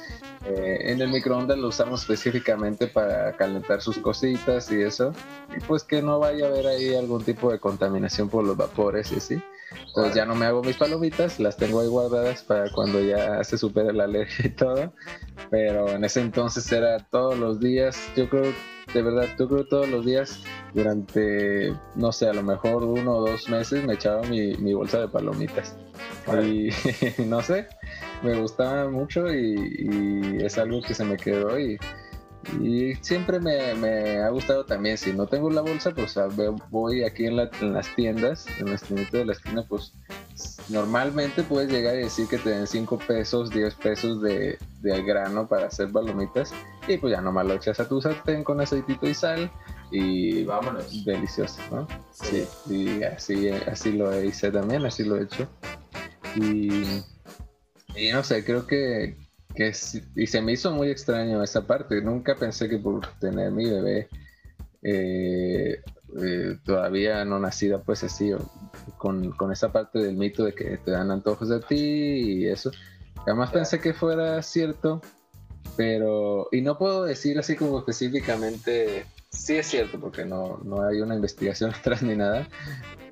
eh, 0.47 0.93
en 0.93 1.01
el 1.01 1.09
microondas 1.09 1.57
lo 1.57 1.69
usamos 1.69 2.03
específicamente 2.03 2.87
para 2.87 3.35
calentar 3.37 3.81
sus 3.81 3.99
cositas 3.99 4.71
y 4.71 4.83
eso. 4.83 5.13
Y 5.57 5.61
pues 5.61 5.85
que 5.85 6.03
no 6.03 6.19
vaya 6.19 6.47
a 6.47 6.49
haber 6.49 6.67
ahí 6.67 6.95
algún 6.95 7.25
tipo 7.25 7.51
de 7.51 7.59
contaminación 7.59 8.29
por 8.29 8.45
los 8.45 8.57
vapores 8.57 9.11
y 9.13 9.17
así. 9.17 9.43
Entonces 9.89 10.15
ya 10.15 10.27
no 10.27 10.35
me 10.35 10.47
hago 10.47 10.63
mis 10.63 10.77
palomitas, 10.77 11.41
las 11.41 11.57
tengo 11.57 11.81
ahí 11.81 11.89
guardadas 11.89 12.43
para 12.43 12.71
cuando 12.71 13.01
ya 13.01 13.43
se 13.43 13.59
supere 13.59 13.93
la 13.93 14.05
alergia 14.05 14.47
y 14.47 14.51
todo. 14.51 14.93
Pero 15.51 15.89
en 15.89 16.05
ese 16.05 16.21
entonces 16.21 16.71
era 16.71 16.99
todos 16.99 17.39
los 17.39 17.59
días, 17.61 17.99
yo 18.15 18.29
creo, 18.29 18.53
de 18.93 19.03
verdad, 19.03 19.29
yo 19.39 19.49
creo 19.49 19.67
todos 19.67 19.89
los 19.89 20.05
días 20.05 20.41
durante, 20.75 21.75
no 21.95 22.13
sé, 22.13 22.29
a 22.29 22.35
lo 22.35 22.43
mejor 22.43 22.85
uno 22.85 23.17
o 23.17 23.31
dos 23.31 23.49
meses 23.49 23.85
me 23.85 23.95
echaba 23.95 24.23
mi, 24.23 24.55
mi 24.59 24.75
bolsa 24.75 25.01
de 25.01 25.09
palomitas. 25.09 25.77
Y 26.43 26.71
no 27.27 27.43
sé, 27.43 27.67
me 28.23 28.39
gustaba 28.41 28.89
mucho 28.89 29.33
y, 29.33 30.39
es 30.41 30.59
algo 30.59 30.81
que 30.83 30.95
se 30.95 31.05
me 31.05 31.17
quedó 31.17 31.59
y, 31.59 31.79
y 32.61 32.95
siempre 32.97 33.41
me, 33.41 33.75
me, 33.75 34.19
ha 34.19 34.29
gustado 34.31 34.65
también. 34.65 34.97
Si 34.97 35.13
no 35.13 35.27
tengo 35.27 35.51
la 35.51 35.61
bolsa, 35.61 35.93
pues 35.93 36.19
voy 36.71 37.05
aquí 37.05 37.27
en, 37.27 37.37
las 37.37 37.95
tiendas, 37.95 38.47
en 38.59 38.67
la 38.67 38.75
esquinita 38.77 39.19
de 39.19 39.27
la 39.27 39.33
esquina, 39.33 39.65
pues 39.69 39.93
normalmente 40.69 41.43
puedes 41.43 41.71
llegar 41.71 41.95
y 41.97 42.05
decir 42.05 42.27
que 42.29 42.39
te 42.39 42.51
den 42.51 42.67
5 42.67 42.99
pesos, 43.07 43.51
10 43.51 43.75
pesos 43.77 44.23
de, 44.23 44.59
de 44.81 45.03
grano 45.03 45.47
para 45.47 45.67
hacer 45.67 45.91
palomitas 45.93 46.53
y 46.89 46.97
pues 46.97 47.13
ya 47.13 47.21
nomás 47.21 47.47
lo 47.47 47.55
echas 47.55 47.81
a 47.81 47.89
tu 47.89 48.01
sartén 48.01 48.45
con 48.45 48.61
aceitito 48.61 49.07
y 49.07 49.15
sal 49.15 49.51
y 49.91 50.45
vámonos. 50.45 51.05
Delicioso, 51.05 51.61
¿no? 51.71 51.87
Sí. 52.13 52.47
y 52.69 53.03
así, 53.05 53.49
así 53.49 53.93
lo 53.93 54.23
hice 54.23 54.51
también, 54.51 54.85
así 54.85 55.05
lo 55.05 55.17
he 55.17 55.23
hecho. 55.23 55.47
Y 56.37 57.03
y 57.97 58.11
no 58.11 58.23
sé, 58.25 58.45
creo 58.45 58.67
que, 58.67 59.17
que 59.55 59.73
y 60.17 60.27
se 60.27 60.43
me 60.43 60.53
hizo 60.53 60.73
muy 60.73 60.91
extraño 60.91 61.43
esa 61.43 61.67
parte. 61.67 62.01
Nunca 62.01 62.35
pensé 62.35 62.69
que 62.69 62.79
por 62.79 63.07
tener 63.19 63.53
mi 63.53 63.71
bebé 63.71 64.09
eh, 64.83 65.81
eh, 66.21 66.59
todavía 66.65 67.25
no 67.25 67.39
nacida, 67.39 67.83
pues 67.83 68.03
así, 68.05 68.33
con, 68.99 69.31
con, 69.33 69.53
esa 69.53 69.73
parte 69.73 69.99
del 69.99 70.17
mito 70.17 70.45
de 70.45 70.55
que 70.55 70.79
te 70.79 70.91
dan 70.91 71.11
antojos 71.11 71.49
de 71.49 71.61
ti 71.61 71.77
y 71.77 72.47
eso. 72.47 72.71
Jamás 73.25 73.51
pensé 73.51 73.81
que 73.81 73.95
fuera 73.95 74.43
cierto, 74.43 75.01
pero, 75.77 76.49
y 76.53 76.61
no 76.61 76.77
puedo 76.77 77.05
decir 77.05 77.39
así 77.39 77.57
como 77.57 77.79
específicamente, 77.79 79.07
sí 79.31 79.57
es 79.57 79.67
cierto, 79.67 79.99
porque 80.01 80.25
no, 80.25 80.59
no 80.65 80.87
hay 80.87 81.01
una 81.01 81.15
investigación 81.15 81.71
atrás 81.75 82.03
ni 82.03 82.17
nada, 82.17 82.49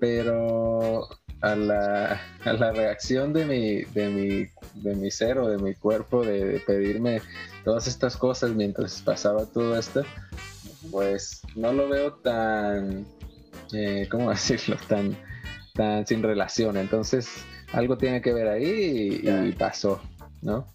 pero 0.01 1.09
a 1.43 1.57
la, 1.57 2.21
a 2.45 2.53
la 2.53 2.73
reacción 2.73 3.33
de 3.33 3.45
mi, 3.45 3.83
de, 3.83 4.09
mi, 4.09 4.47
de 4.81 4.95
mi 4.95 5.11
ser 5.11 5.39
o 5.39 5.49
de 5.49 5.59
mi 5.59 5.75
cuerpo 5.75 6.25
de, 6.25 6.63
pedirme 6.67 7.21
todas 7.65 7.89
estas 7.89 8.17
cosas 8.17 8.53
mientras 8.53 9.03
pasaba 9.03 9.47
todo 9.47 9.77
esto, 9.77 10.05
pues 10.91 11.43
no 11.57 11.73
lo 11.73 11.89
veo 11.89 12.15
tan, 12.15 13.05
eh, 13.73 14.09
¿cómo 14.11 14.31
decirlo? 14.31 14.77
Tan, 14.89 15.17
tan 15.75 16.07
sin 16.07 16.23
relación. 16.23 16.77
Entonces, 16.77 17.29
algo 17.73 17.99
tiene 17.99 18.23
que 18.23 18.33
ver 18.33 18.49
ahí 18.49 19.21
y 19.25 19.53
pasó, 19.53 20.01
¿no? 20.43 20.67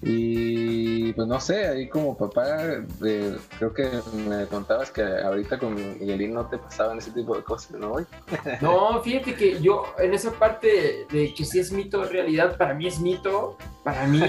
Y 0.00 1.12
pues 1.14 1.26
no 1.26 1.40
sé, 1.40 1.66
ahí 1.66 1.88
como 1.88 2.16
papá, 2.16 2.84
creo 3.00 3.74
que 3.74 3.90
me 4.28 4.46
contabas 4.46 4.92
que 4.92 5.02
ahorita 5.02 5.58
con 5.58 5.74
Miguelín 5.74 6.34
no 6.34 6.46
te 6.46 6.56
pasaban 6.56 6.98
ese 6.98 7.10
tipo 7.10 7.36
de 7.36 7.42
cosas, 7.42 7.72
¿no? 7.72 7.94
no, 8.60 9.02
fíjate 9.02 9.34
que 9.34 9.60
yo 9.60 9.86
en 9.98 10.14
esa 10.14 10.30
parte 10.32 11.06
de 11.10 11.34
que 11.34 11.44
si 11.44 11.58
es 11.58 11.72
mito 11.72 12.04
en 12.04 12.10
realidad, 12.10 12.56
para 12.56 12.74
mí 12.74 12.86
es 12.86 13.00
mito, 13.00 13.56
para 13.82 14.06
mí, 14.06 14.22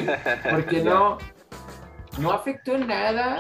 porque 0.50 0.82
no, 0.84 1.20
no 2.18 2.32
afectó 2.32 2.74
en 2.74 2.88
nada 2.88 3.40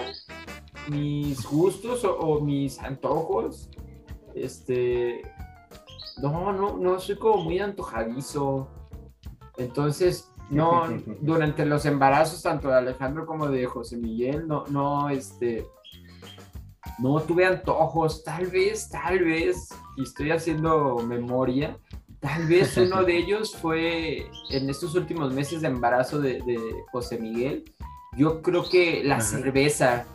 mis 0.87 1.43
gustos 1.45 2.03
o, 2.03 2.15
o 2.15 2.41
mis 2.41 2.79
antojos. 2.79 3.69
Este, 4.35 5.23
no, 6.21 6.53
no, 6.53 6.77
no, 6.77 6.99
soy 6.99 7.17
como 7.17 7.43
muy 7.43 7.59
antojadizo. 7.59 8.69
Entonces, 9.57 10.31
no, 10.49 10.87
durante 11.21 11.65
los 11.65 11.85
embarazos 11.85 12.41
tanto 12.41 12.69
de 12.69 12.75
Alejandro 12.75 13.25
como 13.25 13.47
de 13.47 13.65
José 13.65 13.97
Miguel, 13.97 14.47
no, 14.47 14.65
no, 14.67 15.09
este, 15.09 15.65
no 16.99 17.19
tuve 17.21 17.45
antojos, 17.45 18.23
tal 18.23 18.47
vez, 18.47 18.89
tal 18.89 19.19
vez, 19.19 19.69
y 19.97 20.03
estoy 20.03 20.31
haciendo 20.31 20.97
memoria, 20.97 21.77
tal 22.19 22.47
vez 22.47 22.77
uno 22.77 23.03
de 23.03 23.17
ellos 23.17 23.55
fue 23.55 24.25
en 24.49 24.69
estos 24.69 24.95
últimos 24.95 25.33
meses 25.33 25.61
de 25.61 25.67
embarazo 25.67 26.19
de, 26.19 26.41
José 26.91 27.19
Miguel, 27.19 27.63
yo 28.17 28.41
creo 28.41 28.67
que 28.67 29.03
la 29.03 29.21
cerveza, 29.21 30.05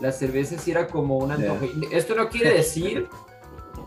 la 0.00 0.12
cerveza 0.12 0.58
sí 0.58 0.72
era 0.72 0.88
como 0.88 1.18
un 1.18 1.30
antojo. 1.30 1.66
Esto 1.92 2.14
no 2.16 2.28
quiere 2.28 2.52
decir 2.52 3.08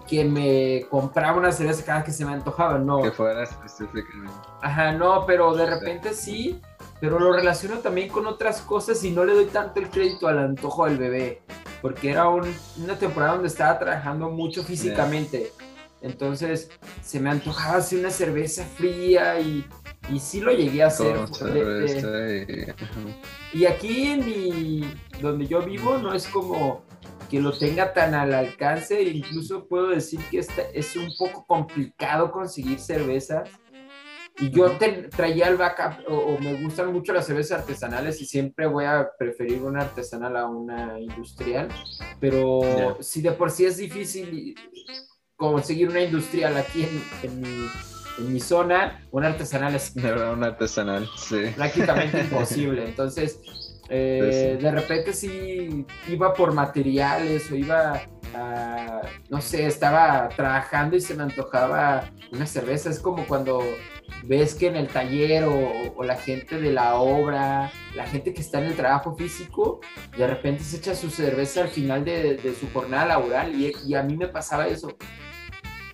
que 0.08 0.24
me 0.26 0.86
compraba 0.89 1.38
una 1.38 1.51
cerveza 1.51 1.84
cada 1.86 2.03
que 2.03 2.12
se 2.12 2.26
me 2.26 2.32
antojaba, 2.32 2.78
no. 2.80 3.01
Que 3.01 3.12
fuera 3.12 3.43
específicamente. 3.43 4.34
Ajá, 4.62 4.93
no, 4.93 5.26
pero 5.26 5.53
de 5.53 5.66
repente 5.66 6.14
sí, 6.14 6.62
pero 6.99 7.20
lo 7.20 7.34
relaciono 7.34 7.80
también 7.80 8.10
con 8.10 8.26
otras 8.26 8.62
cosas 8.62 9.03
y 9.03 9.12
no 9.12 9.26
le 9.26 9.34
doy 9.34 9.45
tanto 9.45 9.80
el 9.80 9.89
crédito 9.89 10.28
al 10.28 10.39
antojo 10.39 10.86
del 10.86 10.97
bebé. 10.97 11.41
porque 11.82 12.10
era 12.12 12.28
una 12.30 12.97
temporada 12.97 13.34
donde 13.34 13.47
estaba 13.49 13.78
trabajando 13.78 14.30
mucho 14.30 14.64
físicamente. 14.64 15.51
Entonces 16.01 16.70
se 17.03 17.20
me 17.20 17.30
antojaba 17.30 17.78
hacer 17.78 17.99
una 17.99 18.12
cerveza 18.12 18.64
fría 18.64 19.39
y, 19.39 19.66
y 20.10 20.20
sí 20.20 20.41
lo 20.41 20.51
llegué 20.51 20.84
a 20.84 20.88
hacer. 20.88 21.16
y... 23.53 23.66
aquí 23.66 24.08
en 24.12 24.26
mi, 24.26 24.93
donde 25.22 25.47
yo 25.47 25.62
vivo 25.62 25.97
no 25.97 26.14
es 26.14 26.28
como 26.28 26.84
que 27.30 27.41
lo 27.41 27.57
tenga 27.57 27.93
tan 27.93 28.13
al 28.13 28.34
alcance, 28.34 29.01
incluso 29.03 29.67
puedo 29.67 29.89
decir 29.89 30.19
que 30.32 30.39
es 30.39 30.95
un 30.95 31.09
poco 31.17 31.45
complicado 31.45 32.32
conseguir 32.32 32.80
cervezas. 32.80 33.49
Y 34.39 34.51
yo 34.51 34.71
traía 35.15 35.47
el 35.47 35.57
backup, 35.57 36.07
o, 36.07 36.38
me 36.39 36.61
gustan 36.61 36.93
mucho 36.93 37.11
las 37.11 37.25
cervezas 37.25 37.61
artesanales 37.61 38.21
y 38.21 38.25
siempre 38.25 38.67
voy 38.67 38.86
a 38.86 39.09
preferir 39.17 39.63
una 39.63 39.82
artesanal 39.82 40.38
a 40.38 40.45
una 40.45 40.99
industrial, 40.99 41.69
pero 42.19 42.97
si 42.99 43.21
de 43.21 43.32
por 43.32 43.49
sí 43.49 43.65
es 43.65 43.78
difícil 43.78 44.53
conseguir 45.36 45.89
una 45.89 46.01
industrial 46.01 46.55
aquí 46.55 46.84
en, 46.84 47.32
en, 47.32 48.32
mi, 48.32 48.39
zona, 48.39 49.03
una 49.09 49.30
artesanal 49.30 49.73
es... 49.73 49.95
una 49.95 50.47
artesanal, 50.47 51.09
sí. 51.17 51.51
Prácticamente 51.55 52.19
imposible. 52.32 52.86
Entonces, 52.86 53.39
eh, 53.89 54.57
de 54.61 54.71
repente 54.71 55.13
sí 55.13 55.85
iba 56.07 56.33
por 56.33 56.53
materiales 56.53 57.49
o 57.51 57.55
iba 57.55 58.01
a, 58.35 59.01
no 59.29 59.41
sé, 59.41 59.65
estaba 59.65 60.27
trabajando 60.29 60.97
y 60.97 61.01
se 61.01 61.13
me 61.15 61.23
antojaba 61.23 62.09
una 62.31 62.45
cerveza. 62.45 62.89
Es 62.89 62.99
como 62.99 63.25
cuando 63.25 63.61
ves 64.23 64.55
que 64.55 64.67
en 64.67 64.75
el 64.75 64.88
taller 64.88 65.45
o, 65.45 66.03
la 66.03 66.15
gente 66.15 66.59
de 66.59 66.71
la 66.71 66.95
obra, 66.95 67.71
la 67.95 68.05
gente 68.05 68.33
que 68.33 68.41
está 68.41 68.59
en 68.59 68.65
el 68.65 68.75
trabajo 68.75 69.15
físico, 69.15 69.79
de 70.17 70.27
repente 70.27 70.63
se 70.63 70.77
echa 70.77 70.95
su 70.95 71.09
cerveza 71.09 71.61
al 71.61 71.69
final 71.69 72.03
de, 72.05 72.55
su 72.59 72.69
jornada 72.71 73.05
laboral 73.05 73.53
y, 73.55 73.95
a 73.95 74.03
mí 74.03 74.17
me 74.17 74.27
pasaba 74.27 74.67
eso. 74.67 74.97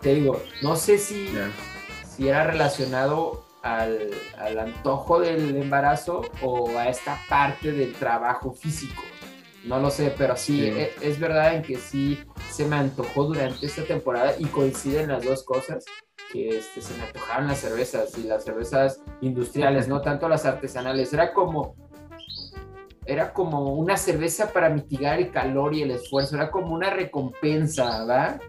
Te 0.01 0.15
digo, 0.15 0.41
no 0.61 0.75
sé 0.75 0.97
si, 0.97 1.29
si 2.05 2.27
era 2.27 2.43
relacionado 2.45 3.42
al, 3.63 4.59
antojo 4.59 5.21
del 5.21 5.55
embarazo 5.55 6.21
o 6.41 6.77
a 6.77 6.89
esta 6.89 7.17
parte 7.29 7.71
del 7.71 7.93
trabajo 7.93 8.53
físico. 8.53 9.01
No 9.63 9.79
lo 9.79 9.89
sé, 9.89 10.13
pero 10.17 10.35
sí, 10.35 10.65
e, 10.65 10.91
Es, 11.01 11.19
verdad 11.19 11.55
en 11.55 11.63
que 11.63 11.77
sí 11.77 12.19
se 12.51 12.65
me 12.65 12.75
antojó 12.75 13.23
durante 13.23 13.65
esta 13.65 13.83
temporada 13.83 14.33
y 14.37 14.45
coinciden 14.45 15.07
las 15.07 15.23
dos 15.23 15.43
cosas, 15.43 15.85
que 16.33 16.57
este, 16.57 16.81
se 16.81 16.93
me 16.97 17.05
antojaron 17.05 17.47
las 17.47 17.59
cervezas 17.59 18.17
y 18.17 18.23
las 18.23 18.43
cervezas 18.43 19.01
industriales, 19.21 19.87
no 19.87 20.01
tanto 20.01 20.27
las 20.27 20.45
artesanales. 20.45 21.13
Era 21.13 21.33
como, 21.33 21.75
era 23.05 23.31
como 23.31 23.73
una 23.75 23.95
cerveza 23.95 24.51
para 24.51 24.69
mitigar 24.69 25.19
el 25.19 25.31
calor 25.31 25.73
y 25.73 25.83
el 25.83 25.91
esfuerzo, 25.91 26.35
era 26.35 26.51
como 26.51 26.75
una 26.75 26.89
recompensa, 26.89 27.99
¿verdad? 27.99 28.41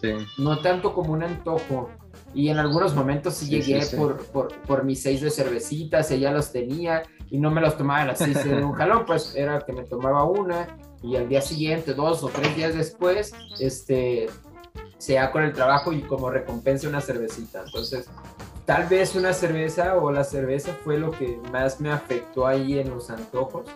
Sí. 0.00 0.14
No 0.38 0.58
tanto 0.58 0.92
como 0.92 1.12
un 1.12 1.22
antojo. 1.22 1.90
Y 2.34 2.48
en 2.48 2.58
algunos 2.58 2.94
momentos 2.94 3.34
sí, 3.34 3.48
llegué 3.48 3.84
Por, 3.96 4.18
por, 4.26 4.60
por, 4.62 4.84
mis 4.84 5.02
seis 5.02 5.20
de 5.20 5.30
cervecitas, 5.30 6.10
ella 6.10 6.30
los 6.30 6.52
tenía 6.52 7.02
y 7.28 7.38
no 7.38 7.50
me 7.50 7.60
los 7.60 7.76
tomaba 7.76 8.04
las 8.04 8.18
seis 8.18 8.44
de 8.44 8.62
un 8.62 8.72
jalón, 8.72 9.04
pues 9.04 9.34
era 9.34 9.60
que 9.60 9.72
me 9.72 9.84
tomaba 9.84 10.24
una 10.24 10.68
y 11.02 11.16
al 11.16 11.28
día 11.28 11.40
siguiente, 11.40 11.94
dos 11.94 12.22
o 12.22 12.28
tres 12.28 12.54
días 12.56 12.74
después, 12.74 13.32
este, 13.58 14.28
se 14.98 15.14
da 15.14 15.30
con 15.32 15.42
el 15.42 15.52
trabajo 15.52 15.92
y 15.92 16.02
como 16.02 16.30
recompensa 16.30 16.88
una 16.88 17.00
cervecita. 17.00 17.62
Entonces, 17.64 18.08
tal 18.66 18.86
vez 18.86 19.14
una 19.14 19.32
cerveza 19.32 19.96
o 19.96 20.12
la 20.12 20.24
cerveza 20.24 20.76
fue 20.84 20.98
lo 20.98 21.10
que 21.10 21.40
más 21.50 21.80
me 21.80 21.90
afectó 21.90 22.46
ahí 22.46 22.78
en 22.78 22.90
los 22.90 23.10
antojos. 23.10 23.66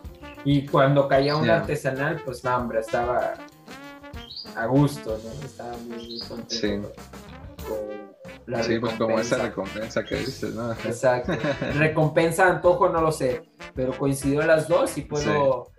Y 0.45 0.67
cuando 0.67 1.09
caía 1.09 1.37
un 1.37 1.49
artesanal, 1.49 2.21
pues 2.25 2.45
no, 2.45 2.55
hombre, 2.57 2.81
estaba 2.81 3.35
a 4.55 4.67
gusto, 4.67 5.19
¿no? 5.25 5.47
Estaba 5.47 5.75
muy, 5.89 6.21
contento 6.29 6.93
sí, 8.63 8.79
pues 8.79 8.95
como 8.95 9.19
esa 9.19 9.39
recompensa 9.39 10.05
que 10.05 10.17
dices, 10.17 10.55
¿no? 10.55 10.73
Exacto. 10.73 11.33
recompensa, 11.79 12.49
antojo, 12.49 12.89
no 12.89 13.01
lo 13.01 13.13
sé, 13.13 13.43
pero 13.75 13.97
coincidió 13.97 14.43
las 14.43 14.69
dos 14.69 14.97
y 14.99 15.03
puedo 15.03 15.73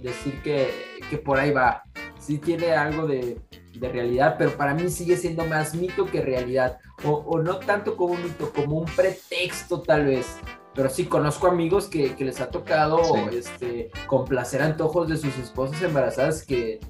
decir 0.00 0.40
que, 0.42 0.70
que, 1.10 1.18
por 1.18 1.38
ahí 1.38 1.50
va. 1.50 1.82
Sí 2.18 2.38
tiene 2.38 2.72
algo 2.72 3.06
de, 3.06 3.40
de, 3.78 3.88
realidad, 3.88 4.36
pero 4.38 4.56
para 4.56 4.74
mí 4.74 4.88
sigue 4.88 5.16
siendo 5.16 5.44
más 5.46 5.74
mito 5.74 6.06
que 6.06 6.22
realidad. 6.22 6.78
O, 7.04 7.10
o, 7.10 7.42
no 7.42 7.58
tanto 7.58 7.96
como 7.96 8.14
un 8.14 8.22
mito, 8.22 8.50
como 8.52 8.78
un 8.78 8.86
pretexto 8.86 9.82
tal 9.82 10.06
vez. 10.06 10.38
Pero 10.74 10.88
sí 10.88 11.04
conozco 11.04 11.46
amigos 11.46 11.86
que, 11.86 12.16
que 12.16 12.24
les 12.24 12.40
ha 12.40 12.48
tocado 12.48 13.00
este, 13.30 13.90
complacer 14.06 14.62
antojos 14.62 15.08
de 15.08 15.16
sus 15.16 15.36
esposas 15.38 15.80
embarazadas 15.82 16.44
que 16.44 16.80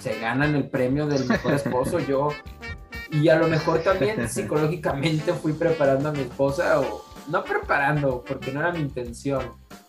se 0.00 0.18
ganan 0.18 0.54
el 0.54 0.68
premio 0.68 1.06
del 1.06 1.26
mejor 1.26 1.54
esposo. 1.54 1.98
Yo 2.00 2.28
y 3.10 3.28
a 3.28 3.36
lo 3.36 3.48
mejor 3.48 3.80
también 3.80 4.28
psicológicamente 4.28 5.32
fui 5.32 5.52
preparando 5.52 6.08
a 6.08 6.12
mi 6.12 6.20
esposa, 6.20 6.80
o 6.80 7.04
no 7.28 7.44
preparando, 7.44 8.24
porque 8.26 8.52
no 8.52 8.60
era 8.60 8.72
mi 8.72 8.80
intención. 8.80 9.42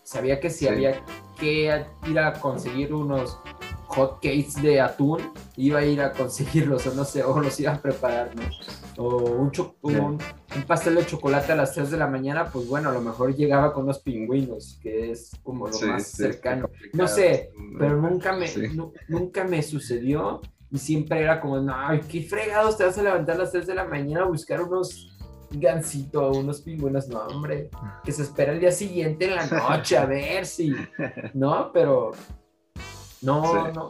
Sabía 0.03 0.39
que 0.39 0.49
si 0.49 0.67
había 0.67 1.03
que 1.39 1.85
ir 2.07 2.19
a 2.19 2.33
conseguir 2.33 2.93
unos 2.93 3.39
hot 3.87 4.15
cakes 4.15 4.61
de 4.61 4.81
atún, 4.81 5.31
iba 5.55 5.79
a 5.79 5.85
ir 5.85 6.01
a 6.01 6.11
conseguirlos, 6.11 6.87
o 6.87 6.93
no 6.93 7.03
sé, 7.05 7.23
o 7.23 7.39
los 7.39 7.59
iba 7.59 7.73
a 7.73 7.81
preparar, 7.81 8.35
¿no? 8.35 8.43
O 8.97 9.17
un, 9.17 9.51
un, 9.81 10.17
pastel 10.65 10.95
de 10.95 11.05
chocolate 11.05 11.51
a 11.51 11.55
las 11.55 11.73
3 11.73 11.91
de 11.91 11.97
la 11.97 12.07
mañana, 12.07 12.49
pues 12.51 12.67
bueno, 12.67 12.89
a 12.89 12.91
lo 12.91 13.01
mejor 13.01 13.35
llegaba 13.35 13.71
con 13.71 13.83
unos 13.83 13.99
pingüinos, 13.99 14.79
que 14.81 15.11
es 15.11 15.31
como 15.43 15.67
lo 15.67 15.79
más 15.81 16.07
cercano. 16.07 16.69
No 16.93 17.07
sé, 17.07 17.51
pero 17.77 18.01
nunca 18.01 18.35
me, 18.35 18.47
nunca 19.07 19.43
me 19.43 19.61
sucedió 19.61 20.41
y 20.69 20.77
siempre 20.77 21.21
era 21.21 21.39
como, 21.39 21.59
no, 21.59 21.73
qué 22.09 22.23
fregados 22.23 22.77
te 22.77 22.85
vas 22.85 22.97
a 22.97 23.03
levantar 23.03 23.35
a 23.35 23.39
las 23.39 23.51
3 23.51 23.67
de 23.67 23.75
la 23.75 23.85
mañana 23.85 24.23
a 24.23 24.27
buscar 24.27 24.61
unos 24.61 25.17
gancitos, 25.49 26.37
unos 26.37 26.61
pingüinos, 26.61 27.07
no, 27.07 27.19
hombre, 27.27 27.69
que 28.03 28.11
se 28.11 28.23
espera 28.23 28.51
el 28.51 28.59
día 28.59 28.71
siguiente 28.71 29.25
en 29.25 29.35
la 29.35 29.45
noche 29.69 29.97
a 29.97 30.05
ver 30.05 30.45
si, 30.45 30.75
¿no? 31.33 31.71
Pero 31.71 32.11
no, 33.21 33.71
no, 33.71 33.89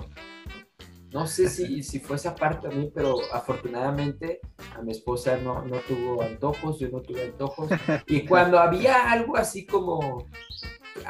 no 1.11 1.25
sé 1.25 1.49
si, 1.49 1.81
si 1.83 1.99
fue 1.99 2.17
esa 2.17 2.35
parte 2.35 2.67
a 2.67 2.69
mí, 2.69 2.91
pero 2.93 3.15
afortunadamente 3.33 4.39
a 4.75 4.81
mi 4.81 4.91
esposa 4.91 5.37
no, 5.37 5.63
no 5.63 5.77
tuvo 5.79 6.21
antojos, 6.21 6.79
yo 6.79 6.89
no 6.89 7.01
tuve 7.01 7.25
antojos. 7.25 7.69
Y 8.07 8.25
cuando 8.25 8.59
había 8.59 9.11
algo 9.11 9.35
así 9.35 9.65
como 9.65 10.25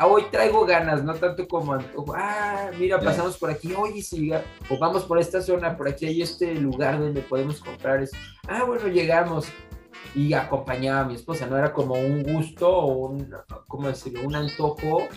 hoy 0.05 0.23
traigo 0.31 0.65
ganas, 0.65 1.03
no 1.03 1.13
tanto 1.15 1.47
como, 1.47 1.77
ah, 2.15 2.69
mira, 2.77 2.99
pasamos 2.99 3.37
por 3.37 3.49
aquí, 3.49 3.73
oye, 3.73 4.01
sí, 4.01 4.31
o 4.69 4.77
vamos 4.77 5.03
por 5.03 5.19
esta 5.19 5.41
zona, 5.41 5.75
por 5.75 5.87
aquí 5.87 6.05
hay 6.05 6.21
este 6.21 6.53
lugar 6.55 6.99
donde 6.99 7.21
podemos 7.21 7.59
comprar 7.59 8.01
eso. 8.01 8.15
Ah, 8.47 8.63
bueno, 8.63 8.87
llegamos 8.87 9.47
y 10.15 10.33
acompañaba 10.33 11.01
a 11.01 11.05
mi 11.05 11.15
esposa, 11.15 11.47
no 11.47 11.57
era 11.57 11.73
como 11.73 11.95
un 11.95 12.23
gusto 12.23 12.69
o 12.69 13.07
un, 13.07 13.33
¿cómo 13.67 13.87
decirlo? 13.87 14.21
Un 14.23 14.35
antojo 14.35 15.07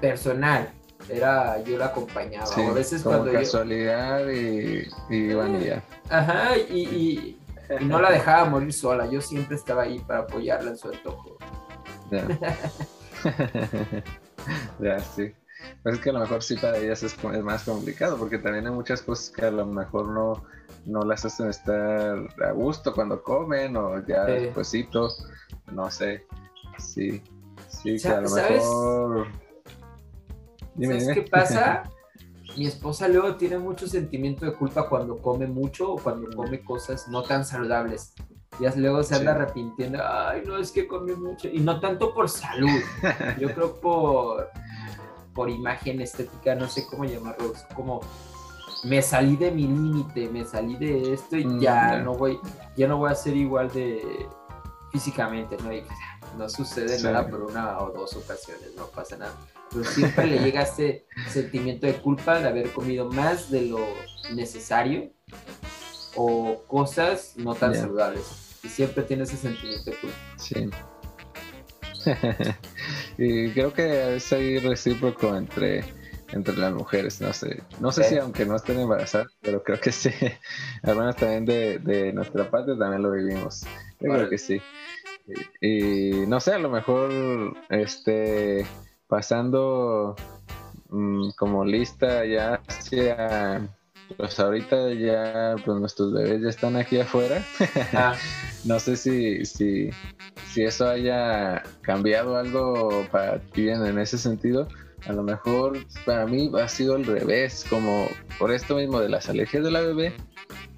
personal. 0.00 0.72
Era, 1.08 1.60
yo 1.64 1.78
la 1.78 1.86
acompañaba. 1.86 2.46
a 2.46 2.72
veces 2.72 3.02
como 3.02 3.18
cuando 3.18 3.32
casualidad 3.32 4.28
y, 4.28 4.86
y 5.10 5.34
vanidad. 5.34 5.82
Ajá, 6.08 6.56
y, 6.56 6.78
y, 6.80 7.38
no 7.84 8.00
la 8.00 8.12
dejaba 8.12 8.44
morir 8.44 8.72
sola. 8.72 9.06
Yo 9.10 9.20
siempre 9.20 9.56
estaba 9.56 9.82
ahí 9.82 9.98
para 9.98 10.20
apoyarla 10.20 10.70
en 10.70 10.76
su 10.76 10.88
antojo. 10.88 11.36
ya, 14.80 14.98
sí. 15.00 15.32
Pues 15.82 15.96
es 15.96 16.00
que 16.00 16.10
a 16.10 16.12
lo 16.12 16.20
mejor 16.20 16.42
sí 16.42 16.56
para 16.56 16.78
ellas 16.78 17.02
es, 17.02 17.16
más 17.42 17.64
complicado, 17.64 18.16
porque 18.16 18.38
también 18.38 18.66
hay 18.66 18.72
muchas 18.72 19.02
cosas 19.02 19.30
que 19.30 19.44
a 19.46 19.50
lo 19.50 19.66
mejor 19.66 20.08
no, 20.08 20.44
no 20.86 21.02
las 21.02 21.24
hacen 21.24 21.48
estar 21.48 22.18
a 22.44 22.52
gusto 22.52 22.92
cuando 22.94 23.22
comen 23.22 23.76
o 23.76 24.04
ya 24.06 24.26
sí. 24.64 24.88
no 25.72 25.90
sé. 25.90 26.26
Sí, 26.78 27.22
sí, 27.68 27.96
que 28.00 28.08
a 28.08 28.20
lo 28.20 28.30
mejor... 28.30 29.28
¿Sabes 30.80 31.08
qué 31.14 31.22
pasa? 31.22 31.82
Mi 32.56 32.66
esposa 32.66 33.08
luego 33.08 33.36
tiene 33.36 33.58
mucho 33.58 33.86
sentimiento 33.86 34.44
de 34.44 34.52
culpa 34.52 34.88
cuando 34.88 35.18
come 35.18 35.46
mucho 35.46 35.92
o 35.92 35.98
cuando 35.98 36.28
come 36.36 36.62
cosas 36.62 37.08
no 37.08 37.22
tan 37.22 37.44
saludables. 37.44 38.14
Y 38.60 38.78
luego 38.78 39.02
se 39.02 39.14
anda 39.14 39.32
arrepintiendo, 39.32 39.98
ay, 40.02 40.42
no, 40.46 40.58
es 40.58 40.70
que 40.70 40.86
comí 40.86 41.12
mucho. 41.12 41.48
Y 41.48 41.60
no 41.60 41.80
tanto 41.80 42.12
por 42.12 42.28
salud, 42.28 42.80
yo 43.40 43.52
creo 43.54 43.80
por, 43.80 44.50
por 45.34 45.50
imagen 45.50 46.00
estética, 46.00 46.54
no 46.54 46.68
sé 46.68 46.86
cómo 46.86 47.04
llamarlo, 47.04 47.52
como 47.74 48.00
me 48.84 49.00
salí 49.00 49.36
de 49.36 49.50
mi 49.50 49.62
límite, 49.62 50.28
me 50.28 50.44
salí 50.44 50.76
de 50.76 51.14
esto 51.14 51.36
y 51.36 51.60
ya 51.60 51.98
mm, 51.98 52.04
no 52.04 52.14
voy, 52.14 52.38
ya 52.76 52.88
no 52.88 52.98
voy 52.98 53.10
a 53.10 53.14
ser 53.14 53.36
igual 53.36 53.70
de 53.72 54.28
físicamente, 54.90 55.56
¿no? 55.58 55.70
no 56.36 56.48
sucede 56.48 57.00
nada 57.02 57.28
por 57.28 57.42
una 57.42 57.78
o 57.78 57.90
dos 57.90 58.14
ocasiones, 58.16 58.74
no 58.76 58.86
pasa 58.86 59.16
nada. 59.16 59.34
Pero 59.70 59.84
siempre 59.84 60.26
le 60.26 60.38
llega 60.38 60.62
este 60.62 61.06
sentimiento 61.30 61.86
de 61.86 61.94
culpa 61.94 62.38
de 62.38 62.48
haber 62.48 62.70
comido 62.72 63.08
más 63.10 63.50
de 63.50 63.62
lo 63.62 63.78
necesario 64.34 65.10
o 66.14 66.62
cosas 66.66 67.34
no 67.36 67.54
tan 67.54 67.74
saludables. 67.74 68.58
Y 68.62 68.68
siempre 68.68 69.02
tiene 69.02 69.24
ese 69.24 69.36
sentimiento 69.36 69.90
de 69.90 69.96
culpa. 69.96 70.16
Sí. 70.36 70.70
y 73.18 73.50
creo 73.50 73.72
que 73.72 74.16
es 74.16 74.32
ahí 74.32 74.58
recíproco 74.58 75.36
entre 75.36 75.84
entre 76.32 76.56
las 76.56 76.72
mujeres, 76.72 77.20
no 77.20 77.32
sé. 77.32 77.62
No 77.78 77.92
sé 77.92 78.04
si 78.04 78.16
aunque 78.16 78.46
no 78.46 78.56
estén 78.56 78.80
embarazadas, 78.80 79.28
pero 79.42 79.62
creo 79.62 79.78
que 79.78 79.92
sí. 79.92 80.10
Al 80.82 80.96
menos 80.96 81.16
también 81.16 81.44
de, 81.44 81.78
de 81.78 82.12
nuestra 82.12 82.50
parte 82.50 82.74
también 82.76 83.02
lo 83.02 83.12
vivimos. 83.12 83.64
Yo 84.00 84.10
creo 84.10 84.28
que 84.28 84.38
sí. 84.38 84.60
Y, 85.60 86.26
no 86.26 86.40
sé, 86.40 86.54
a 86.54 86.58
lo 86.58 86.70
mejor 86.70 87.56
este 87.68 88.66
pasando 89.06 90.16
mm, 90.88 91.30
como 91.36 91.64
lista 91.64 92.24
ya 92.24 92.60
hacia 92.66 93.68
pues 94.16 94.38
ahorita 94.38 94.92
ya 94.94 95.56
pues 95.64 95.78
nuestros 95.78 96.12
bebés 96.12 96.42
ya 96.42 96.48
están 96.48 96.76
aquí 96.76 96.98
afuera. 96.98 97.44
Ah. 97.92 98.14
no 98.64 98.78
sé 98.78 98.96
si, 98.96 99.44
si, 99.44 99.90
si 100.52 100.62
eso 100.62 100.88
haya 100.88 101.62
cambiado 101.80 102.36
algo 102.36 103.06
para 103.10 103.38
ti 103.38 103.68
en 103.68 103.98
ese 103.98 104.18
sentido 104.18 104.68
a 105.06 105.12
lo 105.12 105.22
mejor 105.22 105.78
para 106.04 106.26
mí 106.26 106.50
ha 106.60 106.68
sido 106.68 106.94
al 106.94 107.04
revés, 107.04 107.66
como 107.68 108.08
por 108.38 108.52
esto 108.52 108.76
mismo 108.76 109.00
de 109.00 109.08
las 109.08 109.28
alergias 109.28 109.64
de 109.64 109.70
la 109.70 109.80
bebé, 109.80 110.14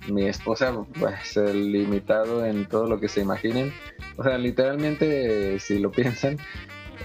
mi 0.09 0.27
esposa 0.27 0.73
va 1.03 1.11
a 1.11 1.25
ser 1.25 1.55
limitado 1.55 2.45
en 2.45 2.67
todo 2.67 2.87
lo 2.87 3.01
que 3.01 3.09
se 3.09 3.21
imaginen. 3.21 3.73
O 4.17 4.23
sea, 4.23 4.39
literalmente, 4.39 5.59
si 5.61 5.79
lo 5.79 5.91
piensan, 5.91 6.39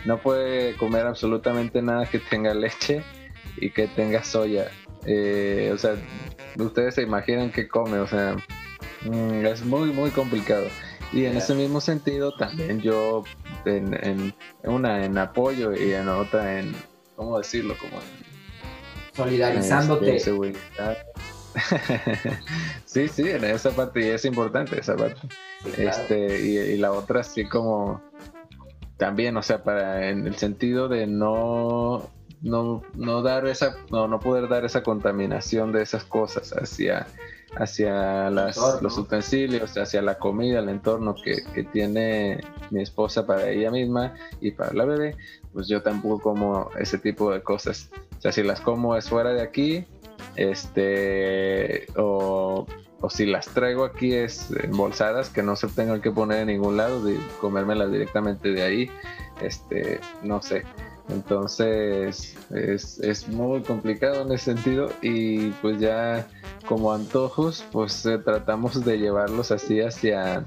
no 0.05 0.21
puede 0.21 0.75
comer 0.75 1.07
absolutamente 1.07 1.82
nada 1.82 2.05
que 2.05 2.19
tenga 2.19 2.53
leche 2.53 3.03
y 3.57 3.71
que 3.71 3.88
tenga 3.88 4.23
soya. 4.23 4.69
Eh, 5.05 5.71
o 5.73 5.77
sea, 5.77 5.95
ustedes 6.57 6.95
se 6.95 7.03
imaginan 7.03 7.51
que 7.51 7.67
come, 7.67 7.99
o 7.99 8.07
sea, 8.07 8.35
mm, 9.05 9.45
es 9.45 9.63
muy, 9.63 9.91
muy 9.91 10.11
complicado. 10.11 10.67
Y 11.11 11.25
en 11.25 11.37
ese 11.37 11.55
mismo 11.55 11.81
sentido, 11.81 12.35
también 12.35 12.81
yo, 12.81 13.23
en, 13.65 13.93
en, 14.05 14.33
una 14.63 15.05
en 15.05 15.17
apoyo 15.17 15.73
y 15.73 15.93
en 15.93 16.07
otra 16.07 16.59
en, 16.59 16.75
¿cómo 17.15 17.37
decirlo? 17.39 17.75
Como 17.79 17.99
solidarizándote. 19.15 20.15
Este, 20.15 20.31
sí, 22.85 23.07
sí, 23.07 23.29
en 23.29 23.43
esa 23.43 23.71
parte 23.71 24.05
y 24.05 24.09
es 24.09 24.23
importante 24.25 24.79
esa 24.79 24.95
parte. 24.95 25.19
Este, 25.77 26.39
y, 26.39 26.77
la 26.77 26.91
otra 26.91 27.23
sí 27.23 27.45
como 27.45 28.01
también, 28.97 29.35
o 29.35 29.41
sea, 29.41 29.63
para 29.63 30.09
en 30.09 30.27
el 30.27 30.35
sentido 30.35 30.87
de 30.87 31.07
no 31.07 32.09
no, 32.41 32.83
no 32.93 33.21
dar 33.21 33.47
esa, 33.47 33.75
no, 33.91 34.07
no 34.07 34.19
poder 34.19 34.47
dar 34.47 34.65
esa 34.65 34.83
contaminación 34.83 35.71
de 35.71 35.81
esas 35.81 36.03
cosas 36.03 36.53
hacia, 36.53 37.07
hacia 37.57 38.29
los 38.29 38.97
utensilios, 38.97 39.77
hacia 39.77 40.01
la 40.01 40.17
comida, 40.17 40.59
el 40.59 40.69
entorno 40.69 41.15
que, 41.15 41.43
que, 41.53 41.63
tiene 41.63 42.41
mi 42.71 42.81
esposa 42.81 43.25
para 43.25 43.49
ella 43.49 43.71
misma 43.71 44.13
y 44.39 44.51
para 44.51 44.73
la 44.73 44.85
bebé, 44.85 45.17
pues 45.53 45.67
yo 45.67 45.81
tampoco 45.81 46.21
como 46.21 46.69
ese 46.79 46.97
tipo 46.97 47.31
de 47.31 47.41
cosas. 47.41 47.89
O 48.17 48.21
sea, 48.21 48.31
si 48.31 48.43
las 48.43 48.61
como 48.61 48.95
es 48.95 49.09
fuera 49.09 49.33
de 49.33 49.41
aquí, 49.41 49.85
este, 50.35 51.87
o, 51.97 52.65
o 53.01 53.09
si 53.09 53.25
las 53.25 53.47
traigo 53.47 53.83
aquí 53.83 54.13
es 54.13 54.51
embolsadas, 54.63 55.29
que 55.29 55.43
no 55.43 55.55
se 55.55 55.67
tengan 55.67 56.01
que 56.01 56.11
poner 56.11 56.41
en 56.41 56.47
ningún 56.47 56.77
lado, 56.77 57.03
de 57.03 57.17
comérmelas 57.39 57.91
directamente 57.91 58.49
de 58.49 58.61
ahí, 58.61 58.91
este, 59.41 59.99
no 60.23 60.41
sé. 60.41 60.63
Entonces 61.10 62.36
es, 62.51 62.99
es, 62.99 63.28
muy 63.28 63.62
complicado 63.64 64.22
en 64.22 64.32
ese 64.32 64.53
sentido 64.53 64.91
y 65.01 65.49
pues 65.62 65.80
ya 65.80 66.28
como 66.68 66.93
antojos 66.93 67.66
pues 67.72 68.05
eh, 68.05 68.20
tratamos 68.20 68.84
de 68.86 68.99
llevarlos 68.99 69.51
así 69.51 69.82
hacia, 69.82 70.45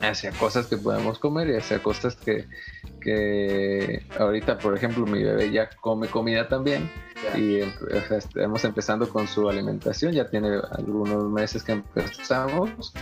hacia 0.00 0.30
cosas 0.32 0.66
que 0.66 0.78
podemos 0.78 1.18
comer 1.18 1.48
y 1.50 1.56
hacia 1.56 1.82
cosas 1.82 2.16
que, 2.16 2.46
que 3.02 4.02
ahorita 4.18 4.58
por 4.58 4.74
ejemplo 4.76 5.04
mi 5.04 5.22
bebé 5.22 5.50
ya 5.50 5.68
come 5.80 6.08
comida 6.08 6.48
también 6.48 6.90
y 7.36 7.58
estamos 8.10 8.64
empezando 8.64 9.06
con 9.10 9.28
su 9.28 9.46
alimentación, 9.46 10.14
ya 10.14 10.30
tiene 10.30 10.58
algunos 10.72 11.28
meses 11.30 11.62
que 11.62 11.72
empezamos 11.72 12.94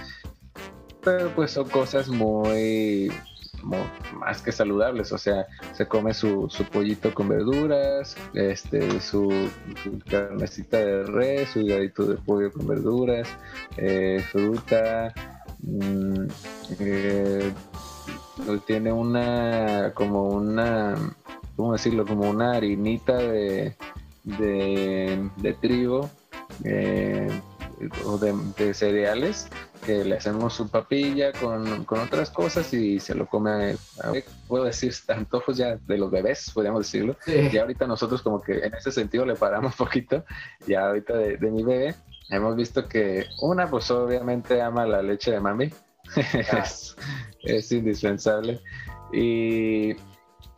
pero 1.03 1.31
pues 1.35 1.53
son 1.53 1.69
cosas 1.69 2.09
muy 2.09 3.13
más 3.63 4.43
que 4.43 4.53
saludables, 4.53 5.13
o 5.13 5.19
sea, 5.19 5.47
se 5.75 5.87
come 5.87 6.15
su, 6.15 6.49
su 6.49 6.65
pollito 6.65 7.15
con 7.15 7.29
verduras, 7.29 8.17
este, 8.35 9.01
su, 9.01 9.51
carnecita 10.09 10.79
de 10.79 11.05
res, 11.05 11.51
su 11.51 11.61
higadito 11.61 12.05
de 12.05 12.17
pollo 12.17 12.53
con 12.53 12.67
verduras, 12.67 13.29
eh, 13.77 14.23
fruta, 14.31 15.13
mm, 15.61 16.27
eh, 16.81 17.53
tiene 18.67 18.93
una, 18.93 19.93
como 19.95 20.29
una, 20.29 20.95
¿cómo 21.57 21.73
decirlo? 21.73 22.07
Como 22.07 22.31
una 22.31 22.53
harinita 22.53 23.17
de, 23.17 23.75
de, 24.25 25.57
trigo. 25.61 26.11
Eh, 26.65 27.29
o 28.05 28.19
de, 28.19 28.75
cereales 28.75 29.49
que 29.85 30.05
le 30.05 30.17
hacemos 30.17 30.55
su 30.55 30.69
papilla 30.69 31.33
con, 31.33 31.87
otras 31.89 32.31
cosas 32.31 32.73
y 32.73 32.99
se 33.01 33.15
lo 33.15 33.27
come, 33.27 33.77
puedo 34.47 34.65
decir, 34.65 34.93
antojos 35.09 35.57
ya 35.57 35.77
de 35.77 35.99
los 35.99 36.11
bebés, 36.11 36.51
podríamos 36.53 36.81
decirlo. 36.81 37.17
y 37.27 37.51
Ya 37.51 37.63
ahorita 37.63 37.87
nosotros 37.87 38.23
como 38.23 38.41
que 38.41 38.59
en 38.59 38.75
ese 38.75 38.93
sentido 38.93 39.25
le 39.25 39.35
paramos 39.35 39.73
un 39.73 39.79
poquito, 39.87 40.25
ya 40.67 40.87
ahorita 40.87 41.17
de, 41.17 41.51
mi 41.51 41.63
bebé, 41.63 41.95
hemos 42.31 42.57
visto 42.57 42.89
que 42.89 43.27
una 43.41 43.69
pues 43.69 43.91
obviamente 43.91 44.61
ama 44.61 44.87
la 44.87 45.03
leche 45.03 45.31
de 45.31 45.41
mami, 45.41 45.73
es, 46.17 46.97
es 47.43 47.73
indispensable. 47.73 48.61
Y 49.13 49.95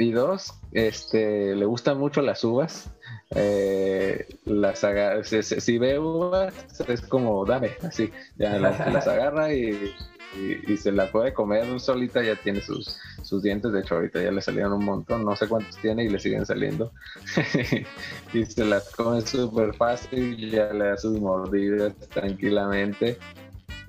y 0.00 0.12
dos, 0.12 0.54
este, 0.72 1.54
le 1.54 1.66
gustan 1.66 1.98
mucho 1.98 2.22
las 2.22 2.42
uvas. 2.42 2.90
Eh, 3.34 4.26
las 4.46 4.84
si, 5.42 5.78
ve 5.78 5.98
uvas, 5.98 6.54
es 6.88 7.02
como, 7.02 7.44
dame, 7.44 7.72
así, 7.82 8.10
ya 8.36 8.58
las, 8.58 9.06
agarra 9.06 9.52
y, 9.52 9.92
se 10.78 10.90
la 10.90 11.12
puede 11.12 11.34
comer 11.34 11.78
solita, 11.78 12.22
ya 12.22 12.34
tiene 12.34 12.62
sus, 12.62 12.98
sus 13.22 13.42
dientes, 13.42 13.72
de 13.72 13.80
hecho 13.80 13.96
ahorita 13.96 14.22
ya 14.22 14.30
le 14.30 14.40
salieron 14.40 14.72
un 14.72 14.84
montón, 14.84 15.24
no 15.24 15.36
sé 15.36 15.46
cuántos 15.48 15.76
tiene 15.76 16.04
y 16.04 16.08
le 16.08 16.18
siguen 16.18 16.46
saliendo. 16.46 16.92
y 18.32 18.46
se 18.46 18.64
las 18.64 18.88
come 18.94 19.20
súper 19.20 19.74
fácil, 19.74 20.50
ya 20.50 20.72
le 20.72 20.86
da 20.86 20.96
sus 20.96 21.20
mordidas 21.20 21.94
tranquilamente 22.08 23.18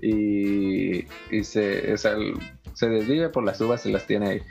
y, 0.01 1.05
se, 1.43 1.97
se 1.97 2.89
desvive 2.89 3.30
por 3.30 3.45
las 3.45 3.62
uvas, 3.62 3.86
y 3.86 3.93
las 3.93 4.05
tiene 4.05 4.30
ahí. 4.30 4.41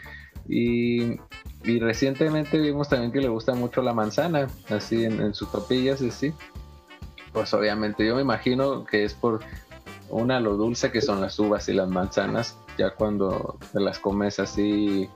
Y 0.49 1.19
y 1.63 1.79
recientemente 1.79 2.59
vimos 2.59 2.89
también 2.89 3.13
que 3.13 3.21
le 3.21 3.29
gusta 3.29 3.55
mucho 3.55 3.83
la 3.83 3.93
manzana, 3.93 4.49
así 4.69 5.05
en, 5.05 5.35
sus 5.35 5.49
papillas, 5.49 6.01
así. 6.01 6.33
Pues 7.33 7.53
obviamente 7.53 8.07
yo 8.07 8.17
me 8.17 8.23
imagino 8.23 8.85
que 8.85 9.05
es 9.05 9.15
por 9.15 9.41
una 10.09 10.41
lo 10.41 10.57
dulce 10.57 10.91
que 10.91 11.01
son 11.01 11.21
las 11.21 11.39
uvas 11.39 11.69
y 11.69 11.75
las 11.75 11.89
manzanas, 11.89 12.57
ya 12.79 12.95
cuando 12.95 13.59
te 13.73 13.81
las 13.81 13.99
comes 13.99 14.41
así, 14.41 15.09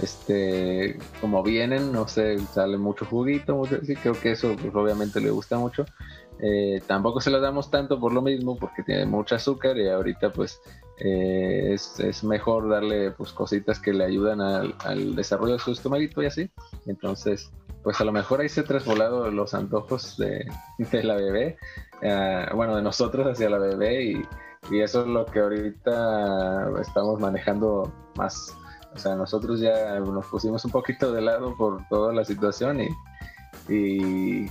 este, 0.00 0.98
como 1.20 1.42
vienen, 1.42 1.92
no 1.92 2.06
sé, 2.06 2.38
sale 2.38 2.78
mucho 2.78 3.04
juguito, 3.04 3.56
mucho, 3.56 3.78
sí, 3.84 3.96
creo 3.96 4.14
que 4.14 4.32
eso 4.32 4.54
pues, 4.60 4.74
obviamente 4.74 5.20
le 5.20 5.30
gusta 5.30 5.58
mucho. 5.58 5.84
Eh, 6.40 6.80
tampoco 6.86 7.20
se 7.20 7.30
las 7.30 7.42
damos 7.42 7.70
tanto 7.70 7.98
por 7.98 8.12
lo 8.12 8.22
mismo, 8.22 8.56
porque 8.56 8.84
tiene 8.84 9.04
mucho 9.06 9.34
azúcar 9.34 9.76
y 9.76 9.88
ahorita 9.88 10.32
pues 10.32 10.60
eh, 11.00 11.74
es, 11.74 12.24
mejor 12.24 12.68
darle 12.68 13.12
pues 13.12 13.32
cositas 13.32 13.78
que 13.78 13.92
le 13.92 14.04
ayudan 14.04 14.40
al, 14.40 15.14
desarrollo 15.14 15.54
de 15.54 15.58
su 15.58 15.72
estomaguito 15.72 16.22
y 16.22 16.26
así. 16.26 16.50
Entonces, 16.86 17.50
pues 17.82 18.00
a 18.00 18.04
lo 18.04 18.12
mejor 18.12 18.40
ahí 18.40 18.48
se 18.48 18.62
trasvolado 18.62 19.30
los 19.30 19.54
antojos 19.54 20.16
de, 20.16 20.46
la 21.04 21.14
bebé, 21.14 21.56
eh, 22.02 22.46
bueno, 22.54 22.76
de 22.76 22.82
nosotros 22.82 23.26
hacia 23.26 23.48
la 23.48 23.58
bebé 23.58 24.04
y, 24.04 24.22
eso 24.72 25.02
es 25.02 25.06
lo 25.06 25.24
que 25.24 25.38
ahorita 25.38 26.80
estamos 26.80 27.20
manejando 27.20 27.92
más. 28.16 28.54
O 28.92 28.98
sea, 28.98 29.14
nosotros 29.14 29.60
ya 29.60 30.00
nos 30.00 30.26
pusimos 30.26 30.64
un 30.64 30.72
poquito 30.72 31.12
de 31.12 31.22
lado 31.22 31.56
por 31.56 31.86
toda 31.88 32.12
la 32.12 32.24
situación 32.24 32.80
y, 32.80 32.88
y, 33.72 34.50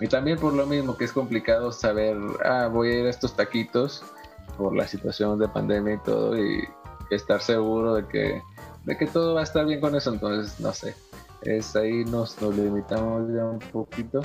y 0.00 0.08
también 0.08 0.38
por 0.38 0.52
lo 0.52 0.66
mismo 0.66 0.96
que 0.96 1.04
es 1.04 1.12
complicado 1.12 1.70
saber, 1.70 2.16
ah, 2.44 2.68
voy 2.70 2.90
a 2.90 3.00
ir 3.00 3.06
a 3.06 3.10
estos 3.10 3.36
taquitos 3.36 4.02
por 4.56 4.74
la 4.74 4.86
situación 4.86 5.38
de 5.38 5.48
pandemia 5.48 5.94
y 5.94 5.98
todo 5.98 6.36
y 6.36 6.64
estar 7.10 7.40
seguro 7.40 7.94
de 7.94 8.06
que, 8.06 8.42
de 8.84 8.96
que 8.96 9.06
todo 9.06 9.34
va 9.34 9.40
a 9.40 9.44
estar 9.44 9.66
bien 9.66 9.80
con 9.80 9.94
eso. 9.94 10.12
Entonces, 10.12 10.60
no 10.60 10.72
sé, 10.72 10.94
es 11.42 11.76
ahí 11.76 12.04
nos, 12.04 12.40
nos 12.40 12.56
limitamos 12.56 13.32
ya 13.32 13.44
un 13.44 13.58
poquito. 13.58 14.20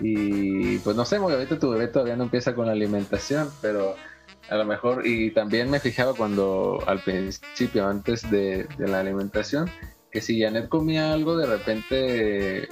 Y 0.00 0.78
pues 0.78 0.96
no 0.96 1.04
sé, 1.04 1.16
ahorita 1.16 1.58
tu 1.58 1.70
bebé 1.70 1.88
todavía 1.88 2.16
no 2.16 2.24
empieza 2.24 2.54
con 2.54 2.66
la 2.66 2.72
alimentación, 2.72 3.50
pero 3.60 3.94
a 4.48 4.56
lo 4.56 4.64
mejor, 4.64 5.06
y 5.06 5.30
también 5.30 5.70
me 5.70 5.78
fijaba 5.78 6.14
cuando 6.14 6.82
al 6.86 7.00
principio, 7.02 7.86
antes 7.86 8.28
de, 8.30 8.66
la 8.78 9.00
alimentación, 9.00 9.70
que 10.10 10.20
si 10.20 10.40
Janet 10.40 10.68
comía 10.68 11.12
algo, 11.12 11.36
de 11.36 11.46
repente, 11.46 12.62
eh, 12.64 12.68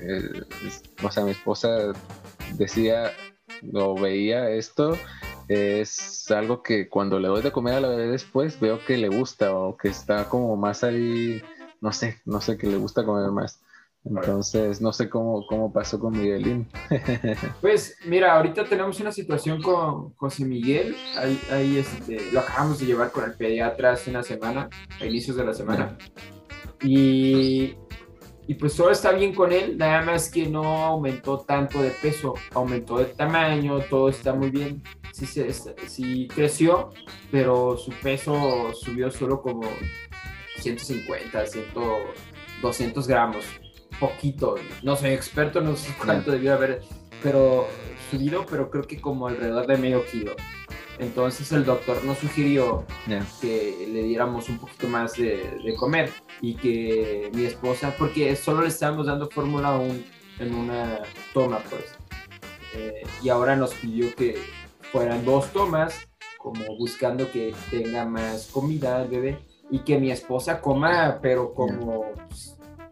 eh, 0.00 0.42
o 1.02 1.10
sea, 1.10 1.24
mi 1.24 1.32
esposa 1.32 1.92
decía 2.54 3.12
o 3.74 4.00
veía 4.00 4.50
esto 4.50 4.96
es 5.48 6.30
algo 6.30 6.62
que 6.62 6.88
cuando 6.88 7.18
le 7.18 7.28
doy 7.28 7.42
de 7.42 7.52
comer 7.52 7.74
a 7.74 7.80
la 7.80 7.88
bebé 7.88 8.08
después 8.08 8.58
veo 8.60 8.84
que 8.84 8.96
le 8.96 9.08
gusta 9.08 9.54
o 9.54 9.76
que 9.76 9.88
está 9.88 10.28
como 10.28 10.56
más 10.56 10.84
ahí, 10.84 11.42
no 11.80 11.92
sé, 11.92 12.20
no 12.24 12.40
sé, 12.40 12.56
que 12.56 12.66
le 12.66 12.76
gusta 12.76 13.04
comer 13.04 13.30
más. 13.30 13.60
Entonces, 14.04 14.82
no 14.82 14.92
sé 14.92 15.08
cómo, 15.08 15.46
cómo 15.46 15.72
pasó 15.72 15.98
con 15.98 16.12
Miguelín. 16.12 16.68
pues 17.62 17.96
mira, 18.04 18.36
ahorita 18.36 18.64
tenemos 18.64 19.00
una 19.00 19.10
situación 19.10 19.62
con 19.62 20.12
José 20.14 20.44
Miguel. 20.44 20.94
Ahí, 21.16 21.40
ahí 21.50 21.78
este, 21.78 22.30
lo 22.30 22.40
acabamos 22.40 22.78
de 22.80 22.86
llevar 22.86 23.12
con 23.12 23.24
el 23.24 23.32
pediatra 23.32 23.92
hace 23.92 24.10
una 24.10 24.22
semana, 24.22 24.68
a 25.00 25.06
inicios 25.06 25.36
de 25.36 25.44
la 25.44 25.54
semana. 25.54 25.96
Y, 26.82 27.76
y 28.46 28.54
pues 28.54 28.76
todo 28.76 28.90
está 28.90 29.12
bien 29.12 29.34
con 29.34 29.52
él, 29.52 29.78
nada 29.78 30.02
más 30.02 30.30
que 30.30 30.46
no 30.46 30.64
aumentó 30.64 31.38
tanto 31.38 31.82
de 31.82 31.90
peso, 31.90 32.34
aumentó 32.52 32.98
de 32.98 33.06
tamaño, 33.06 33.80
todo 33.88 34.08
está 34.08 34.34
muy 34.34 34.50
bien. 34.50 34.82
Sí, 35.12 35.26
sí 35.86 36.28
creció, 36.34 36.90
pero 37.30 37.76
su 37.76 37.92
peso 37.92 38.72
subió 38.74 39.10
solo 39.10 39.40
como 39.40 39.62
150, 40.58 41.46
100, 41.46 41.64
200 42.60 43.06
gramos 43.06 43.44
poquito, 43.98 44.56
no 44.82 44.96
soy 44.96 45.10
experto, 45.10 45.60
no 45.60 45.76
sé 45.76 45.94
cuánto 46.02 46.32
debió 46.32 46.54
haber, 46.54 46.82
pero 47.22 47.66
subido, 48.10 48.44
pero 48.46 48.70
creo 48.70 48.84
que 48.84 49.00
como 49.00 49.28
alrededor 49.28 49.66
de 49.66 49.76
medio 49.76 50.04
kilo. 50.06 50.34
Entonces 50.98 51.50
el 51.52 51.64
doctor 51.64 52.04
nos 52.04 52.18
sugirió 52.18 52.84
que 53.40 53.88
le 53.90 54.02
diéramos 54.04 54.48
un 54.48 54.58
poquito 54.58 54.88
más 54.88 55.14
de, 55.16 55.74
comer 55.78 56.10
y 56.40 56.54
que 56.54 57.30
mi 57.34 57.44
esposa, 57.44 57.94
porque 57.98 58.36
solo 58.36 58.62
le 58.62 58.68
estábamos 58.68 59.06
dando 59.06 59.28
Fórmula 59.28 59.76
1 59.76 59.94
en 60.40 60.54
una 60.54 61.00
toma, 61.32 61.58
pues. 61.70 61.84
Eh, 62.76 63.02
y 63.22 63.28
ahora 63.28 63.56
nos 63.56 63.74
pidió 63.74 64.14
que 64.14 64.38
fueran 64.92 65.24
dos 65.24 65.52
tomas, 65.52 66.08
como 66.38 66.76
buscando 66.76 67.30
que 67.30 67.54
tenga 67.70 68.04
más 68.04 68.48
comida 68.52 69.02
el 69.02 69.08
bebé 69.08 69.38
y 69.70 69.80
que 69.80 69.98
mi 69.98 70.10
esposa 70.10 70.60
coma, 70.60 71.18
pero 71.22 71.54
como 71.54 72.12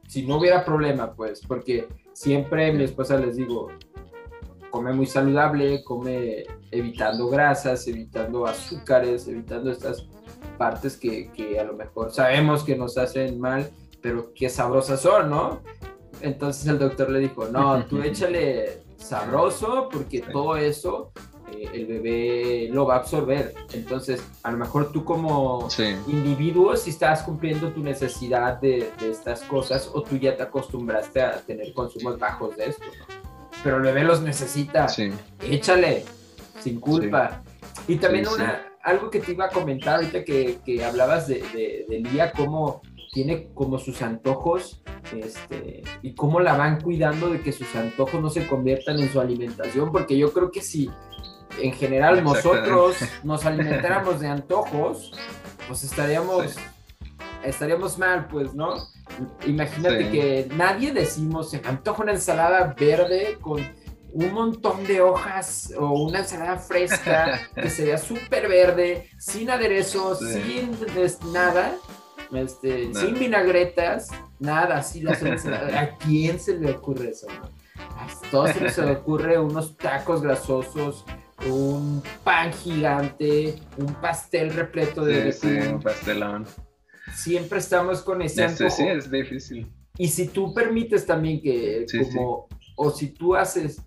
si 0.08 0.26
no 0.26 0.38
hubiera 0.38 0.64
problema, 0.64 1.14
pues, 1.14 1.40
porque 1.46 1.86
siempre 2.12 2.72
mi 2.72 2.84
esposa 2.84 3.16
les 3.18 3.36
digo, 3.36 3.68
come 4.70 4.92
muy 4.92 5.06
saludable, 5.06 5.84
come 5.84 6.44
evitando 6.72 7.28
grasas, 7.28 7.86
evitando 7.86 8.46
azúcares, 8.46 9.28
evitando 9.28 9.70
estas 9.70 10.06
partes 10.58 10.96
que, 10.96 11.30
que 11.32 11.60
a 11.60 11.64
lo 11.64 11.74
mejor 11.74 12.12
sabemos 12.12 12.64
que 12.64 12.74
nos 12.76 12.98
hacen 12.98 13.38
mal, 13.38 13.70
pero 14.00 14.32
que 14.34 14.48
sabrosas 14.48 15.00
son, 15.00 15.30
¿no? 15.30 15.62
Entonces 16.20 16.66
el 16.66 16.78
doctor 16.78 17.10
le 17.10 17.20
dijo, 17.20 17.46
no, 17.46 17.84
tú 17.86 18.02
échale 18.02 18.82
sabroso 18.96 19.88
porque 19.92 20.20
todo 20.20 20.56
eso 20.56 21.12
eh, 21.52 21.68
el 21.72 21.86
bebé 21.86 22.68
lo 22.72 22.86
va 22.86 22.94
a 22.94 22.98
absorber. 22.98 23.54
Entonces, 23.72 24.22
a 24.42 24.50
lo 24.50 24.58
mejor 24.58 24.92
tú 24.92 25.04
como 25.04 25.68
individuo, 26.06 26.76
si 26.76 26.90
estás 26.90 27.22
cumpliendo 27.22 27.72
tu 27.72 27.80
necesidad 27.80 28.60
de, 28.60 28.90
estas 29.02 29.42
cosas 29.42 29.90
o 29.92 30.02
tú 30.02 30.16
ya 30.16 30.36
te 30.36 30.42
acostumbraste 30.42 31.22
a 31.22 31.40
tener 31.40 31.72
consumos 31.74 32.18
bajos 32.18 32.56
de 32.56 32.66
esto, 32.66 32.84
Pero 33.62 33.76
el 33.76 33.82
bebé 33.82 34.04
los 34.04 34.22
necesita. 34.22 34.86
Échale, 35.40 36.04
sin 36.62 36.80
culpa. 36.80 37.42
Y 37.88 37.96
también 37.96 38.26
una, 38.28 38.72
algo 38.82 39.10
que 39.10 39.20
te 39.20 39.32
iba 39.32 39.46
a 39.46 39.48
comentar 39.48 39.96
ahorita 39.96 40.24
que, 40.24 40.58
que 40.64 40.84
hablabas 40.84 41.26
de, 41.26 41.42
de, 41.52 41.86
de 41.88 42.00
Lía, 42.00 42.32
cómo 42.32 42.82
tiene 43.12 43.48
como 43.52 43.78
sus 43.78 44.00
antojos 44.00 44.82
este, 45.14 45.82
y 46.00 46.14
cómo 46.14 46.40
la 46.40 46.56
van 46.56 46.80
cuidando 46.80 47.28
de 47.28 47.42
que 47.42 47.52
sus 47.52 47.74
antojos 47.76 48.20
no 48.20 48.30
se 48.30 48.46
conviertan 48.46 48.98
en 48.98 49.12
su 49.12 49.20
alimentación, 49.20 49.92
porque 49.92 50.16
yo 50.16 50.32
creo 50.32 50.50
que 50.50 50.62
si 50.62 50.90
en 51.60 51.72
general 51.72 52.24
nosotros 52.24 52.96
nos 53.22 53.44
alimentáramos 53.44 54.20
de 54.20 54.28
antojos, 54.28 55.12
pues 55.68 55.84
estaríamos, 55.84 56.56
estaríamos 57.44 57.98
mal, 57.98 58.28
pues, 58.28 58.54
¿no? 58.54 58.76
Imagínate 59.46 60.10
que 60.10 60.48
nadie 60.56 60.92
decimos, 60.92 61.50
se 61.50 61.60
antoja 61.64 62.02
una 62.02 62.12
ensalada 62.12 62.74
verde 62.78 63.36
con 63.42 63.60
un 64.12 64.32
montón 64.32 64.84
de 64.84 65.00
hojas 65.00 65.72
o 65.78 66.04
una 66.04 66.20
ensalada 66.20 66.58
fresca 66.58 67.40
que 67.54 67.70
sería 67.70 67.98
súper 67.98 68.48
verde, 68.48 69.08
sin 69.18 69.50
aderezos, 69.50 70.20
sin 70.20 70.76
nada, 71.32 71.74
este, 72.32 72.92
sin 72.94 73.18
vinagretas, 73.18 74.08
nada, 74.38 74.78
así 74.78 75.04
¿A 75.06 75.96
quién 75.98 76.38
se 76.38 76.58
le 76.58 76.72
ocurre 76.72 77.10
eso? 77.10 77.26
A 77.76 78.06
todos 78.30 78.50
se 78.50 78.60
les 78.60 78.78
ocurre 78.78 79.38
unos 79.38 79.76
tacos 79.76 80.22
grasosos, 80.22 81.04
un 81.46 82.02
pan 82.24 82.52
gigante, 82.52 83.58
un 83.76 83.94
pastel 83.94 84.52
repleto 84.52 85.04
de... 85.04 85.32
Sí, 85.32 85.48
sí, 85.48 85.68
un 85.68 85.80
pastelón. 85.80 86.46
Siempre 87.14 87.58
estamos 87.58 88.02
con 88.02 88.22
ese 88.22 88.44
antojo. 88.44 88.70
Sí, 88.70 88.86
es 88.86 89.10
difícil. 89.10 89.72
Y 89.98 90.08
si 90.08 90.28
tú 90.28 90.54
permites 90.54 91.04
también 91.04 91.40
que, 91.40 91.86
como, 92.14 92.48
o 92.76 92.90
si 92.90 93.08
tú 93.08 93.34
haces, 93.34 93.82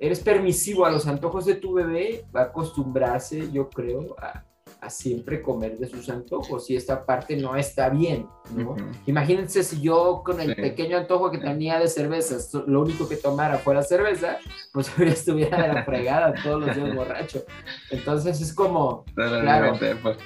eres 0.00 0.20
permisivo 0.20 0.86
a 0.86 0.90
los 0.90 1.06
antojos 1.06 1.44
de 1.44 1.54
tu 1.54 1.74
bebé, 1.74 2.24
va 2.34 2.40
a 2.40 2.44
acostumbrarse, 2.44 3.52
yo 3.52 3.68
creo, 3.68 4.16
a, 4.18 4.44
a 4.80 4.88
siempre 4.88 5.42
comer 5.42 5.78
de 5.78 5.88
sus 5.88 6.08
antojos 6.08 6.70
y 6.70 6.76
esta 6.76 7.04
parte 7.04 7.36
no 7.36 7.54
está 7.54 7.90
bien, 7.90 8.26
¿no? 8.54 8.76
Imagínense 9.06 9.62
si 9.62 9.80
yo 9.80 10.22
con 10.24 10.40
el 10.40 10.56
pequeño 10.56 10.96
antojo 10.96 11.30
que 11.30 11.38
tenía 11.38 11.78
de 11.78 11.88
cerveza, 11.88 12.36
lo 12.66 12.80
único 12.80 13.06
que 13.06 13.16
tomara 13.16 13.58
fuera 13.58 13.82
cerveza, 13.82 14.38
pues 14.72 14.90
estuviera 14.98 15.60
de 15.62 15.68
la 15.68 15.84
fregada 15.84 16.32
todos 16.42 16.64
los 16.64 16.74
días 16.74 16.94
borracho. 16.94 17.42
Entonces 17.90 18.40
es 18.40 18.54
como, 18.54 19.04
claro, 19.14 19.78
pues, 19.78 20.16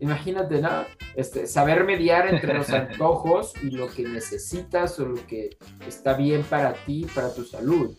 imagínate, 0.00 0.60
¿no? 0.60 0.84
Este, 1.14 1.46
saber 1.46 1.84
mediar 1.84 2.26
entre 2.28 2.52
los 2.54 2.68
antojos 2.70 3.54
y 3.62 3.70
lo 3.70 3.88
que 3.88 4.02
necesitas 4.02 4.98
o 5.00 5.06
lo 5.06 5.26
que 5.26 5.56
está 5.86 6.12
bien 6.14 6.42
para 6.42 6.74
ti, 6.74 7.06
para 7.14 7.32
tu 7.32 7.44
salud. 7.44 7.96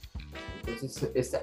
Entonces 0.65 1.39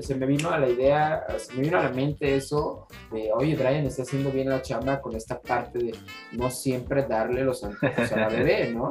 se 0.00 0.14
me 0.14 0.26
vino 0.26 0.50
a 0.50 0.58
la 0.58 0.68
idea, 0.68 1.24
se 1.38 1.54
me 1.54 1.62
vino 1.62 1.78
a 1.78 1.84
la 1.84 1.90
mente 1.90 2.36
eso 2.36 2.88
de, 3.12 3.30
oye, 3.32 3.54
Brian 3.54 3.86
está 3.86 4.02
haciendo 4.02 4.30
bien 4.30 4.48
la 4.48 4.62
chamba 4.62 5.00
con 5.00 5.14
esta 5.14 5.40
parte 5.40 5.78
de 5.78 5.94
no 6.32 6.50
siempre 6.50 7.06
darle 7.06 7.44
los 7.44 7.62
antojos 7.62 8.12
a 8.12 8.16
la 8.16 8.28
bebé, 8.28 8.72
¿no? 8.72 8.90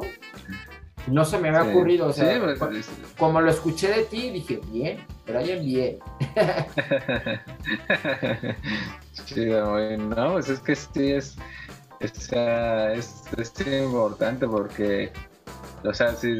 No 1.06 1.24
se 1.26 1.38
me 1.38 1.50
había 1.50 1.70
ocurrido, 1.70 2.06
o 2.06 2.12
sea, 2.12 2.40
pues, 2.58 2.88
como 3.18 3.40
lo 3.40 3.50
escuché 3.50 3.88
de 3.88 4.04
ti, 4.04 4.30
dije, 4.30 4.60
bien, 4.72 5.04
Brian, 5.26 5.62
bien. 5.62 5.98
sí, 9.26 9.44
no, 9.44 10.32
pues 10.32 10.48
es 10.48 10.60
que 10.60 10.74
sí 10.74 11.12
es, 11.12 11.36
es, 12.00 12.32
es, 13.36 13.66
importante 13.66 14.48
porque, 14.48 15.12
o 15.84 15.92
sea, 15.92 16.14
sí, 16.14 16.32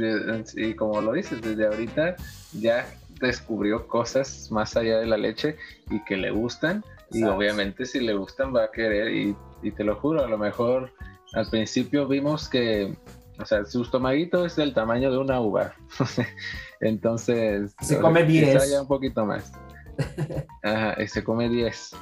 y 0.54 0.74
como 0.74 1.02
lo 1.02 1.12
dices, 1.12 1.42
desde 1.42 1.66
ahorita 1.66 2.16
ya 2.54 2.86
descubrió 3.26 3.86
cosas 3.86 4.50
más 4.50 4.76
allá 4.76 4.98
de 4.98 5.06
la 5.06 5.16
leche 5.16 5.56
y 5.90 6.02
que 6.04 6.16
le 6.16 6.30
gustan. 6.30 6.84
Y 7.10 7.22
obviamente 7.24 7.84
si 7.86 8.00
le 8.00 8.14
gustan 8.14 8.54
va 8.54 8.64
a 8.64 8.70
querer 8.70 9.12
y, 9.12 9.36
te 9.76 9.84
lo 9.84 9.96
juro, 9.96 10.24
a 10.24 10.28
lo 10.28 10.36
mejor 10.36 10.92
al 11.32 11.48
principio 11.48 12.06
vimos 12.06 12.48
que, 12.48 12.96
o 13.40 13.46
sea, 13.46 13.64
su 13.64 13.82
estomaguito 13.82 14.44
es 14.44 14.56
del 14.56 14.74
tamaño 14.74 15.10
de 15.10 15.18
una 15.18 15.40
uva. 15.40 15.74
Entonces... 16.80 17.74
Se 17.80 17.98
come 17.98 18.24
10. 18.24 18.80
un 18.80 18.88
poquito 18.88 19.24
más. 19.24 19.52
Ajá, 20.62 21.00
y 21.02 21.06
se 21.06 21.24
come 21.24 21.48
10. 21.48 21.96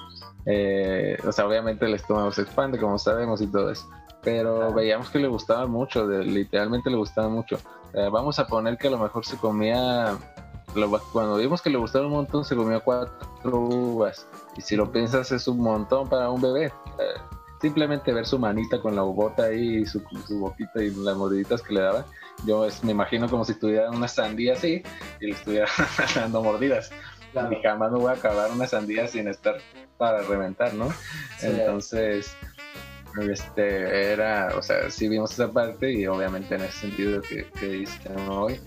Eh, 0.46 1.16
o 1.24 1.30
sea, 1.30 1.46
obviamente 1.46 1.86
el 1.86 1.94
estómago 1.94 2.32
se 2.32 2.42
expande, 2.42 2.78
como 2.78 2.98
sabemos, 2.98 3.40
y 3.40 3.46
todo 3.46 3.70
eso. 3.70 3.88
Pero 4.22 4.72
veíamos 4.72 5.10
que 5.10 5.18
le 5.18 5.28
gustaba 5.28 5.66
mucho, 5.66 6.06
literalmente 6.06 6.90
le 6.90 6.96
gustaba 6.96 7.28
mucho. 7.28 7.58
vamos 7.92 8.38
a 8.38 8.46
poner 8.46 8.78
que 8.78 8.88
a 8.88 8.92
lo 8.92 8.98
mejor 8.98 9.24
se 9.24 9.36
comía 9.36 10.16
cuando 11.12 11.36
vimos 11.36 11.62
que 11.62 11.70
le 11.70 11.78
gustaba 11.78 12.06
un 12.06 12.12
montón, 12.12 12.44
se 12.44 12.56
comió 12.56 12.82
cuatro 12.82 13.60
uvas. 13.60 14.26
Y 14.56 14.60
si 14.60 14.76
lo 14.76 14.90
piensas, 14.90 15.32
es 15.32 15.46
un 15.48 15.58
montón 15.58 16.08
para 16.08 16.30
un 16.30 16.40
bebé. 16.40 16.72
Simplemente 17.60 18.12
ver 18.12 18.26
su 18.26 18.38
manita 18.38 18.80
con 18.80 18.96
la 18.96 19.04
uvota 19.04 19.44
ahí, 19.44 19.86
su, 19.86 20.02
su 20.26 20.40
boquita 20.40 20.82
y 20.82 20.90
las 20.90 21.16
mordiditas 21.16 21.62
que 21.62 21.74
le 21.74 21.80
daba. 21.80 22.04
Yo 22.44 22.66
me 22.82 22.92
imagino 22.92 23.28
como 23.28 23.44
si 23.44 23.54
tuviera 23.54 23.90
una 23.90 24.08
sandía 24.08 24.54
así 24.54 24.82
y 25.20 25.26
le 25.26 25.32
estuviera 25.32 25.68
dando 26.14 26.42
mordidas. 26.42 26.90
Y 27.50 27.62
jamás 27.62 27.92
me 27.92 27.98
voy 27.98 28.10
a 28.10 28.16
acabar 28.16 28.50
una 28.50 28.66
sandía 28.66 29.06
sin 29.08 29.28
estar 29.28 29.56
para 29.96 30.22
reventar, 30.22 30.74
¿no? 30.74 30.88
Entonces, 31.40 32.36
este, 33.20 34.12
era, 34.12 34.52
o 34.56 34.62
sea, 34.62 34.90
sí 34.90 35.08
vimos 35.08 35.32
esa 35.32 35.50
parte 35.50 35.92
y 35.92 36.06
obviamente 36.06 36.54
en 36.54 36.62
ese 36.62 36.80
sentido 36.80 37.22
que, 37.22 37.46
que 37.58 37.86
hoy 38.28 38.60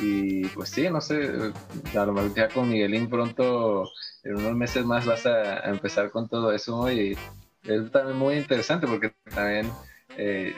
y 0.00 0.46
pues 0.48 0.70
sí, 0.70 0.88
no 0.90 1.00
sé, 1.00 1.52
a 1.96 2.04
lo 2.04 2.12
mejor 2.12 2.34
ya 2.34 2.48
con 2.48 2.68
Miguelín 2.68 3.08
pronto, 3.08 3.90
en 4.24 4.36
unos 4.36 4.54
meses 4.54 4.84
más 4.84 5.06
vas 5.06 5.26
a, 5.26 5.60
empezar 5.70 6.10
con 6.10 6.28
todo 6.28 6.52
eso 6.52 6.90
y 6.90 7.16
es 7.64 7.90
también 7.90 8.16
muy 8.16 8.36
interesante 8.36 8.86
porque 8.86 9.12
también 9.34 9.70
eh, 10.18 10.54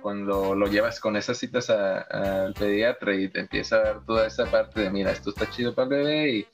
cuando 0.00 0.54
lo 0.54 0.66
llevas 0.66 1.00
con 1.00 1.16
esas 1.16 1.38
citas 1.38 1.70
al 1.70 2.54
pediatra 2.54 3.14
y 3.14 3.28
te 3.28 3.40
empieza 3.40 3.76
a 3.76 3.82
dar 3.82 4.04
toda 4.04 4.26
esa 4.26 4.46
parte 4.46 4.80
de, 4.80 4.90
mira, 4.90 5.12
esto 5.12 5.30
está 5.30 5.48
chido 5.50 5.74
para 5.74 5.88
el 5.88 6.04
bebé 6.04 6.30
y, 6.30 6.46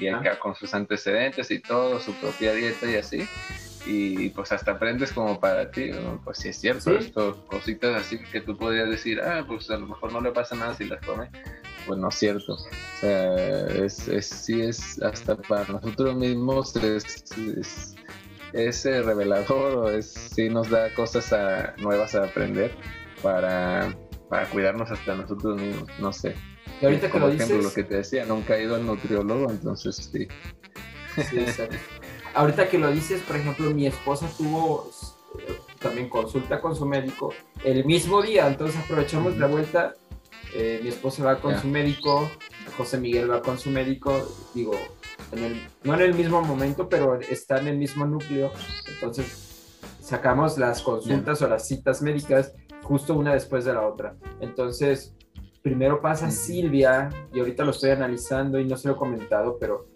y 0.00 0.08
acá 0.08 0.38
con 0.38 0.54
sus 0.54 0.74
antecedentes 0.74 1.50
y 1.50 1.60
todo, 1.60 2.00
su 2.00 2.12
propia 2.14 2.52
dieta 2.52 2.90
y 2.90 2.96
así, 2.96 3.28
y 3.86 4.28
pues 4.30 4.52
hasta 4.52 4.72
aprendes 4.72 5.12
como 5.12 5.40
para 5.40 5.70
ti, 5.70 5.90
pues 6.24 6.38
sí 6.38 6.48
es 6.48 6.56
cierto, 6.60 6.96
esto, 6.96 7.44
cositas 7.46 8.00
así 8.00 8.18
que 8.30 8.40
tú 8.40 8.56
podrías 8.56 8.88
decir, 8.88 9.20
ah, 9.20 9.44
pues 9.46 9.70
a 9.70 9.76
lo 9.76 9.86
mejor 9.86 10.12
no 10.12 10.20
le 10.20 10.30
pasa 10.30 10.54
nada 10.54 10.74
si 10.74 10.84
las 10.84 11.04
come, 11.04 11.28
pues 11.86 11.98
no 11.98 12.08
es 12.08 12.14
cierto, 12.14 12.54
o 12.54 13.00
sea, 13.00 13.66
es, 13.66 14.06
es 14.06 14.26
sí 14.26 14.60
es 14.60 15.02
hasta 15.02 15.36
para 15.36 15.64
nosotros 15.64 16.14
mismos 16.14 16.76
es, 16.76 17.96
es, 18.52 18.84
revelador 18.84 19.76
o 19.76 19.90
es, 19.90 20.12
sí 20.12 20.48
nos 20.48 20.70
da 20.70 20.94
cosas 20.94 21.34
nuevas 21.78 22.14
a 22.14 22.24
aprender 22.24 22.72
para, 23.20 23.96
para 24.28 24.46
cuidarnos 24.46 24.90
hasta 24.90 25.16
nosotros 25.16 25.60
mismos, 25.60 25.88
no 25.98 26.12
sé. 26.12 26.36
Y 26.80 26.84
ahorita 26.84 27.08
lo 27.18 27.28
ejemplo, 27.30 27.62
lo 27.62 27.72
que 27.72 27.82
te 27.82 27.96
decía, 27.96 28.24
nunca 28.26 28.56
he 28.56 28.64
ido 28.64 28.76
al 28.76 28.86
nutriólogo, 28.86 29.50
entonces 29.50 29.96
sí. 29.96 30.28
Sí, 31.30 31.38
exacto 31.40 31.76
ahorita 32.34 32.68
que 32.68 32.78
lo 32.78 32.90
dices, 32.90 33.22
por 33.22 33.36
ejemplo, 33.36 33.70
mi 33.70 33.86
esposa 33.86 34.28
tuvo 34.36 34.90
eh, 35.38 35.58
también 35.80 36.08
consulta 36.08 36.60
con 36.60 36.76
su 36.76 36.86
médico 36.86 37.32
el 37.64 37.84
mismo 37.84 38.22
día, 38.22 38.46
entonces 38.46 38.80
aprovechamos 38.82 39.36
la 39.38 39.46
vuelta. 39.46 39.94
Eh, 40.54 40.80
mi 40.82 40.90
esposa 40.90 41.24
va 41.24 41.40
con 41.40 41.58
su 41.58 41.66
médico, 41.66 42.30
José 42.76 42.98
Miguel 42.98 43.30
va 43.30 43.40
con 43.40 43.58
su 43.58 43.70
médico, 43.70 44.28
digo, 44.52 44.72
no 45.82 45.94
en 45.94 46.00
el 46.00 46.14
mismo 46.14 46.42
momento, 46.42 46.90
pero 46.90 47.18
está 47.20 47.58
en 47.58 47.68
el 47.68 47.78
mismo 47.78 48.04
núcleo. 48.04 48.52
Entonces 48.86 49.78
sacamos 50.00 50.58
las 50.58 50.82
consultas 50.82 51.40
o 51.40 51.48
las 51.48 51.66
citas 51.66 52.02
médicas 52.02 52.52
justo 52.82 53.14
una 53.14 53.32
después 53.32 53.64
de 53.64 53.72
la 53.72 53.86
otra. 53.86 54.14
Entonces, 54.40 55.14
primero 55.62 56.02
pasa 56.02 56.30
Silvia, 56.30 57.08
y 57.32 57.38
ahorita 57.38 57.64
lo 57.64 57.70
estoy 57.70 57.90
analizando 57.90 58.58
y 58.58 58.66
no 58.66 58.76
se 58.76 58.88
lo 58.88 58.94
he 58.94 58.96
comentado, 58.98 59.56
pero 59.58 59.86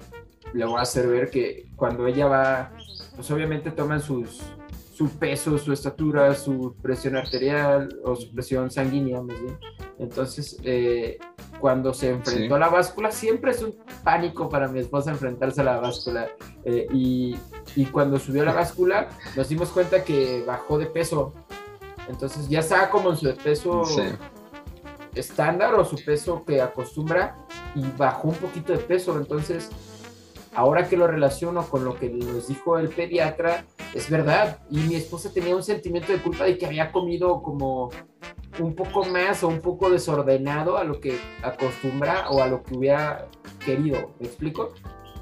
le 0.56 0.64
voy 0.64 0.78
a 0.78 0.82
hacer 0.82 1.06
ver 1.06 1.30
que 1.30 1.66
cuando 1.76 2.06
ella 2.06 2.26
va, 2.26 2.72
pues 3.14 3.30
obviamente 3.30 3.70
toman 3.70 4.00
sus, 4.00 4.40
su 4.94 5.10
peso, 5.10 5.58
su 5.58 5.72
estatura, 5.72 6.34
su 6.34 6.74
presión 6.80 7.16
arterial 7.16 8.00
o 8.02 8.16
su 8.16 8.32
presión 8.32 8.70
sanguínea, 8.70 9.20
más 9.20 9.38
bien. 9.38 9.58
Entonces, 9.98 10.56
eh, 10.62 11.18
cuando 11.60 11.92
se 11.92 12.10
enfrentó 12.10 12.54
a 12.54 12.58
la 12.58 12.68
báscula, 12.68 13.10
siempre 13.10 13.50
es 13.50 13.62
un 13.62 13.74
pánico 14.02 14.48
para 14.48 14.68
mi 14.68 14.80
esposa 14.80 15.10
enfrentarse 15.10 15.60
a 15.60 15.64
la 15.64 15.80
báscula. 15.80 16.28
Eh, 16.64 16.86
y, 16.92 17.36
y, 17.74 17.84
cuando 17.86 18.18
subió 18.18 18.42
a 18.42 18.46
la 18.46 18.54
báscula, 18.54 19.08
nos 19.36 19.48
dimos 19.50 19.68
cuenta 19.70 20.02
que 20.02 20.42
bajó 20.46 20.78
de 20.78 20.86
peso. 20.86 21.34
Entonces, 22.08 22.48
ya 22.48 22.60
estaba 22.60 22.88
como 22.88 23.10
en 23.10 23.16
su 23.16 23.36
peso 23.36 23.82
estándar 25.14 25.74
o 25.74 25.84
su 25.84 25.96
peso 26.04 26.44
que 26.46 26.60
acostumbra 26.60 27.36
y 27.74 27.82
bajó 27.96 28.28
un 28.28 28.34
poquito 28.36 28.72
de 28.72 28.78
peso. 28.78 29.16
Entonces, 29.18 29.70
ahora 30.56 30.88
que 30.88 30.96
lo 30.96 31.06
relaciono 31.06 31.68
con 31.68 31.84
lo 31.84 31.98
que 31.98 32.08
nos 32.08 32.48
dijo 32.48 32.78
el 32.78 32.88
pediatra, 32.88 33.64
es 33.94 34.10
verdad. 34.10 34.58
Y 34.70 34.78
mi 34.78 34.96
esposa 34.96 35.32
tenía 35.32 35.54
un 35.54 35.62
sentimiento 35.62 36.12
de 36.12 36.18
culpa 36.18 36.44
de 36.44 36.58
que 36.58 36.66
había 36.66 36.90
comido 36.90 37.42
como 37.42 37.90
un 38.58 38.74
poco 38.74 39.04
más 39.04 39.44
o 39.44 39.48
un 39.48 39.60
poco 39.60 39.90
desordenado 39.90 40.78
a 40.78 40.84
lo 40.84 40.98
que 40.98 41.18
acostumbra 41.42 42.30
o 42.30 42.42
a 42.42 42.46
lo 42.46 42.62
que 42.62 42.74
hubiera 42.74 43.28
querido. 43.64 44.14
¿Me 44.18 44.26
explico? 44.26 44.72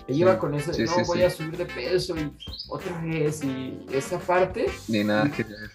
Iba 0.07 0.39
con 0.39 0.55
eso, 0.55 0.71
no 0.71 1.05
voy 1.07 1.23
a 1.23 1.31
subir 1.31 1.57
de 1.57 1.65
peso 1.65 2.15
y 2.17 2.31
otra 2.69 3.01
vez 3.01 3.43
y 3.43 3.87
esa 3.91 4.19
parte. 4.19 4.67
Ni 4.89 5.03
nada. 5.03 5.31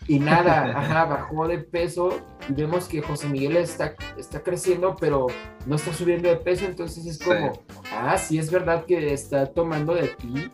Y, 0.07 0.15
y 0.17 0.19
nada, 0.19 0.65
ajá, 0.77 1.05
bajó 1.05 1.47
de 1.47 1.57
peso 1.57 2.21
y 2.47 2.53
vemos 2.53 2.85
que 2.85 3.01
José 3.01 3.27
Miguel 3.27 3.57
está, 3.57 3.95
está 4.17 4.41
creciendo, 4.41 4.95
pero 4.99 5.27
no 5.65 5.75
está 5.75 5.93
subiendo 5.93 6.29
de 6.29 6.35
peso, 6.35 6.65
entonces 6.65 7.05
es 7.07 7.17
como, 7.17 7.63
ah, 7.91 8.17
sí 8.17 8.37
es 8.37 8.51
verdad 8.51 8.85
que 8.85 9.13
está 9.13 9.47
tomando 9.47 9.95
de 9.95 10.09
ti 10.09 10.51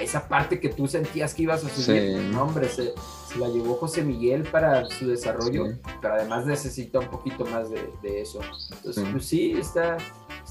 esa 0.00 0.26
parte 0.26 0.58
que 0.58 0.70
tú 0.70 0.88
sentías 0.88 1.34
que 1.34 1.42
ibas 1.44 1.64
a 1.64 1.68
subir. 1.68 2.18
No, 2.32 2.44
hombre, 2.44 2.68
se, 2.68 2.94
la 3.38 3.48
llevó 3.48 3.74
José 3.74 4.02
Miguel 4.02 4.44
para 4.44 4.86
su 4.86 5.08
desarrollo, 5.08 5.78
pero 6.00 6.14
además 6.14 6.46
necesita 6.46 7.00
un 7.00 7.08
poquito 7.08 7.44
más 7.46 7.70
de, 7.70 7.90
de 8.02 8.22
eso. 8.22 8.40
Entonces, 8.72 9.04
pues 9.12 9.26
sí, 9.26 9.52
está 9.52 9.98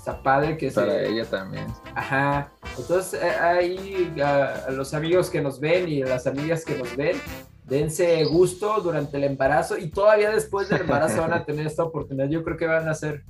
está 0.04 0.22
padre 0.22 0.58
que 0.58 0.70
Para 0.70 1.02
ella 1.02 1.24
también. 1.24 1.66
Ajá. 1.96 2.52
Entonces, 2.78 3.22
eh, 3.22 3.30
ahí 3.40 4.14
a, 4.22 4.70
los 4.72 4.94
amigos 4.94 5.30
que 5.30 5.42
nos 5.42 5.62
ven 5.62 5.88
y 5.88 6.02
a 6.02 6.08
las 6.08 6.28
amigas 6.28 6.66
que 6.66 6.78
nos 6.78 6.94
ven, 6.98 7.16
dense 7.64 8.26
gusto 8.26 8.82
durante 8.82 9.16
el 9.16 9.24
embarazo 9.24 9.78
y 9.78 9.90
todavía 9.90 10.30
después 10.30 10.68
del 10.68 10.82
embarazo 10.82 11.22
van 11.22 11.32
a 11.32 11.46
tener 11.46 11.66
esta 11.66 11.84
oportunidad. 11.84 12.28
Yo 12.28 12.44
creo 12.44 12.58
que 12.58 12.68
van 12.68 12.90
a 12.90 12.94
ser 12.94 13.24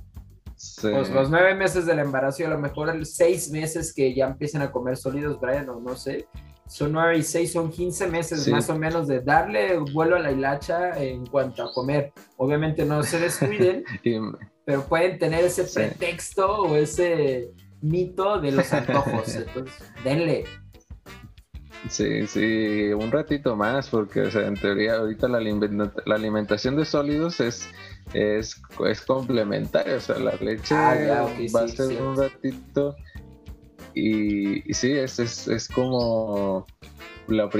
pues, 0.82 1.10
los 1.10 1.30
nueve 1.30 1.54
meses 1.54 1.86
del 1.86 2.00
embarazo 2.00 2.42
y 2.42 2.46
a 2.46 2.50
lo 2.50 2.58
mejor 2.58 3.06
seis 3.06 3.52
meses 3.52 3.94
que 3.94 4.12
ya 4.12 4.26
empiecen 4.26 4.60
a 4.60 4.72
comer 4.72 4.96
sólidos, 4.96 5.40
Brian, 5.40 5.68
o 5.68 5.78
no 5.78 5.94
sé. 5.94 6.26
Son 6.66 6.90
nueve 6.90 7.18
y 7.18 7.22
seis, 7.22 7.52
son 7.52 7.70
quince 7.70 8.08
meses 8.08 8.48
más 8.48 8.68
o 8.68 8.76
menos 8.76 9.06
de 9.06 9.20
darle 9.20 9.78
vuelo 9.78 10.16
a 10.16 10.18
la 10.18 10.32
hilacha 10.32 11.00
en 11.00 11.24
cuanto 11.26 11.62
a 11.62 11.72
comer. 11.72 12.12
Obviamente 12.36 12.84
no 12.84 13.00
se 13.04 13.20
descuiden. 13.20 13.84
pero 14.64 14.84
pueden 14.84 15.18
tener 15.18 15.44
ese 15.44 15.64
pretexto 15.64 16.62
o 16.62 16.76
ese 16.76 17.50
mito 17.82 18.40
de 18.40 18.52
los 18.52 18.72
antojos. 18.72 19.34
Entonces, 19.36 19.74
denle. 20.02 20.44
Sí, 21.88 22.26
sí, 22.26 22.92
un 22.94 23.10
ratito 23.12 23.56
más, 23.56 23.90
porque 23.90 24.22
o 24.22 24.30
sea, 24.30 24.46
en 24.46 24.54
teoría 24.54 24.96
ahorita 24.96 25.28
la, 25.28 25.38
la 25.38 26.14
alimentación 26.14 26.76
de 26.76 26.86
sólidos 26.86 27.40
es, 27.40 27.68
es, 28.14 28.60
es 28.86 29.00
complementaria, 29.02 29.96
o 29.96 30.00
sea, 30.00 30.18
la 30.18 30.34
leche 30.36 30.74
ah, 30.74 31.28
va 31.54 31.60
a 31.60 31.68
ser 31.68 32.00
un 32.00 32.16
ratito 32.16 32.96
y, 33.94 34.68
y 34.70 34.74
sí, 34.74 34.92
es, 34.92 35.18
es, 35.18 35.48
es 35.48 35.68
como 35.68 36.66
lo, 37.28 37.50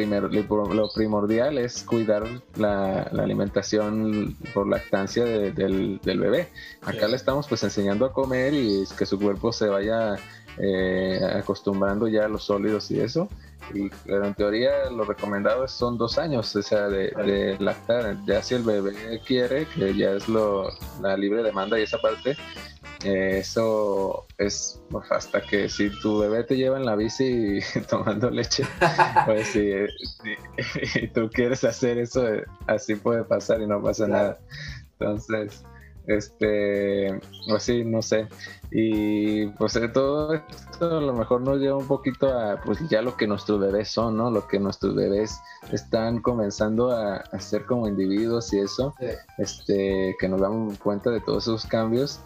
lo 0.75 0.89
primordial 0.95 1.59
es 1.59 1.83
cuidar 1.83 2.25
la, 2.57 3.03
alimentación 3.03 4.37
por 4.53 4.69
lactancia 4.69 5.25
del, 5.25 6.01
bebé. 6.05 6.49
Acá 6.83 7.09
le 7.09 7.17
estamos 7.17 7.49
pues 7.49 7.63
enseñando 7.63 8.05
a 8.05 8.13
comer 8.13 8.53
y 8.55 8.85
que 8.97 9.07
su 9.07 9.19
cuerpo 9.19 9.53
se 9.53 9.69
vaya 9.69 10.17
eh, 10.59 11.21
acostumbrando 11.35 12.09
ya 12.09 12.27
a 12.27 12.29
los 12.29 12.45
sólidos 12.45 12.91
y 12.91 13.01
eso. 13.01 13.29
Y, 13.73 13.89
pero 14.05 14.27
en 14.27 14.35
teoría 14.35 14.91
lo 14.91 15.05
recomendado 15.05 15.67
son 15.69 15.97
dos 15.97 16.19
años, 16.19 16.55
o 16.55 16.63
sea, 16.63 16.89
de, 16.89 17.57
lactar. 17.59 18.17
Ya 18.27 18.43
si 18.43 18.55
el 18.55 18.63
bebé 18.63 19.21
quiere, 19.27 19.67
que 19.67 19.95
ya 19.95 20.13
es 20.13 20.29
lo, 20.29 20.69
la 21.01 21.17
libre 21.17 21.43
demanda 21.43 21.79
y 21.79 21.83
esa 21.83 21.99
parte, 21.99 22.37
eso 23.05 24.27
es 24.39 24.81
pues, 24.91 25.11
hasta 25.13 25.41
que 25.43 25.69
si 25.69 25.91
tu 26.01 26.21
bebé 26.21 26.45
te 26.45 26.57
lleva 26.57 26.79
en 26.79 26.87
la 26.87 26.97
bici 26.97 27.61
tomando 27.89 28.31
leche, 28.31 28.65
pues 29.27 29.49
si, 29.49 31.07
tú 31.15 31.29
quieres 31.31 31.65
hacer 31.65 31.99
eso, 31.99 32.25
así 32.67 32.95
puede 32.95 33.25
pasar 33.25 33.61
y 33.61 33.67
no 33.67 33.83
pasa 33.83 34.07
nada. 34.07 34.39
Entonces, 34.99 35.65
este, 36.07 37.21
pues 37.49 37.63
sí, 37.63 37.85
no 37.85 38.03
sé. 38.03 38.29
Y 38.71 39.47
pues 39.49 39.75
de 39.75 39.89
todo 39.89 40.35
esto 40.35 40.99
a 40.99 41.01
lo 41.01 41.13
mejor 41.15 41.41
nos 41.41 41.59
lleva 41.59 41.77
un 41.77 41.87
poquito 41.87 42.29
a 42.29 42.61
pues 42.61 42.79
ya 42.89 43.03
lo 43.03 43.17
que 43.17 43.27
nuestros 43.27 43.61
bebés 43.61 43.89
son, 43.89 44.17
¿no? 44.17 44.31
Lo 44.31 44.47
que 44.47 44.59
nuestros 44.59 44.95
bebés 44.95 45.39
están 45.73 46.21
comenzando 46.21 46.91
a, 46.91 47.17
hacer 47.33 47.65
como 47.67 47.89
individuos 47.89 48.53
y 48.53 48.61
eso, 48.61 48.95
este, 49.39 50.17
que 50.19 50.29
nos 50.29 50.41
damos 50.41 50.79
cuenta 50.79 51.11
de 51.11 51.21
todos 51.21 51.45
esos 51.45 51.67
cambios. 51.67 52.21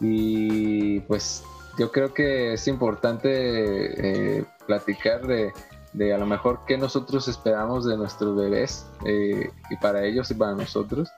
Y 0.00 1.00
pues 1.00 1.42
yo 1.78 1.90
creo 1.90 2.12
que 2.12 2.54
es 2.54 2.68
importante 2.68 4.40
eh, 4.40 4.44
platicar 4.66 5.26
de, 5.26 5.52
de, 5.92 6.12
a 6.12 6.18
lo 6.18 6.26
mejor 6.26 6.60
qué 6.66 6.76
nosotros 6.76 7.28
esperamos 7.28 7.86
de 7.86 7.96
nuestros 7.96 8.36
bebés 8.36 8.86
eh, 9.06 9.50
y 9.70 9.76
para 9.76 10.04
ellos 10.04 10.30
y 10.30 10.34
para 10.34 10.52
nosotros. 10.52 11.08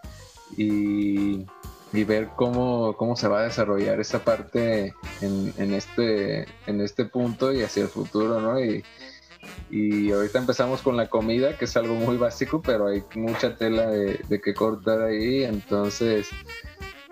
Y 0.56 1.46
y 1.94 2.02
ver 2.02 2.30
cómo, 2.34 2.96
cómo 2.96 3.14
se 3.14 3.28
va 3.28 3.40
a 3.40 3.44
desarrollar 3.44 4.00
esa 4.00 4.24
parte 4.24 4.92
en, 5.20 5.54
en, 5.56 5.72
este, 5.72 6.46
en 6.66 6.80
este 6.80 7.04
punto 7.04 7.52
y 7.52 7.62
hacia 7.62 7.84
el 7.84 7.88
futuro, 7.88 8.40
¿no? 8.40 8.58
Y, 8.60 8.82
y 9.70 10.10
ahorita 10.10 10.40
empezamos 10.40 10.82
con 10.82 10.96
la 10.96 11.08
comida, 11.08 11.56
que 11.56 11.66
es 11.66 11.76
algo 11.76 11.94
muy 11.94 12.16
básico, 12.16 12.60
pero 12.60 12.88
hay 12.88 13.04
mucha 13.14 13.54
tela 13.54 13.86
de, 13.86 14.20
de 14.28 14.40
que 14.40 14.54
cortar 14.54 15.02
ahí, 15.02 15.44
entonces 15.44 16.28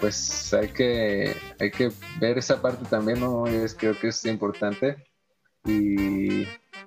pues 0.01 0.53
hay 0.53 0.66
que, 0.68 1.37
hay 1.61 1.70
que 1.70 1.93
ver 2.18 2.37
esa 2.37 2.61
parte 2.61 2.85
también, 2.91 3.20
¿no? 3.20 3.47
Es, 3.47 3.74
creo 3.74 3.97
que 3.97 4.09
es 4.09 4.24
importante. 4.24 4.97
Y 5.64 6.45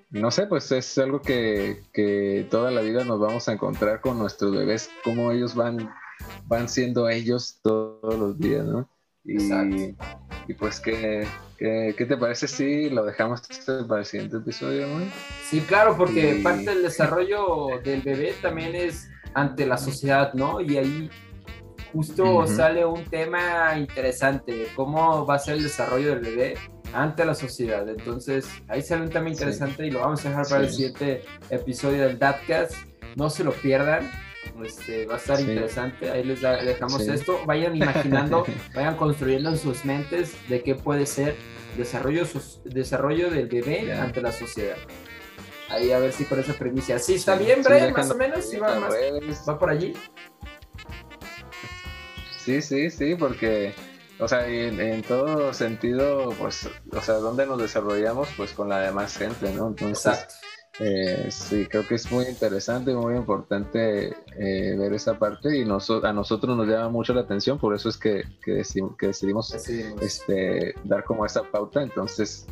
no 0.09 0.31
sé, 0.31 0.47
pues 0.47 0.69
es 0.73 0.97
algo 0.97 1.21
que, 1.21 1.81
que 1.93 2.45
toda 2.51 2.71
la 2.71 2.81
vida 2.81 3.05
nos 3.05 3.21
vamos 3.21 3.47
a 3.47 3.53
encontrar 3.53 4.01
con 4.01 4.17
nuestros 4.19 4.51
bebés, 4.51 4.89
cómo 5.05 5.31
ellos 5.31 5.55
van 5.55 5.89
van 6.45 6.69
siendo 6.69 7.09
ellos 7.09 7.59
todos 7.61 8.17
los 8.17 8.37
días, 8.39 8.65
¿no? 8.65 8.89
Y, 9.23 9.95
y 10.47 10.53
pues, 10.53 10.79
¿qué, 10.79 11.27
¿qué, 11.57 11.93
te 11.97 12.17
parece 12.17 12.47
si 12.47 12.89
lo 12.89 13.03
dejamos 13.03 13.41
para 13.87 14.01
el 14.01 14.05
siguiente 14.05 14.37
episodio, 14.37 14.87
¿no? 14.87 15.05
Sí, 15.49 15.61
claro, 15.61 15.97
porque 15.97 16.39
parte 16.43 16.65
del 16.65 16.83
desarrollo 16.83 17.79
del 17.83 18.01
bebé 18.01 18.35
también 18.41 18.75
es 18.75 19.09
ante 19.33 19.65
la 19.65 19.77
sociedad, 19.77 20.33
¿no? 20.33 20.61
Y 20.61 20.77
ahí 20.77 21.09
justo 21.91 22.45
sale 22.45 22.85
un 22.85 23.03
tema 23.05 23.77
interesante, 23.77 24.67
cómo 24.75 25.25
va 25.25 25.35
a 25.35 25.39
ser 25.39 25.55
el 25.55 25.63
desarrollo 25.63 26.09
del 26.09 26.19
bebé 26.19 26.55
ante 26.93 27.25
la 27.25 27.33
sociedad. 27.33 27.87
Entonces, 27.87 28.47
ahí 28.67 28.81
sale 28.81 29.03
un 29.03 29.09
tema 29.09 29.29
interesante 29.29 29.87
y 29.87 29.91
lo 29.91 30.01
vamos 30.01 30.25
a 30.25 30.29
dejar 30.29 30.47
para 30.47 30.63
el 30.63 30.69
siguiente 30.69 31.23
episodio 31.49 32.03
del 32.03 32.19
Datcast. 32.19 32.75
No 33.15 33.29
se 33.29 33.43
lo 33.43 33.53
pierdan. 33.53 34.09
Este, 34.63 35.05
va 35.05 35.15
a 35.15 35.17
estar 35.17 35.39
interesante. 35.39 36.09
Ahí 36.09 36.23
les 36.23 36.41
dejamos 36.41 37.01
esto. 37.07 37.41
Vayan 37.45 37.75
imaginando, 37.75 38.45
vayan 38.75 38.95
construyendo 38.95 39.49
en 39.49 39.57
sus 39.57 39.85
mentes 39.85 40.35
de 40.47 40.63
qué 40.63 40.75
puede 40.75 41.05
ser 41.05 41.35
desarrollo, 41.77 42.23
desarrollo 42.63 43.29
del 43.29 43.47
bebé 43.47 43.93
ante 43.93 44.21
la 44.21 44.31
sociedad. 44.31 44.77
Ahí 45.69 45.91
a 45.91 45.99
ver 45.99 46.11
si 46.11 46.25
con 46.25 46.39
esa 46.39 46.53
premisa. 46.53 46.99
Sí, 46.99 47.15
está 47.15 47.35
bien, 47.35 47.63
Brian, 47.63 47.91
más 47.91 48.09
o 48.11 48.15
menos. 48.15 48.49
Sí, 48.49 48.57
va, 48.57 48.79
va 48.79 49.59
por 49.59 49.69
allí. 49.69 49.93
Sí, 52.45 52.61
sí, 52.61 52.91
sí, 52.91 53.15
porque, 53.15 53.73
o 54.19 54.27
sea, 54.27 54.47
en, 54.47 54.79
en, 54.79 55.01
todo 55.01 55.51
sentido, 55.51 56.29
pues, 56.37 56.69
o 56.91 57.01
sea, 57.01 57.15
¿dónde 57.15 57.47
nos 57.47 57.59
desarrollamos? 57.59 58.29
Pues 58.37 58.51
con 58.51 58.69
la 58.69 58.81
demás 58.81 59.17
gente, 59.17 59.51
¿no? 59.51 59.69
Entonces, 59.69 60.27
eh, 60.79 61.27
sí, 61.29 61.65
creo 61.67 61.87
que 61.87 61.95
es 61.95 62.11
muy 62.11 62.25
interesante 62.25 62.91
y 62.91 62.95
muy 62.95 63.15
importante 63.15 64.07
eh, 64.37 64.75
ver 64.77 64.93
esa 64.93 65.17
parte 65.17 65.57
y 65.57 65.61
a 65.61 66.13
nosotros 66.13 66.57
nos 66.57 66.67
llama 66.67 66.89
mucho 66.89 67.13
la 67.13 67.21
atención, 67.21 67.57
por 67.57 67.73
eso 67.73 67.89
es 67.89 67.97
que, 67.97 68.23
que, 68.43 68.63
decidimos, 68.99 69.53
Este, 69.53 70.75
dar 70.83 71.03
como 71.05 71.25
esa 71.25 71.43
pauta. 71.43 71.81
Entonces, 71.81 72.45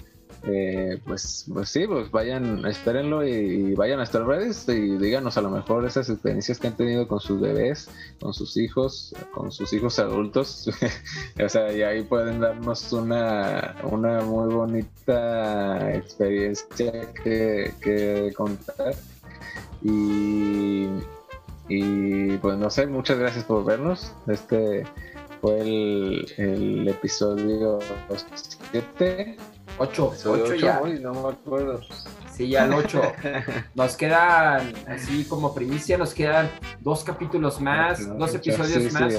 eh, 0.46 1.00
pues, 1.06 1.46
pues 1.54 1.70
sí, 1.70 1.88
pues 1.88 2.12
vayan, 2.12 2.66
espérenlo 2.66 3.26
y, 3.26 3.76
vayan 3.76 3.94
a 3.96 3.98
nuestras 3.98 4.26
redes 4.28 4.68
y 4.68 4.98
díganos 4.98 5.38
a 5.38 5.42
lo 5.42 5.50
mejor 5.50 5.86
esas 5.86 6.10
experiencias 6.10 6.60
que 6.60 6.68
han 6.68 6.76
tenido 6.76 7.08
con 7.08 7.22
sus 7.22 7.40
bebés, 7.40 7.90
con 8.20 8.34
sus 8.34 8.58
hijos, 8.58 9.16
con 9.34 9.54
sus 9.54 9.72
hijos 9.72 10.00
adultos. 10.00 10.70
o 11.44 11.48
sea, 11.48 11.72
y 11.72 11.82
ahí 11.82 12.04
pueden 12.04 12.42
darnos 12.42 12.92
una, 12.92 13.76
una 13.84 14.22
muy 14.22 14.54
bonita 14.54 15.96
experiencia 15.96 17.14
que, 17.24 18.34
contar. 18.36 18.96
Y, 19.82 20.88
y 21.70 22.38
pues 22.38 22.58
no 22.58 22.70
sé, 22.70 22.86
muchas 22.88 23.18
gracias 23.18 23.46
por 23.46 23.64
vernos. 23.64 24.14
Este 24.28 24.84
fue 25.40 25.62
el, 25.62 26.34
el 26.38 26.88
episodio 26.90 27.80
7 28.72 29.38
8, 29.78 30.14
8 30.26 30.56
ya. 30.56 30.82
no 31.02 31.14
me 31.14 31.30
acuerdo. 31.30 31.82
Sí, 32.36 32.50
ya 32.50 32.66
el 32.66 32.74
8. 32.74 33.02
Nos 33.76 33.96
quedan, 33.96 34.74
así 34.88 35.26
como 35.26 35.54
primicia, 35.54 35.98
nos 35.98 36.14
quedan 36.14 36.50
dos 36.80 37.04
capítulos 37.04 37.62
más, 37.62 38.18
dos 38.18 38.34
episodios 38.34 38.92
más. 38.94 39.14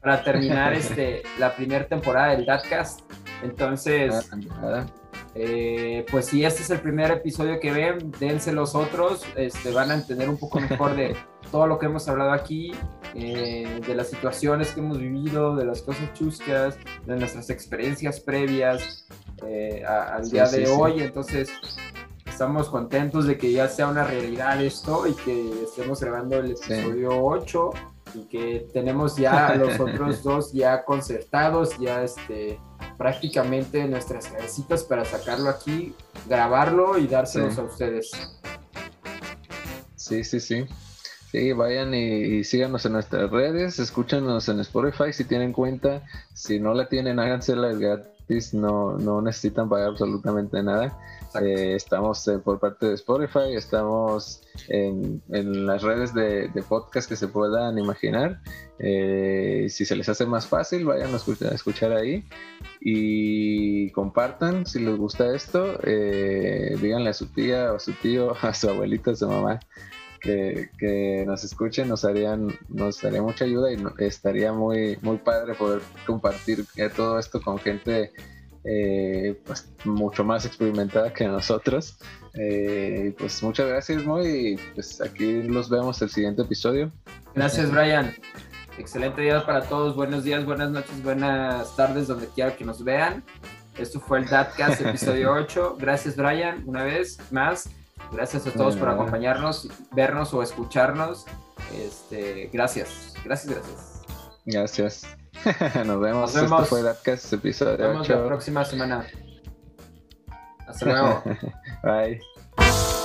Para 0.00 0.24
terminar 0.24 0.72
este, 0.74 1.22
la 1.38 1.54
primera 1.54 1.86
temporada 1.86 2.36
del 2.36 2.46
Datcast. 2.46 3.00
Entonces, 3.42 4.30
ah, 4.62 4.86
eh, 5.34 6.04
pues 6.10 6.26
si 6.26 6.44
este 6.44 6.62
es 6.62 6.70
el 6.70 6.80
primer 6.80 7.10
episodio 7.10 7.60
que 7.60 7.70
ven, 7.70 8.12
dense 8.18 8.52
los 8.52 8.74
otros, 8.74 9.24
este, 9.36 9.70
van 9.70 9.90
a 9.90 9.94
entender 9.94 10.28
un 10.28 10.38
poco 10.38 10.58
mejor 10.58 10.96
de 10.96 11.16
todo 11.50 11.66
lo 11.66 11.78
que 11.78 11.86
hemos 11.86 12.08
hablado 12.08 12.32
aquí, 12.32 12.72
eh, 13.14 13.80
de 13.86 13.94
las 13.94 14.08
situaciones 14.08 14.72
que 14.72 14.80
hemos 14.80 14.98
vivido, 14.98 15.56
de 15.56 15.64
las 15.64 15.82
cosas 15.82 16.12
chuscas, 16.14 16.76
de 17.06 17.16
nuestras 17.16 17.50
experiencias 17.50 18.20
previas 18.20 19.06
eh, 19.46 19.84
al 19.84 20.28
día 20.30 20.46
de 20.48 20.68
hoy. 20.68 21.02
Entonces, 21.02 21.50
estamos 22.26 22.68
contentos 22.68 23.26
de 23.26 23.36
que 23.38 23.52
ya 23.52 23.68
sea 23.68 23.88
una 23.88 24.04
realidad 24.04 24.62
esto 24.62 25.06
y 25.06 25.14
que 25.14 25.64
estemos 25.64 26.00
grabando 26.00 26.36
el 26.36 26.52
episodio 26.52 27.10
8 27.24 27.70
y 28.14 28.20
que 28.24 28.68
tenemos 28.72 29.16
ya 29.16 29.54
los 29.56 29.78
otros 29.80 30.22
dos 30.22 30.52
ya 30.52 30.84
concertados, 30.84 31.78
ya 31.78 32.02
este 32.02 32.60
prácticamente 32.96 33.86
nuestras 33.86 34.26
cabecitas 34.26 34.82
para 34.82 35.04
sacarlo 35.04 35.48
aquí, 35.48 35.94
grabarlo 36.26 36.98
y 36.98 37.06
dárselos 37.06 37.56
a 37.58 37.62
ustedes. 37.62 38.10
Sí, 39.94 40.24
sí, 40.24 40.40
sí. 40.40 40.66
Sí, 41.30 41.52
vayan 41.52 41.92
y, 41.92 42.42
síganos 42.42 42.86
en 42.86 42.94
nuestras 42.94 43.30
redes, 43.30 43.78
escúchanos 43.78 44.48
en 44.48 44.60
Spotify 44.60 45.12
si 45.12 45.24
tienen 45.24 45.52
cuenta. 45.52 46.02
Si 46.32 46.58
no 46.58 46.72
la 46.72 46.88
tienen, 46.88 47.18
hágansela 47.18 47.72
gratis, 47.74 48.54
no, 48.54 48.96
no 48.96 49.20
necesitan 49.20 49.68
pagar 49.68 49.88
absolutamente 49.88 50.62
nada. 50.62 50.98
Eh, 51.42 51.74
estamos 51.74 52.26
eh, 52.28 52.38
por 52.38 52.58
parte 52.58 52.86
de 52.86 52.94
Spotify, 52.94 53.52
estamos 53.54 54.40
en, 54.68 55.22
las 55.66 55.82
redes 55.82 56.14
de, 56.14 56.50
podcast 56.66 57.06
que 57.10 57.16
se 57.16 57.28
puedan 57.28 57.78
imaginar. 57.78 58.40
Eh, 58.78 59.66
si 59.68 59.84
se 59.84 59.96
les 59.96 60.08
hace 60.08 60.24
más 60.24 60.46
fácil, 60.46 60.86
vayan 60.86 61.12
a 61.12 61.54
escuchar, 61.54 61.92
ahí 61.92 62.24
y 62.80 63.90
compartan 63.90 64.64
si 64.64 64.80
les 64.80 64.96
gusta 64.96 65.34
esto. 65.34 65.76
díganle 65.84 67.10
a 67.10 67.12
su 67.12 67.26
tía 67.26 67.70
o 67.74 67.76
a 67.76 67.80
su 67.80 67.92
tío, 67.92 68.32
a 68.40 68.54
su 68.54 68.70
abuelita, 68.70 69.10
a 69.10 69.16
su 69.16 69.28
mamá. 69.28 69.60
Que, 70.20 71.24
nos 71.26 71.44
escuchen 71.44 71.88
nos 71.88 72.04
harían 72.04 72.48
nos 72.68 73.00
daría 73.00 73.22
mucha 73.22 73.44
ayuda 73.44 73.72
y 73.72 73.78
estaría 73.98 74.52
muy 74.52 74.98
muy 75.02 75.18
padre 75.18 75.54
poder 75.54 75.80
compartir 76.06 76.64
todo 76.96 77.18
esto 77.18 77.40
con 77.40 77.58
gente 77.58 78.12
eh, 78.64 79.40
pues 79.46 79.70
mucho 79.84 80.24
más 80.24 80.44
experimentada 80.44 81.12
que 81.12 81.26
nosotros. 81.26 81.98
Eh, 82.34 83.14
pues 83.18 83.42
muchas 83.42 83.66
gracias, 83.66 84.04
Moy, 84.04 84.60
pues 84.74 85.00
aquí 85.00 85.42
los 85.42 85.70
vemos 85.70 86.02
el 86.02 86.10
siguiente 86.10 86.42
episodio. 86.42 86.92
Gracias, 87.34 87.70
Brian. 87.70 88.14
Excelente 88.76 89.22
día 89.22 89.44
para 89.44 89.62
todos. 89.62 89.96
Buenos 89.96 90.24
días, 90.24 90.44
buenas 90.44 90.70
noches, 90.70 91.02
buenas 91.02 91.74
tardes, 91.76 92.08
donde 92.08 92.28
quiera 92.28 92.54
que 92.54 92.64
nos 92.64 92.84
vean. 92.84 93.24
Esto 93.78 94.00
fue 94.00 94.18
el 94.18 94.26
Datcast, 94.26 94.80
episodio 94.82 95.32
8. 95.40 95.76
Gracias, 95.80 96.16
Brian, 96.16 96.62
una 96.66 96.84
vez 96.84 97.18
más. 97.30 97.70
Gracias 98.12 98.46
a 98.46 98.52
todos 98.52 98.76
por 98.76 98.88
acompañarnos, 98.88 99.68
vernos 99.92 100.32
o 100.34 100.42
escucharnos. 100.42 101.26
Este, 101.74 102.48
gracias, 102.52 103.14
gracias, 103.24 103.54
gracias. 103.54 104.02
Gracias. 104.46 105.06
Nos 105.86 106.00
vemos. 106.00 106.34
Nos 106.34 106.34
vemos. 106.34 106.62
Esto 106.62 106.64
fue 106.64 106.82
Datcast, 106.82 107.32
episodio 107.32 107.78
Nos 107.78 107.88
vemos 107.88 108.08
la 108.08 108.26
próxima 108.26 108.64
semana. 108.64 109.06
Hasta 110.66 110.86
luego. 110.86 111.22
Bye. 111.82 112.97